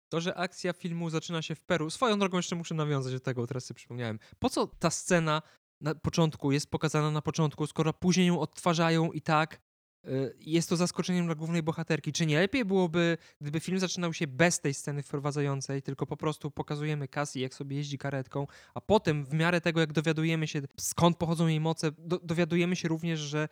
[0.10, 1.90] To, że akcja filmu zaczyna się w Peru.
[1.90, 4.20] Swoją drogą jeszcze muszę nawiązać do tego, teraz sobie przypomniałem.
[4.40, 5.42] Po co ta scena
[5.82, 9.62] na początku jest pokazana na początku, skoro później ją odtwarzają i tak
[10.08, 12.12] y, jest to zaskoczeniem dla głównej bohaterki?
[12.12, 16.52] Czy nie lepiej byłoby, gdyby film zaczynał się bez tej sceny wprowadzającej, tylko po prostu
[16.52, 21.18] pokazujemy Cassie, jak sobie jeździ karetką, a potem w miarę tego, jak dowiadujemy się, skąd
[21.18, 23.48] pochodzą jej moce, do, dowiadujemy się również, że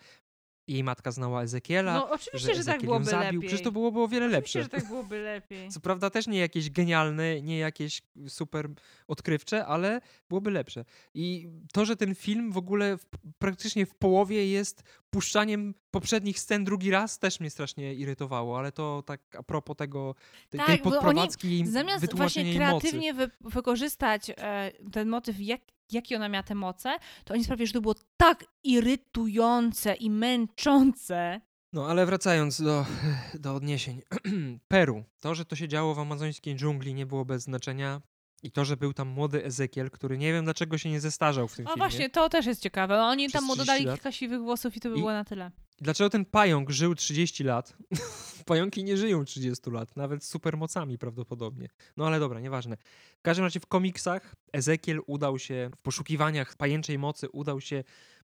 [0.68, 3.24] jej matka znała Ezekiela, No oczywiście, że, tak Ezekiel ją byłoby zabił.
[3.26, 3.40] lepiej.
[3.48, 4.76] Przecież to byłoby o wiele Oczywiście, lepsze.
[4.76, 5.68] że tak byłoby lepiej.
[5.68, 8.68] Co prawda też nie jakieś genialne, nie jakieś super
[9.08, 10.84] odkrywcze, ale byłoby lepsze.
[11.14, 13.06] I to, że ten film w ogóle w,
[13.38, 19.02] praktycznie w połowie jest puszczaniem poprzednich scen drugi raz, też mnie strasznie irytowało, ale to
[19.06, 20.14] tak a propos tego,
[20.50, 25.60] tej, Tak, tej oni podprowadzki jej Zamiast właśnie kreatywnie wy, wykorzystać e, ten motyw, jak,
[25.92, 31.40] jakie ona miała te moce, to oni sprawili, że to było tak irytujące i męczące.
[31.72, 32.86] No ale wracając do,
[33.34, 34.00] do odniesień.
[34.68, 35.04] Peru.
[35.20, 38.00] To, że to się działo w amazońskiej dżungli nie było bez znaczenia.
[38.42, 41.56] I to, że był tam młody Ezekiel, który nie wiem dlaczego się nie zestarzał w
[41.56, 41.78] tym O filmie.
[41.88, 43.02] właśnie, to też jest ciekawe.
[43.02, 43.96] Oni Przez tam mu 30 dodali lat.
[43.96, 45.50] kilka siwych włosów i to by I- było na tyle.
[45.80, 47.76] Dlaczego ten pająk żył 30 lat?
[48.46, 51.68] Pająki nie żyją 30 lat, nawet z supermocami prawdopodobnie.
[51.96, 52.76] No ale dobra, nieważne.
[53.18, 57.84] W każdym razie w komiksach Ezekiel udał się, w poszukiwaniach pajęczej mocy udał się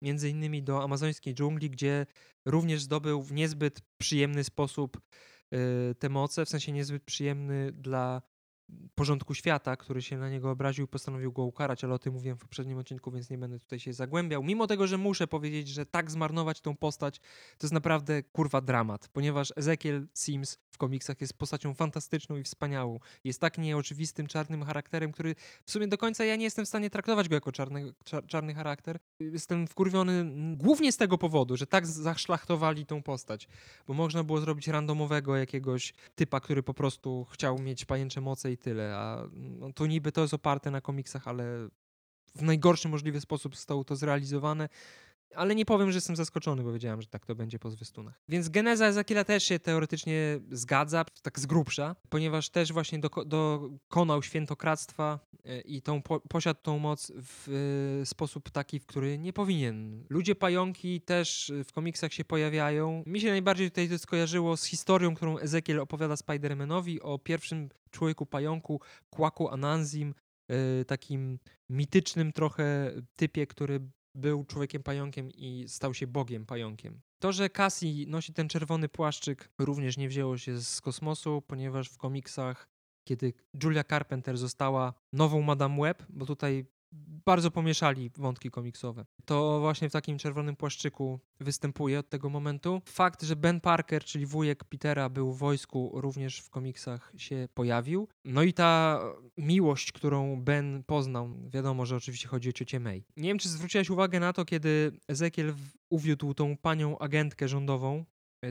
[0.02, 2.06] między innymi do amazońskiej dżungli, gdzie
[2.44, 5.00] również zdobył w niezbyt przyjemny sposób
[5.54, 8.22] y, te moce, w sensie niezbyt przyjemny dla
[8.94, 12.38] porządku świata, który się na niego obraził i postanowił go ukarać, ale o tym mówiłem
[12.38, 14.42] w poprzednim odcinku, więc nie będę tutaj się zagłębiał.
[14.42, 17.18] Mimo tego, że muszę powiedzieć, że tak zmarnować tą postać,
[17.58, 22.98] to jest naprawdę kurwa dramat, ponieważ Ezekiel Sims w komiksach jest postacią fantastyczną i wspaniałą.
[23.24, 26.90] Jest tak nieoczywistym, czarnym charakterem, który w sumie do końca ja nie jestem w stanie
[26.90, 28.98] traktować go jako czarny, czar, czarny charakter.
[29.20, 30.24] Jestem wkurwiony
[30.56, 33.48] głównie z tego powodu, że tak zaszlachtowali tą postać,
[33.86, 38.55] bo można było zrobić randomowego jakiegoś typa, który po prostu chciał mieć pajęcze moce i
[38.56, 41.68] tyle, a no, to niby to jest oparte na komiksach, ale
[42.34, 44.68] w najgorszy możliwy sposób zostało to zrealizowane.
[45.34, 48.20] Ale nie powiem, że jestem zaskoczony, bo wiedziałem, że tak to będzie po zwiastunach.
[48.28, 54.22] Więc geneza Ezekiela też się teoretycznie zgadza, tak z grubsza, ponieważ też właśnie doko- dokonał
[54.22, 57.48] świętokradztwa e, i tą po- posiadł tą moc w
[58.02, 60.04] e, sposób taki, w który nie powinien.
[60.10, 63.02] Ludzie pająki też e, w komiksach się pojawiają.
[63.06, 68.26] Mi się najbardziej tutaj to skojarzyło z historią, którą Ezekiel opowiada Spider-Manowi o pierwszym człowieku
[68.26, 70.14] pająku, Kłaku Ananzim,
[70.86, 71.38] takim
[71.70, 73.80] mitycznym trochę typie, który
[74.16, 77.00] był człowiekiem pająkiem i stał się bogiem pająkiem.
[77.18, 81.98] To, że Cassie nosi ten czerwony płaszczyk również nie wzięło się z kosmosu, ponieważ w
[81.98, 82.68] komiksach,
[83.04, 86.66] kiedy Julia Carpenter została nową Madame Web, bo tutaj
[87.24, 92.82] bardzo pomieszali wątki komiksowe, to właśnie w takim czerwonym płaszczyku występuje od tego momentu.
[92.84, 98.08] Fakt, że Ben Parker, czyli wujek Petera, był w wojsku, również w komiksach się pojawił.
[98.24, 99.00] No i ta
[99.38, 103.04] miłość, którą Ben poznał, wiadomo, że oczywiście chodzi o ciocię May.
[103.16, 105.54] Nie wiem, czy zwróciłaś uwagę na to, kiedy Ezekiel
[105.90, 108.04] uwiódł tą panią agentkę rządową,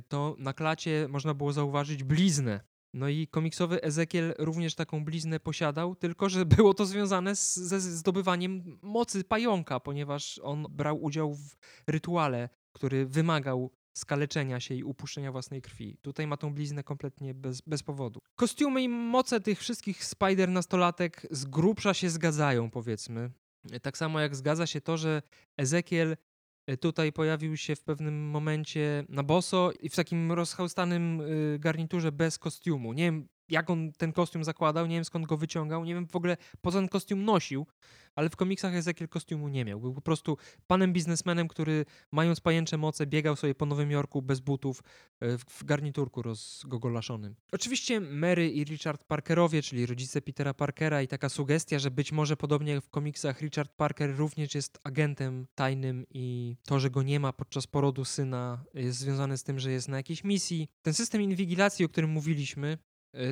[0.07, 2.59] to na klacie można było zauważyć bliznę.
[2.95, 7.79] No i komiksowy Ezekiel również taką bliznę posiadał, tylko że było to związane z, ze
[7.81, 11.55] zdobywaniem mocy pająka, ponieważ on brał udział w
[11.87, 15.97] rytuale, który wymagał skaleczenia się i upuszczenia własnej krwi.
[16.01, 18.19] Tutaj ma tą bliznę kompletnie bez, bez powodu.
[18.35, 23.31] Kostiumy i moce tych wszystkich Spider nastolatek z grubsza się zgadzają, powiedzmy.
[23.81, 25.21] Tak samo jak zgadza się to, że
[25.57, 26.17] Ezekiel
[26.79, 32.39] tutaj pojawił się w pewnym momencie na boso i w takim rozchaustanym y, garniturze bez
[32.39, 32.93] kostiumu.
[32.93, 36.15] Nie wiem, jak on ten kostium zakładał, nie wiem skąd go wyciągał, nie wiem w
[36.15, 37.65] ogóle po co ten kostium nosił,
[38.15, 39.79] ale w komiksach Ezekiel kostiumu nie miał.
[39.79, 40.37] Był po prostu
[40.67, 44.83] panem biznesmenem, który mając pajęcze moce biegał sobie po Nowym Jorku bez butów
[45.19, 47.35] e, w, garniturku rozgogolaszonym.
[47.51, 52.37] Oczywiście Mary i Richard Parkerowie, czyli rodzice Petera Parkera i taka sugestia, że być może
[52.37, 57.19] podobnie jak w komiksach Richard Parker również jest agentem tajnym i to, że go nie
[57.19, 60.67] ma podczas porodu syna jest związane z tym, że jest na jakiejś misji.
[60.81, 62.77] Ten system inwigilacji, o którym mówiliśmy,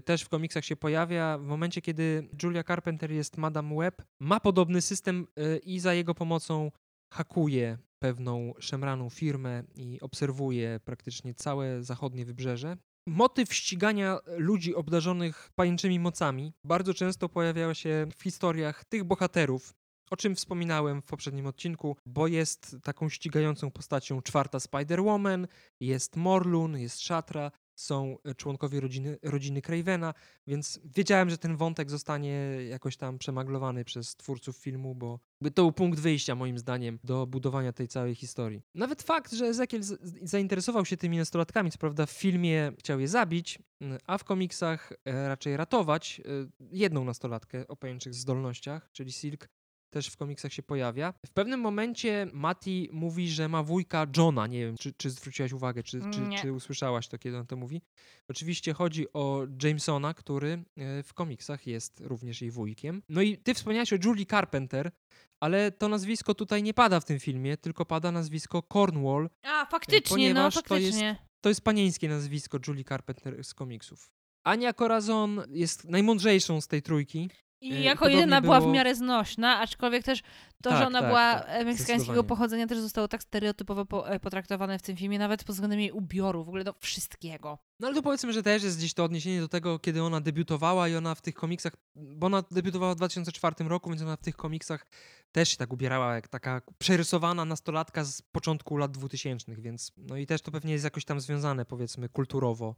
[0.06, 1.38] też w komiksach się pojawia.
[1.38, 6.16] W momencie, kiedy Julia Carpenter jest Madame Web, ma podobny system y, i za jego
[6.16, 6.72] pomocą
[7.14, 12.78] hakuje pewną szemraną firmę i obserwuje praktycznie całe zachodnie wybrzeże.
[13.08, 19.74] Motyw ścigania ludzi obdarzonych pajęczymi mocami bardzo często pojawia się w historiach tych bohaterów,
[20.12, 25.48] o czym wspominałem w poprzednim odcinku, bo jest taką ścigającą postacią czwarta Spider-Woman,
[25.80, 30.14] jest Morlun, jest Shatra, są e, członkowie rodziny, rodziny Cravena,
[30.48, 32.34] więc wiedziałem, że ten wątek zostanie
[32.70, 37.74] jakoś tam przemaglowany przez twórców filmu, bo to był punkt wyjścia moim zdaniem do budowania
[37.74, 38.62] tej całej historii.
[38.76, 39.82] Nawet fakt, że Ezekiel
[40.22, 43.60] zainteresował się tymi nastolatkami, co prawda w filmie chciał je zabić,
[44.06, 49.50] a w komiksach e, raczej ratować e, jedną nastolatkę o pajęczych zdolnościach, czyli Silk,
[49.94, 51.14] też w komiksach się pojawia.
[51.26, 54.48] W pewnym momencie Mati mówi, że ma wujka Johna.
[54.48, 57.82] Nie wiem, czy, czy zwróciłaś uwagę, czy, czy, czy, usłyszałaś to, kiedy on to mówi.
[58.28, 63.02] Oczywiście chodzi o Jamesona, który e, w komiksach jest również jej wujkiem.
[63.10, 64.92] No i ty wspomniałeś o Julie Carpenter,
[65.40, 69.30] ale to nazwisko tutaj nie pada w tym filmie, tylko pada nazwisko Cornwall.
[69.44, 71.16] A, faktycznie, no faktycznie.
[71.16, 74.12] To jest, to jest panieńskie nazwisko Julie Carpenter z komiksów.
[74.44, 77.30] Ania Corazon jest najmądrzejszą z tej trójki.
[77.64, 78.60] I y, jako jedyna było...
[78.60, 80.22] była w miarę znośna, aczkolwiek też
[80.62, 84.20] to, tak, że ona tak, była tak, e, meksykańskiego pochodzenia też zostało tak stereotypowo e,
[84.20, 87.58] potraktowane w tym filmie, nawet pod względem jej ubioru, w ogóle do wszystkiego.
[87.80, 90.88] No ale to powiedzmy, że też jest gdzieś to odniesienie do tego, kiedy ona debiutowała
[90.88, 94.36] i ona w tych komiksach, bo ona debiutowała w 2004 roku, więc ona w tych
[94.36, 94.88] komiksach
[95.32, 100.26] też się tak ubierała jak taka przerysowana nastolatka z początku lat 2000, więc no i
[100.26, 102.76] też to pewnie jest jakoś tam związane powiedzmy kulturowo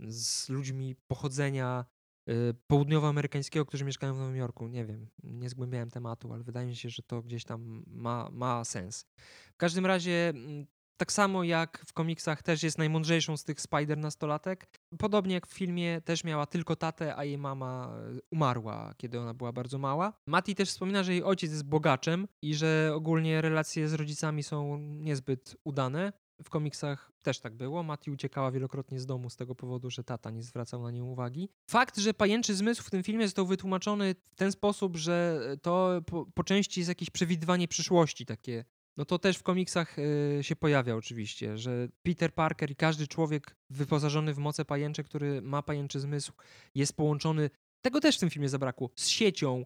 [0.00, 1.84] z ludźmi pochodzenia
[2.66, 4.68] południowoamerykańskiego, którzy mieszkają w Nowym Jorku.
[4.68, 8.64] Nie wiem, nie zgłębiałem tematu, ale wydaje mi się, że to gdzieś tam ma, ma
[8.64, 9.06] sens.
[9.52, 10.66] W każdym razie, mm,
[10.96, 14.66] tak samo jak w komiksach też jest najmądrzejszą z tych Spider nastolatek.
[14.98, 19.34] Podobnie jak w filmie też miała tylko tatę, a jej mama y, umarła, kiedy ona
[19.34, 20.12] była bardzo mała.
[20.26, 24.78] Mati też wspomina, że jej ojciec jest bogaczem i że ogólnie relacje z rodzicami są
[24.78, 26.12] niezbyt udane.
[26.44, 27.82] W komiksach też tak było.
[27.82, 31.48] Mati uciekała wielokrotnie z domu z tego powodu, że tata nie zwracał na nią uwagi.
[31.70, 36.26] Fakt, że pajęczy zmysł w tym filmie został wytłumaczony w ten sposób, że to po,
[36.34, 38.64] po części jest jakieś przewidywanie przyszłości takie.
[38.96, 43.56] No to też w komiksach y, się pojawia oczywiście, że Peter Parker i każdy człowiek
[43.70, 46.32] wyposażony w moce pajęcze, który ma pajęczy zmysł,
[46.74, 48.90] jest połączony tego też w tym filmie zabrakło.
[48.96, 49.64] Z siecią,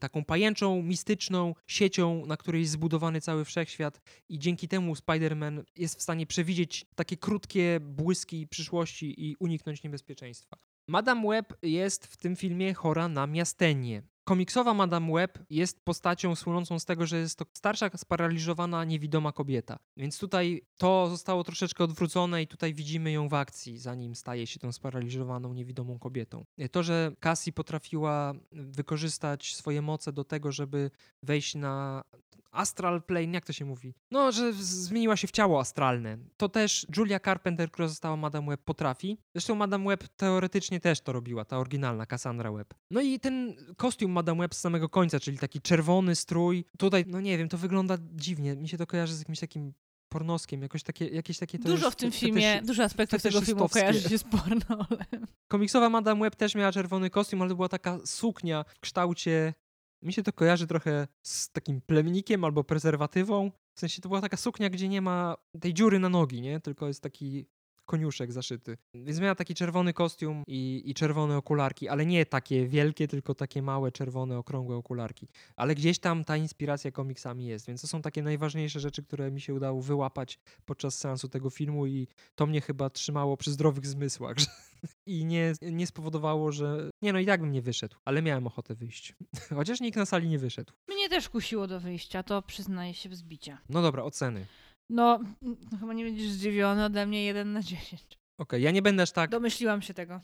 [0.00, 5.98] taką pajęczą, mistyczną siecią, na której jest zbudowany cały wszechświat i dzięki temu Spider-Man jest
[5.98, 10.56] w stanie przewidzieć takie krótkie błyski przyszłości i uniknąć niebezpieczeństwa.
[10.88, 14.02] Madame Web jest w tym filmie chora na miastenie.
[14.28, 19.78] Komiksowa Madame Web jest postacią słynącą z tego, że jest to starsza, sparaliżowana, niewidoma kobieta.
[19.96, 24.60] Więc tutaj to zostało troszeczkę odwrócone i tutaj widzimy ją w akcji, zanim staje się
[24.60, 26.44] tą sparaliżowaną, niewidomą kobietą.
[26.70, 30.90] To, że Cassie potrafiła wykorzystać swoje moce do tego, żeby
[31.22, 32.04] wejść na
[32.50, 33.94] astral plane, jak to się mówi?
[34.10, 36.18] No, że zmieniła się w ciało astralne.
[36.36, 39.18] To też Julia Carpenter, która została Madame Web, potrafi.
[39.34, 42.74] Zresztą Madame Web teoretycznie też to robiła, ta oryginalna Cassandra Web.
[42.90, 46.64] No i ten kostium Madame Web z samego końca, czyli taki czerwony strój.
[46.78, 48.56] Tutaj, no nie wiem, to wygląda dziwnie.
[48.56, 49.72] Mi się to kojarzy z jakimś takim
[50.08, 54.18] pornoskiem, jakoś takie, jakieś takie Dużo w tym filmie, dużo aspektów tego filmu kojarzy się
[54.18, 55.26] z pornolem.
[55.48, 59.54] Komiksowa Madame Web też miała czerwony kostium, ale była taka suknia w kształcie
[60.02, 63.50] mi się to kojarzy trochę z takim plemnikiem albo prezerwatywą.
[63.74, 66.60] W sensie to była taka suknia, gdzie nie ma tej dziury na nogi, nie?
[66.60, 67.46] Tylko jest taki
[67.88, 68.78] koniuszek zaszyty.
[68.94, 73.62] Więc miała taki czerwony kostium i, i czerwone okularki, ale nie takie wielkie, tylko takie
[73.62, 75.28] małe, czerwone, okrągłe okularki.
[75.56, 79.40] Ale gdzieś tam ta inspiracja komiksami jest, więc to są takie najważniejsze rzeczy, które mi
[79.40, 84.36] się udało wyłapać podczas seansu tego filmu i to mnie chyba trzymało przy zdrowych zmysłach.
[85.06, 86.90] I nie, nie spowodowało, że.
[87.02, 89.14] Nie, no i tak bym nie wyszedł, ale miałem ochotę wyjść.
[89.56, 90.72] Chociaż nikt na sali nie wyszedł.
[90.88, 93.58] Mnie też kusiło do wyjścia, to przyznaję się wzbicia.
[93.68, 94.46] No dobra, oceny.
[94.90, 98.02] No, no chyba nie będziesz zdziwiony ode mnie 1 na 10.
[98.02, 99.30] Okej, okay, ja nie będę aż tak.
[99.30, 100.20] Domyśliłam się tego.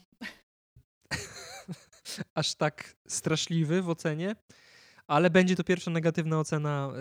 [2.33, 4.35] aż tak straszliwy w ocenie,
[5.07, 6.91] ale będzie to pierwsza negatywna ocena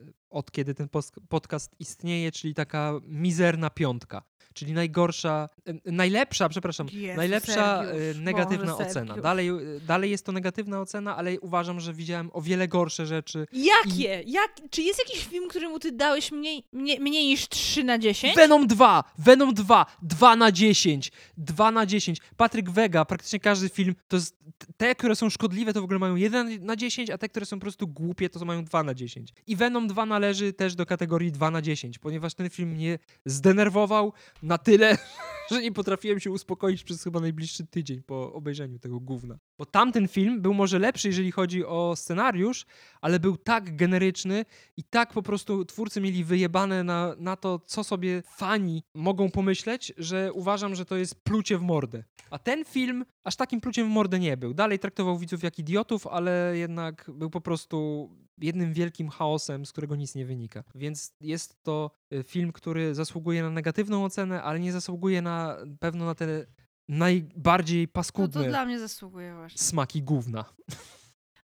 [0.00, 0.88] y, od kiedy ten
[1.28, 4.22] podcast istnieje, czyli taka mizerna piątka.
[4.54, 8.92] Czyli najgorsza, e, najlepsza, przepraszam, Jezu, najlepsza e, Sergiusz, negatywna Boże, ocena.
[8.92, 9.22] Sergiusz.
[9.22, 9.54] Dalej, e,
[9.86, 13.46] dalej jest to negatywna ocena, ale uważam, że widziałem o wiele gorsze rzeczy.
[13.52, 14.22] Jakie?
[14.26, 18.36] Jak, czy jest jakiś film, któremu ty dałeś mniej, mniej, mniej niż 3 na 10?
[18.36, 19.04] Venom 2!
[19.18, 19.86] Venom 2!
[20.02, 21.12] 2 na 10!
[21.36, 22.18] 2 na 10!
[22.36, 24.36] Patryk Wega, praktycznie każdy film, to jest,
[24.76, 27.56] te, które są szkodliwe, to w ogóle mają 1 na 10, a te, które są
[27.56, 29.32] po prostu głupie, to mają 2 na 10.
[29.46, 34.12] I Venom 2 należy też do kategorii 2 na 10, ponieważ ten film mnie zdenerwował
[34.44, 34.98] na tyle,
[35.50, 39.38] że nie potrafiłem się uspokoić przez chyba najbliższy tydzień po obejrzeniu tego gówna.
[39.58, 42.66] Bo tamten film był może lepszy, jeżeli chodzi o scenariusz,
[43.00, 44.44] ale był tak generyczny
[44.76, 49.92] i tak po prostu twórcy mieli wyjebane na, na to, co sobie fani mogą pomyśleć,
[49.98, 52.04] że uważam, że to jest plucie w mordę.
[52.30, 54.54] A ten film aż takim pluciem w mordę nie był.
[54.54, 58.08] Dalej traktował widzów jak idiotów, ale jednak był po prostu
[58.38, 60.64] jednym wielkim chaosem, z którego nic nie wynika.
[60.74, 66.04] Więc jest to y, film, który zasługuje na negatywną ocenę, ale nie zasługuje na pewno
[66.04, 66.46] na te
[66.88, 69.58] najbardziej No to paskudne dla mnie zasługuje właśnie.
[69.58, 70.44] smaki gówna.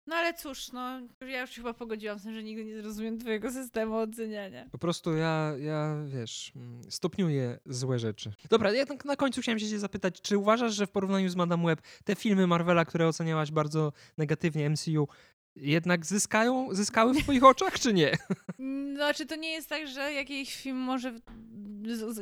[0.07, 3.51] No ale cóż, no ja już chyba pogodziłam z tym, że nigdy nie zrozumiem twojego
[3.51, 4.67] systemu oceniania.
[4.71, 8.33] Po prostu ja, ja wiesz, mm, stopniuję złe rzeczy.
[8.51, 11.37] Dobra, ja tak na końcu chciałem się cię zapytać, czy uważasz, że w porównaniu z
[11.37, 15.09] Madame Web te filmy Marvela, które oceniałaś bardzo negatywnie, MCU,
[15.57, 18.13] jednak zyskają, zyskały w twoich oczach, czy nie?
[18.95, 21.15] Znaczy, to nie jest tak, że jakiś film może.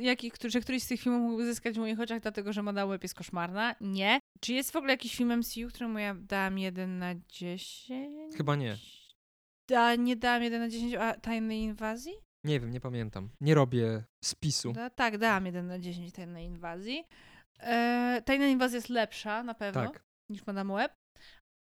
[0.00, 3.02] Jaki, że któryś z tych filmów mógłby zyskać w moich oczach, dlatego że Madame Web
[3.02, 3.74] jest koszmarna?
[3.80, 4.20] Nie.
[4.40, 8.36] Czy jest w ogóle jakiś film MCU, któremu ja dałam 1 na 10?
[8.36, 8.76] Chyba nie.
[9.68, 12.12] Da, nie dałam 1 na 10, a Tajnej Inwazji?
[12.44, 13.30] Nie wiem, nie pamiętam.
[13.40, 14.72] Nie robię spisu.
[14.72, 17.04] Da, tak, dałam 1 na 10 Tajnej Inwazji.
[17.60, 20.04] E, Tajna Inwazja jest lepsza na pewno Tak.
[20.30, 20.92] niż Madame Web,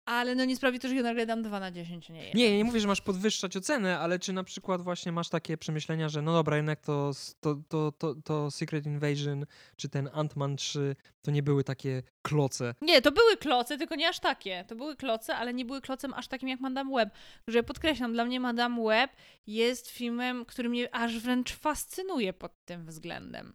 [0.08, 2.38] ale no nie sprawi to, że ja nagle dam 2 na 10, a nie 1.
[2.38, 5.58] Nie, ja nie mówię, że masz podwyższać ocenę, ale czy na przykład właśnie masz takie
[5.58, 10.56] przemyślenia, że no dobra, jednak to, to, to, to, to Secret Invasion, czy ten Ant-Man
[10.56, 12.76] 3, to nie były takie kloce.
[12.82, 14.66] Nie, to były kloce, tylko nie aż takie.
[14.68, 17.10] To były kloce, ale nie były klocem aż takim jak Madame Web.
[17.48, 19.12] Że podkreślam, dla mnie Madame Web
[19.48, 23.54] jest filmem, który mnie aż wręcz fascynuje pod tym względem.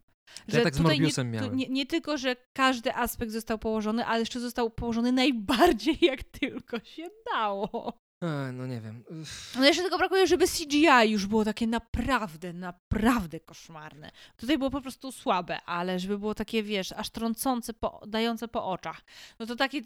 [0.50, 1.56] To ja tak z Morbiusem nie, miałem.
[1.56, 6.80] nie, nie tylko, że każdy aspekt został położony, ale jeszcze został położony najbardziej jak tylko
[6.80, 8.02] się dało.
[8.22, 9.04] E, no nie wiem.
[9.20, 9.56] Uff.
[9.58, 14.10] No jeszcze tylko brakuje, żeby CGI już było takie naprawdę, naprawdę koszmarne.
[14.36, 18.66] Tutaj było po prostu słabe, ale żeby było takie, wiesz, aż trącące, po, dające po
[18.66, 19.04] oczach.
[19.38, 19.80] No to takie,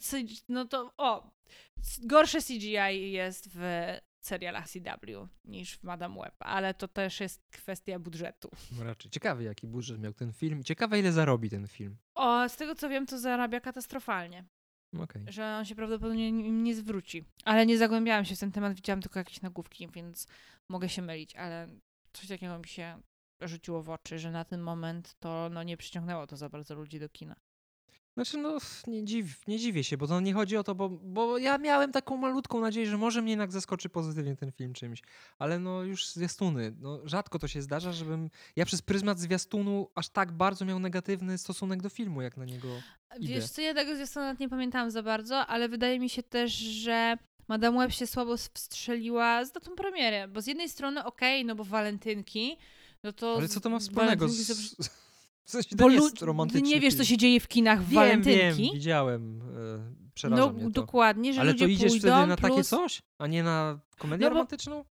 [0.49, 1.31] no to o,
[2.03, 3.61] gorsze CGI jest w
[4.27, 8.51] serialach CW niż w Madame Web, ale to też jest kwestia budżetu.
[8.78, 10.65] Raczej ciekawy, jaki budżet miał ten film.
[10.65, 11.97] Ciekawe, ile zarobi ten film.
[12.15, 14.44] O, z tego co wiem, to zarabia katastrofalnie,
[14.98, 15.24] Okej.
[15.28, 17.24] że on się prawdopodobnie nie, nie zwróci.
[17.44, 20.27] Ale nie zagłębiałam się w ten temat, widziałam tylko jakieś nagłówki, więc
[20.69, 21.66] mogę się mylić, ale
[22.12, 23.03] coś takiego mi się
[23.40, 27.01] rzuciło w oczy, że na ten moment to no, nie przyciągnęło to za bardzo ludzi
[27.01, 27.36] do kina.
[28.16, 31.38] Znaczy, no, nie, dziw, nie dziwię się, bo to nie chodzi o to, bo, bo
[31.38, 35.02] ja miałem taką malutką nadzieję, że może mnie jednak zaskoczy pozytywnie ten film czymś.
[35.38, 36.74] Ale no, już zwiastuny.
[36.80, 41.38] No, rzadko to się zdarza, żebym ja przez pryzmat zwiastunu aż tak bardzo miał negatywny
[41.38, 42.68] stosunek do filmu, jak na niego
[43.20, 43.34] idę.
[43.34, 46.52] Wiesz co, ja tego zwiastuna nawet nie pamiętałam za bardzo, ale wydaje mi się też,
[46.52, 47.16] że
[47.48, 51.64] Madame Web się słabo wstrzeliła z datą premiery, bo z jednej strony okej, no bo
[51.64, 52.56] walentynki,
[53.02, 53.34] no to...
[53.36, 55.06] Ale co to ma z- wspólnego walentynki z...
[55.47, 57.06] W sensie to nie jest romantyczny ty nie wiesz, co film.
[57.09, 58.62] się dzieje w kinach w wiem, walentynki.
[58.62, 59.40] Wiem, widziałem.
[59.43, 60.70] E, przeraża No mnie to.
[60.70, 62.68] dokładnie, że Ale ludzie to idziesz pójdą, wtedy na takie plus...
[62.68, 64.85] coś, a nie na komedię No romantyczną?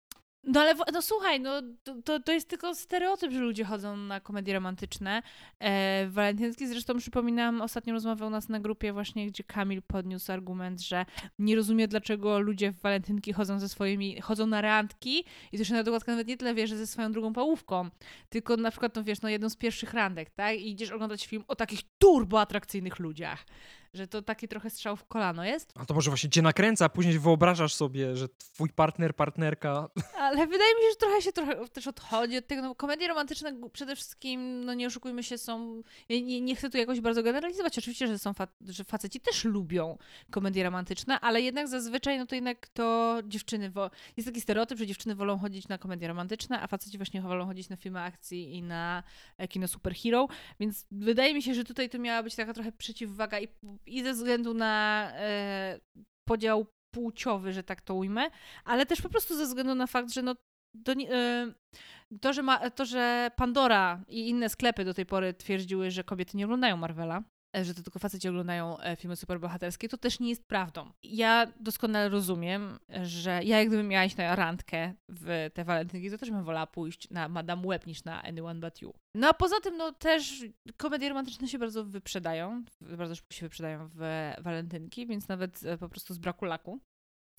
[0.44, 4.20] No ale no słuchaj, no to, to, to jest tylko stereotyp, że ludzie chodzą na
[4.20, 5.24] komedie romantyczne.
[5.60, 10.82] E, walentynki zresztą przypominam ostatnią rozmowę u nas na grupie właśnie, gdzie Kamil podniósł argument,
[10.82, 11.06] że
[11.40, 15.84] nie rozumie, dlaczego ludzie w walentynki chodzą ze swoimi, chodzą na randki i też na
[15.84, 17.90] dokładkę nawet nie tyle wie, że ze swoją drugą pałówką,
[18.30, 20.60] tylko na przykład, no wiesz, no jedną z pierwszych randek, tak?
[20.60, 23.46] I idziesz oglądać film o takich turbo atrakcyjnych ludziach.
[23.94, 25.72] Że to taki trochę strzał w kolano jest.
[25.76, 30.48] A to może właśnie cię nakręca, a później wyobrażasz sobie, że twój partner, partnerka Ale
[30.48, 32.62] wydaje mi się, że trochę się trochę też odchodzi od tego.
[32.62, 35.82] No, komedie romantyczne przede wszystkim, no nie oszukujmy się, są.
[36.10, 37.78] Ja nie, nie chcę tu jakoś bardzo generalizować.
[37.78, 39.98] Oczywiście, że są fa- że faceci też lubią
[40.32, 43.70] komedie romantyczne, ale jednak zazwyczaj, no to jednak to dziewczyny.
[43.72, 47.46] Wo- jest taki stereotyp, że dziewczyny wolą chodzić na komedie romantyczne, a faceci właśnie wolą
[47.46, 49.04] chodzić na filmy akcji i na
[49.38, 50.28] e, kino superhero.
[50.60, 53.48] Więc wydaje mi się, że tutaj to miała być taka trochę przeciwwaga i,
[53.86, 55.80] i ze względu na e,
[56.28, 58.30] podział płciowy, że tak to ujmę,
[58.66, 60.36] ale też po prostu ze względu na fakt, że no
[60.84, 61.54] to, e,
[62.22, 66.38] to, że ma, to, że Pandora i inne sklepy do tej pory twierdziły, że kobiety
[66.38, 67.24] nie oglądają Marvela,
[67.62, 70.92] że to tylko faceci oglądają e, filmy superbohaterskie, to też nie jest prawdą.
[71.04, 76.18] Ja doskonale rozumiem, że ja jak gdybym miała iść na randkę w te walentynki, to
[76.18, 78.94] też bym wolała pójść na Madame Web niż na Anyone But You.
[79.16, 80.46] No a poza tym, no też
[80.78, 85.90] komedie romantyczne się bardzo wyprzedają, bardzo szybko się wyprzedają w walentynki, więc nawet e, po
[85.90, 86.80] prostu z braku laku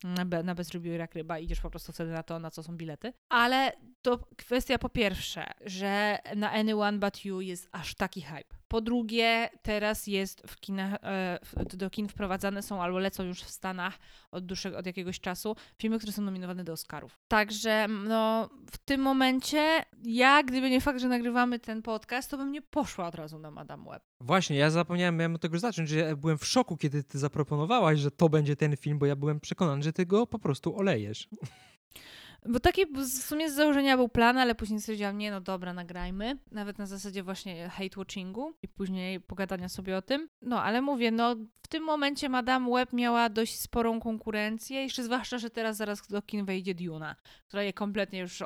[0.05, 2.77] na, be, na bezrobiu jak ryba, idziesz po prostu wtedy na to, na co są
[2.77, 3.13] bilety.
[3.29, 3.73] Ale
[4.03, 8.55] to kwestia po pierwsze, że na Anyone But You jest aż taki hype.
[8.69, 11.39] Po drugie, teraz jest w kinach, e,
[11.75, 13.99] do kin wprowadzane są albo lecą już w Stanach
[14.31, 17.19] od dłuższego, od jakiegoś czasu filmy, które są nominowane do Oscarów.
[17.29, 22.53] Także no, w tym momencie ja, gdyby nie fakt, że nagrywamy ten podcast, to bym
[22.53, 24.03] nie poszła od razu na Madame Web.
[24.21, 27.99] Właśnie, ja zapomniałem, miałem od tego zacząć, że ja byłem w szoku, kiedy ty zaproponowałaś,
[27.99, 31.29] że to będzie ten film, bo ja byłem przekonany, że ty go po prostu olejesz.
[32.49, 36.39] Bo taki w sumie z założenia był plan, ale później stwierdziłam, nie no dobra, nagrajmy.
[36.51, 40.29] Nawet na zasadzie właśnie hate watchingu i później pogadania sobie o tym.
[40.43, 45.39] No ale mówię, no w tym momencie Madame Web miała dość sporą konkurencję, jeszcze zwłaszcza,
[45.39, 47.17] że teraz zaraz do kin wejdzie Duna,
[47.49, 48.43] która je kompletnie już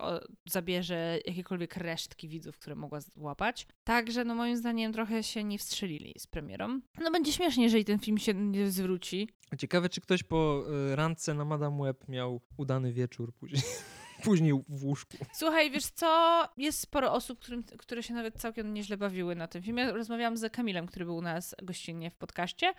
[0.47, 3.67] zabierze jakiekolwiek resztki widzów, które mogła złapać.
[3.85, 6.81] Także no moim zdaniem trochę się nie wstrzelili z premierą.
[7.01, 9.29] No będzie śmiesznie, jeżeli ten film się nie zwróci.
[9.59, 13.63] Ciekawe, czy ktoś po y, randce na Madame Web miał udany wieczór później
[14.23, 15.17] później w łóżku.
[15.33, 19.63] Słuchaj, wiesz co, jest sporo osób, którym, które się nawet całkiem nieźle bawiły na tym
[19.63, 19.93] filmie.
[19.93, 22.75] Rozmawiałam z Kamilem, który był u nas gościnnie w podcaście.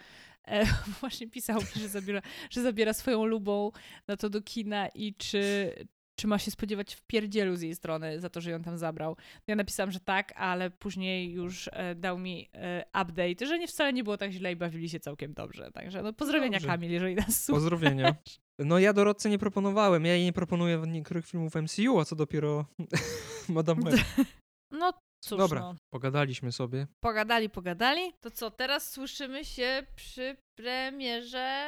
[0.48, 0.66] E,
[0.99, 3.72] właśnie pisał że zabiera, że zabiera swoją lubą
[4.07, 5.74] na to do kina i czy,
[6.20, 9.18] czy ma się spodziewać w pierdzielu z jej strony za to, że ją tam zabrał.
[9.48, 13.94] Ja napisałam, że tak, ale później już e, dał mi e, update, że nie wcale
[13.94, 15.72] nie było tak źle i bawili się całkiem dobrze.
[15.72, 16.68] Także no pozdrowienia dobrze.
[16.68, 17.62] Kamil, jeżeli nas słuchasz.
[17.62, 18.16] Pozdrowienia.
[18.60, 22.66] No ja Dorodce nie proponowałem, ja jej nie proponuję niektórych filmów MCU, a co dopiero
[23.50, 24.00] Madame Web.
[24.72, 24.94] No
[25.24, 25.76] cóż Dobra, no.
[25.94, 26.88] pogadaliśmy sobie.
[27.04, 28.14] Pogadali, pogadali.
[28.22, 31.66] To co, teraz słyszymy się przy premierze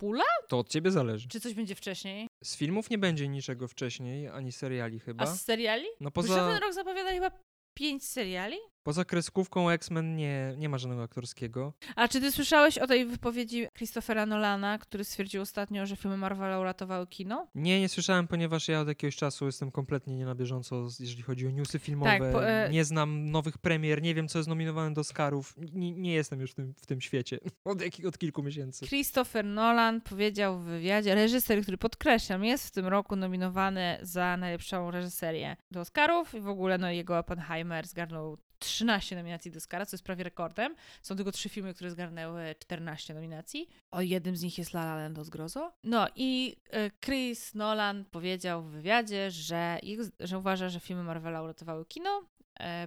[0.00, 0.24] Deadpoola?
[0.48, 1.28] To od ciebie zależy.
[1.28, 2.28] Czy coś będzie wcześniej?
[2.44, 5.24] Z filmów nie będzie niczego wcześniej, ani seriali chyba.
[5.24, 5.86] A z seriali?
[6.00, 6.36] No poza...
[6.36, 7.30] Bo ten rok zapowiadali chyba
[7.74, 8.56] pięć seriali?
[8.82, 11.72] Poza kreskówką X-Men nie, nie ma żadnego aktorskiego.
[11.96, 16.58] A czy ty słyszałeś o tej wypowiedzi Christophera Nolana, który stwierdził ostatnio, że filmy Marvela
[16.60, 17.46] uratowały kino?
[17.54, 21.46] Nie, nie słyszałem, ponieważ ja od jakiegoś czasu jestem kompletnie nie na bieżąco, jeżeli chodzi
[21.46, 22.18] o newsy filmowe.
[22.18, 22.70] Tak, po, e...
[22.70, 25.54] Nie znam nowych premier, nie wiem, co jest nominowane do Oscarów.
[25.72, 27.78] Nie, nie jestem już w tym, w tym świecie od,
[28.08, 28.86] od kilku miesięcy.
[28.86, 34.90] Christopher Nolan powiedział w wywiadzie, reżyser, który podkreślam, jest w tym roku nominowany za najlepszą
[34.90, 38.36] reżyserię do Oscarów i w ogóle no, jego Oppenheimer zgarnął
[38.70, 40.74] 13 nominacji do Oscara, co jest prawie rekordem.
[41.02, 43.68] Są tylko trzy filmy, które zgarnęły 14 nominacji.
[43.90, 45.72] O jednym z nich jest La La Land o zgrozo.
[45.84, 49.78] No i e, Chris Nolan powiedział w wywiadzie, że,
[50.20, 52.22] że uważa, że filmy Marvela uratowały kino,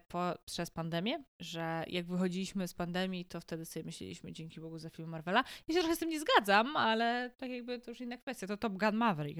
[0.08, 4.90] po, przez pandemię, że jak wychodziliśmy z pandemii, to wtedy sobie myśleliśmy, dzięki Bogu, za
[4.90, 5.44] film Marvela.
[5.68, 8.48] Ja się trochę z tym nie zgadzam, ale tak jakby to już inna kwestia.
[8.48, 9.40] To Top Gun Maverick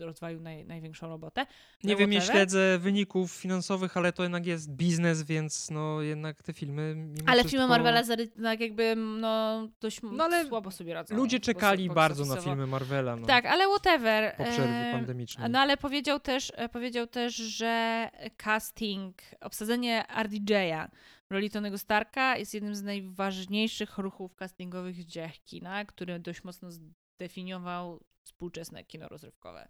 [0.00, 1.46] rozwalił naj, największą robotę.
[1.84, 6.52] Nie wiem, nie śledzę wyników finansowych, ale to jednak jest biznes, więc no jednak te
[6.52, 6.96] filmy...
[7.26, 7.50] ale wszystko...
[7.50, 8.02] filmy Marvela
[8.42, 11.16] tak jakby no dość no, ale słabo sobie radzą.
[11.16, 13.16] Ludzie czekali bardzo na filmy Marvela.
[13.16, 13.26] No.
[13.26, 14.36] Tak, ale whatever.
[14.36, 15.50] Po przerwie pandemicznej.
[15.50, 20.90] No ale powiedział też, powiedział też, że casting casting, obsadzenie RDJ'a
[21.30, 26.68] roli Tonego Starka jest jednym z najważniejszych ruchów castingowych w dziejach kina, który dość mocno
[26.70, 29.68] zdefiniował współczesne kino rozrywkowe.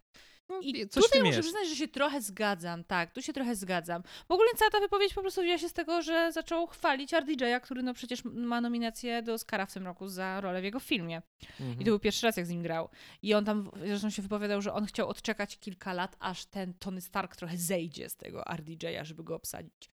[0.53, 1.41] No, I Coś tutaj muszę jest.
[1.41, 4.03] przyznać, że się trochę zgadzam, tak, tu się trochę zgadzam.
[4.29, 7.61] W ogóle cała ta wypowiedź po prostu wzięła się z tego, że zaczął chwalić RDJ'a,
[7.61, 11.23] który no przecież ma nominację do Oscara w tym roku za rolę w jego filmie.
[11.61, 11.73] Mhm.
[11.81, 12.89] I to był pierwszy raz, jak z nim grał.
[13.23, 17.01] I on tam zresztą się wypowiadał, że on chciał odczekać kilka lat, aż ten Tony
[17.01, 19.91] Stark trochę zejdzie z tego RDJ'a, żeby go obsadzić.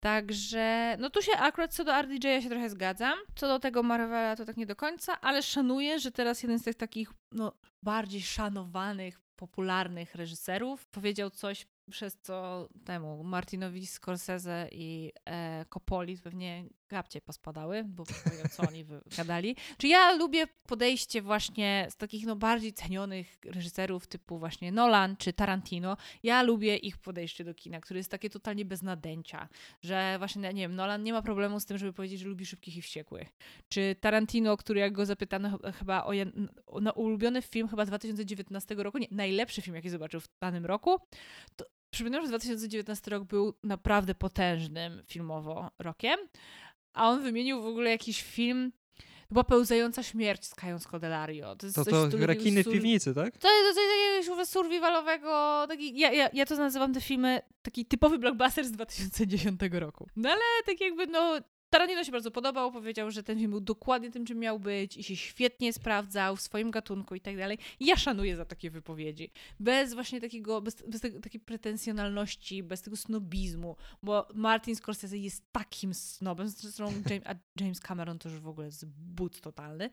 [0.00, 3.18] Także, no tu się akurat co do RDJ'a się trochę zgadzam.
[3.34, 6.62] Co do tego Marvela to tak nie do końca, ale szanuję, że teraz jeden z
[6.62, 7.52] tych takich, no,
[7.82, 16.64] bardziej szanowanych, popularnych reżyserów powiedział coś przez co temu Martinowi Scorsese i e, Coppoli pewnie
[16.88, 18.84] gabcie pospadały, bo powiem, co oni
[19.16, 19.56] gadali.
[19.78, 25.32] Czy ja lubię podejście właśnie z takich no, bardziej cenionych reżyserów typu właśnie Nolan czy
[25.32, 25.96] Tarantino.
[26.22, 29.48] Ja lubię ich podejście do kina, które jest takie totalnie bez nadęcia,
[29.82, 32.76] że właśnie, nie wiem, Nolan nie ma problemu z tym, żeby powiedzieć, że lubi szybkich
[32.76, 33.28] i wściekłych.
[33.68, 36.12] Czy Tarantino, który jak go zapytano chyba o,
[36.66, 41.00] o na ulubiony film chyba 2019 roku, nie, najlepszy film, jaki zobaczył w danym roku,
[41.56, 46.18] to Przypominam, że 2019 rok był naprawdę potężnym filmowo rokiem,
[46.94, 48.72] a on wymienił w ogóle jakiś film,
[49.30, 51.56] była pełzająca śmierć z Kają Scodelario.
[51.56, 53.38] To, jest to, coś, to rekiny w piwnicy, tak?
[53.38, 53.84] To jest coś
[54.24, 59.60] takiego survivalowego, taki, ja, ja, ja to nazywam te filmy taki typowy blockbuster z 2010
[59.72, 60.08] roku.
[60.16, 61.40] No ale tak jakby no
[61.74, 65.04] Tarantino się bardzo podobał, powiedział, że ten film był dokładnie tym, czym miał być i
[65.04, 67.58] się świetnie sprawdzał w swoim gatunku i tak dalej.
[67.80, 69.30] Ja szanuję za takie wypowiedzi.
[69.60, 75.94] Bez właśnie takiego, bez, bez takiej pretensjonalności, bez tego snobizmu, bo Martin Scorsese jest takim
[75.94, 79.90] snobem, zresztą James, a James Cameron to już w ogóle jest but totalny.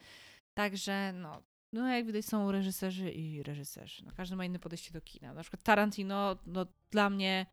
[0.53, 1.43] Także no,
[1.73, 4.05] no jak widać są reżyserzy i reżyserzy.
[4.05, 5.33] No, każdy ma inne podejście do kina.
[5.33, 7.45] Na przykład Tarantino, no dla mnie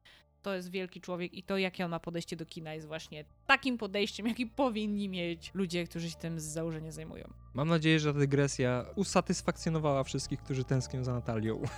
[0.49, 3.79] to jest wielki człowiek i to jakie on ma podejście do kina jest właśnie takim
[3.79, 7.33] podejściem, jaki powinni mieć ludzie, którzy się tym z założenia zajmują.
[7.55, 11.63] Mam nadzieję, że ta dygresja usatysfakcjonowała wszystkich, którzy tęsknią za Natalią.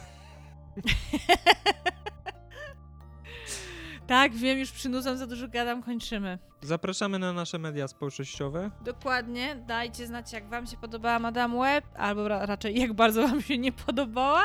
[4.07, 6.39] tak, wiem, już przynudzam, za dużo gadam, kończymy.
[6.63, 8.71] Zapraszamy na nasze media społecznościowe.
[8.85, 13.43] Dokładnie, dajcie znać, jak wam się podobała Madame Web, albo ra raczej jak bardzo wam
[13.43, 14.43] się nie podobała.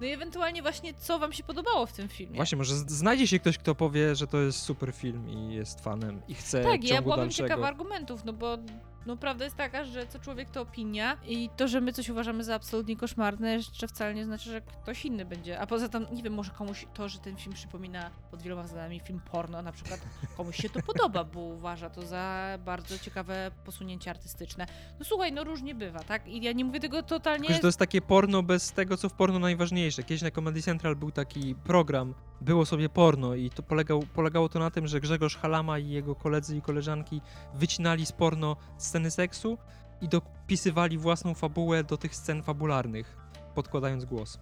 [0.00, 2.36] No i ewentualnie właśnie, co wam się podobało w tym filmie.
[2.36, 6.22] Właśnie, może znajdzie się ktoś, kto powie, że to jest super film i jest fanem
[6.28, 7.48] i chce Tak, ja byłabym dalszego.
[7.48, 8.58] ciekawa argumentów, no bo
[9.06, 12.44] no, prawda jest taka, że co człowiek to opinia i to, że my coś uważamy
[12.44, 15.60] za absolutnie koszmarne, jeszcze wcale nie znaczy, że ktoś inny będzie.
[15.60, 19.00] A poza tym, nie wiem, może komuś to, że ten film przypomina pod wieloma względami
[19.00, 20.00] film porno, na przykład
[20.36, 24.66] komuś się to podoba, bo uważa to za bardzo ciekawe posunięcie artystyczne.
[24.98, 26.28] No słuchaj, no różnie bywa, tak?
[26.28, 27.40] I ja nie mówię tego totalnie...
[27.40, 30.02] Tylko, że to jest takie porno bez tego, co w porno najważniejsze.
[30.02, 34.58] Kiedyś na Comedy Central był taki program, było sobie porno i to polegał, polegało to
[34.58, 37.20] na tym, że Grzegorz Halama i jego koledzy i koleżanki
[37.54, 39.58] wycinali z porno sceny seksu
[40.00, 43.16] i dopisywali własną fabułę do tych scen fabularnych,
[43.54, 44.38] podkładając głos.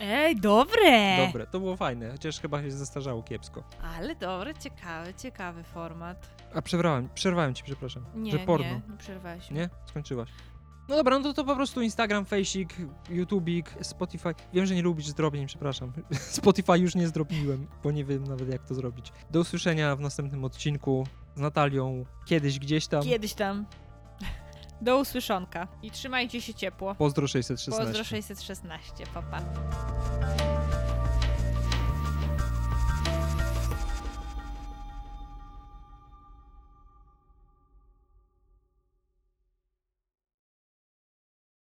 [0.00, 1.16] Ej, dobre!
[1.26, 3.62] Dobre, to było fajne, chociaż chyba się zestarzało kiepsko.
[3.98, 6.28] Ale dobre, ciekawy, ciekawy format.
[6.54, 8.04] A przerwałem, przerwałem ci, przepraszam.
[8.14, 8.66] Nie, że porno.
[8.66, 9.50] nie, nie przerwałeś.
[9.50, 9.68] Nie?
[9.86, 10.30] Skończyłaś.
[10.88, 12.74] No dobra, no to, to po prostu Instagram, Faceit,
[13.10, 14.34] YouTubik, Spotify.
[14.52, 15.92] Wiem, że nie lubisz zdrobień, przepraszam.
[16.40, 19.12] Spotify już nie zdrobniłem, bo nie wiem nawet jak to zrobić.
[19.30, 21.06] Do usłyszenia w następnym odcinku
[21.36, 23.02] z Natalią, kiedyś, gdzieś tam.
[23.02, 23.66] Kiedyś tam.
[24.80, 25.68] Do usłyszonka.
[25.82, 26.94] I trzymajcie się ciepło.
[26.94, 27.84] Pozdro 616.
[27.84, 29.40] Pozdro 616, papa.
[29.40, 30.63] Pa.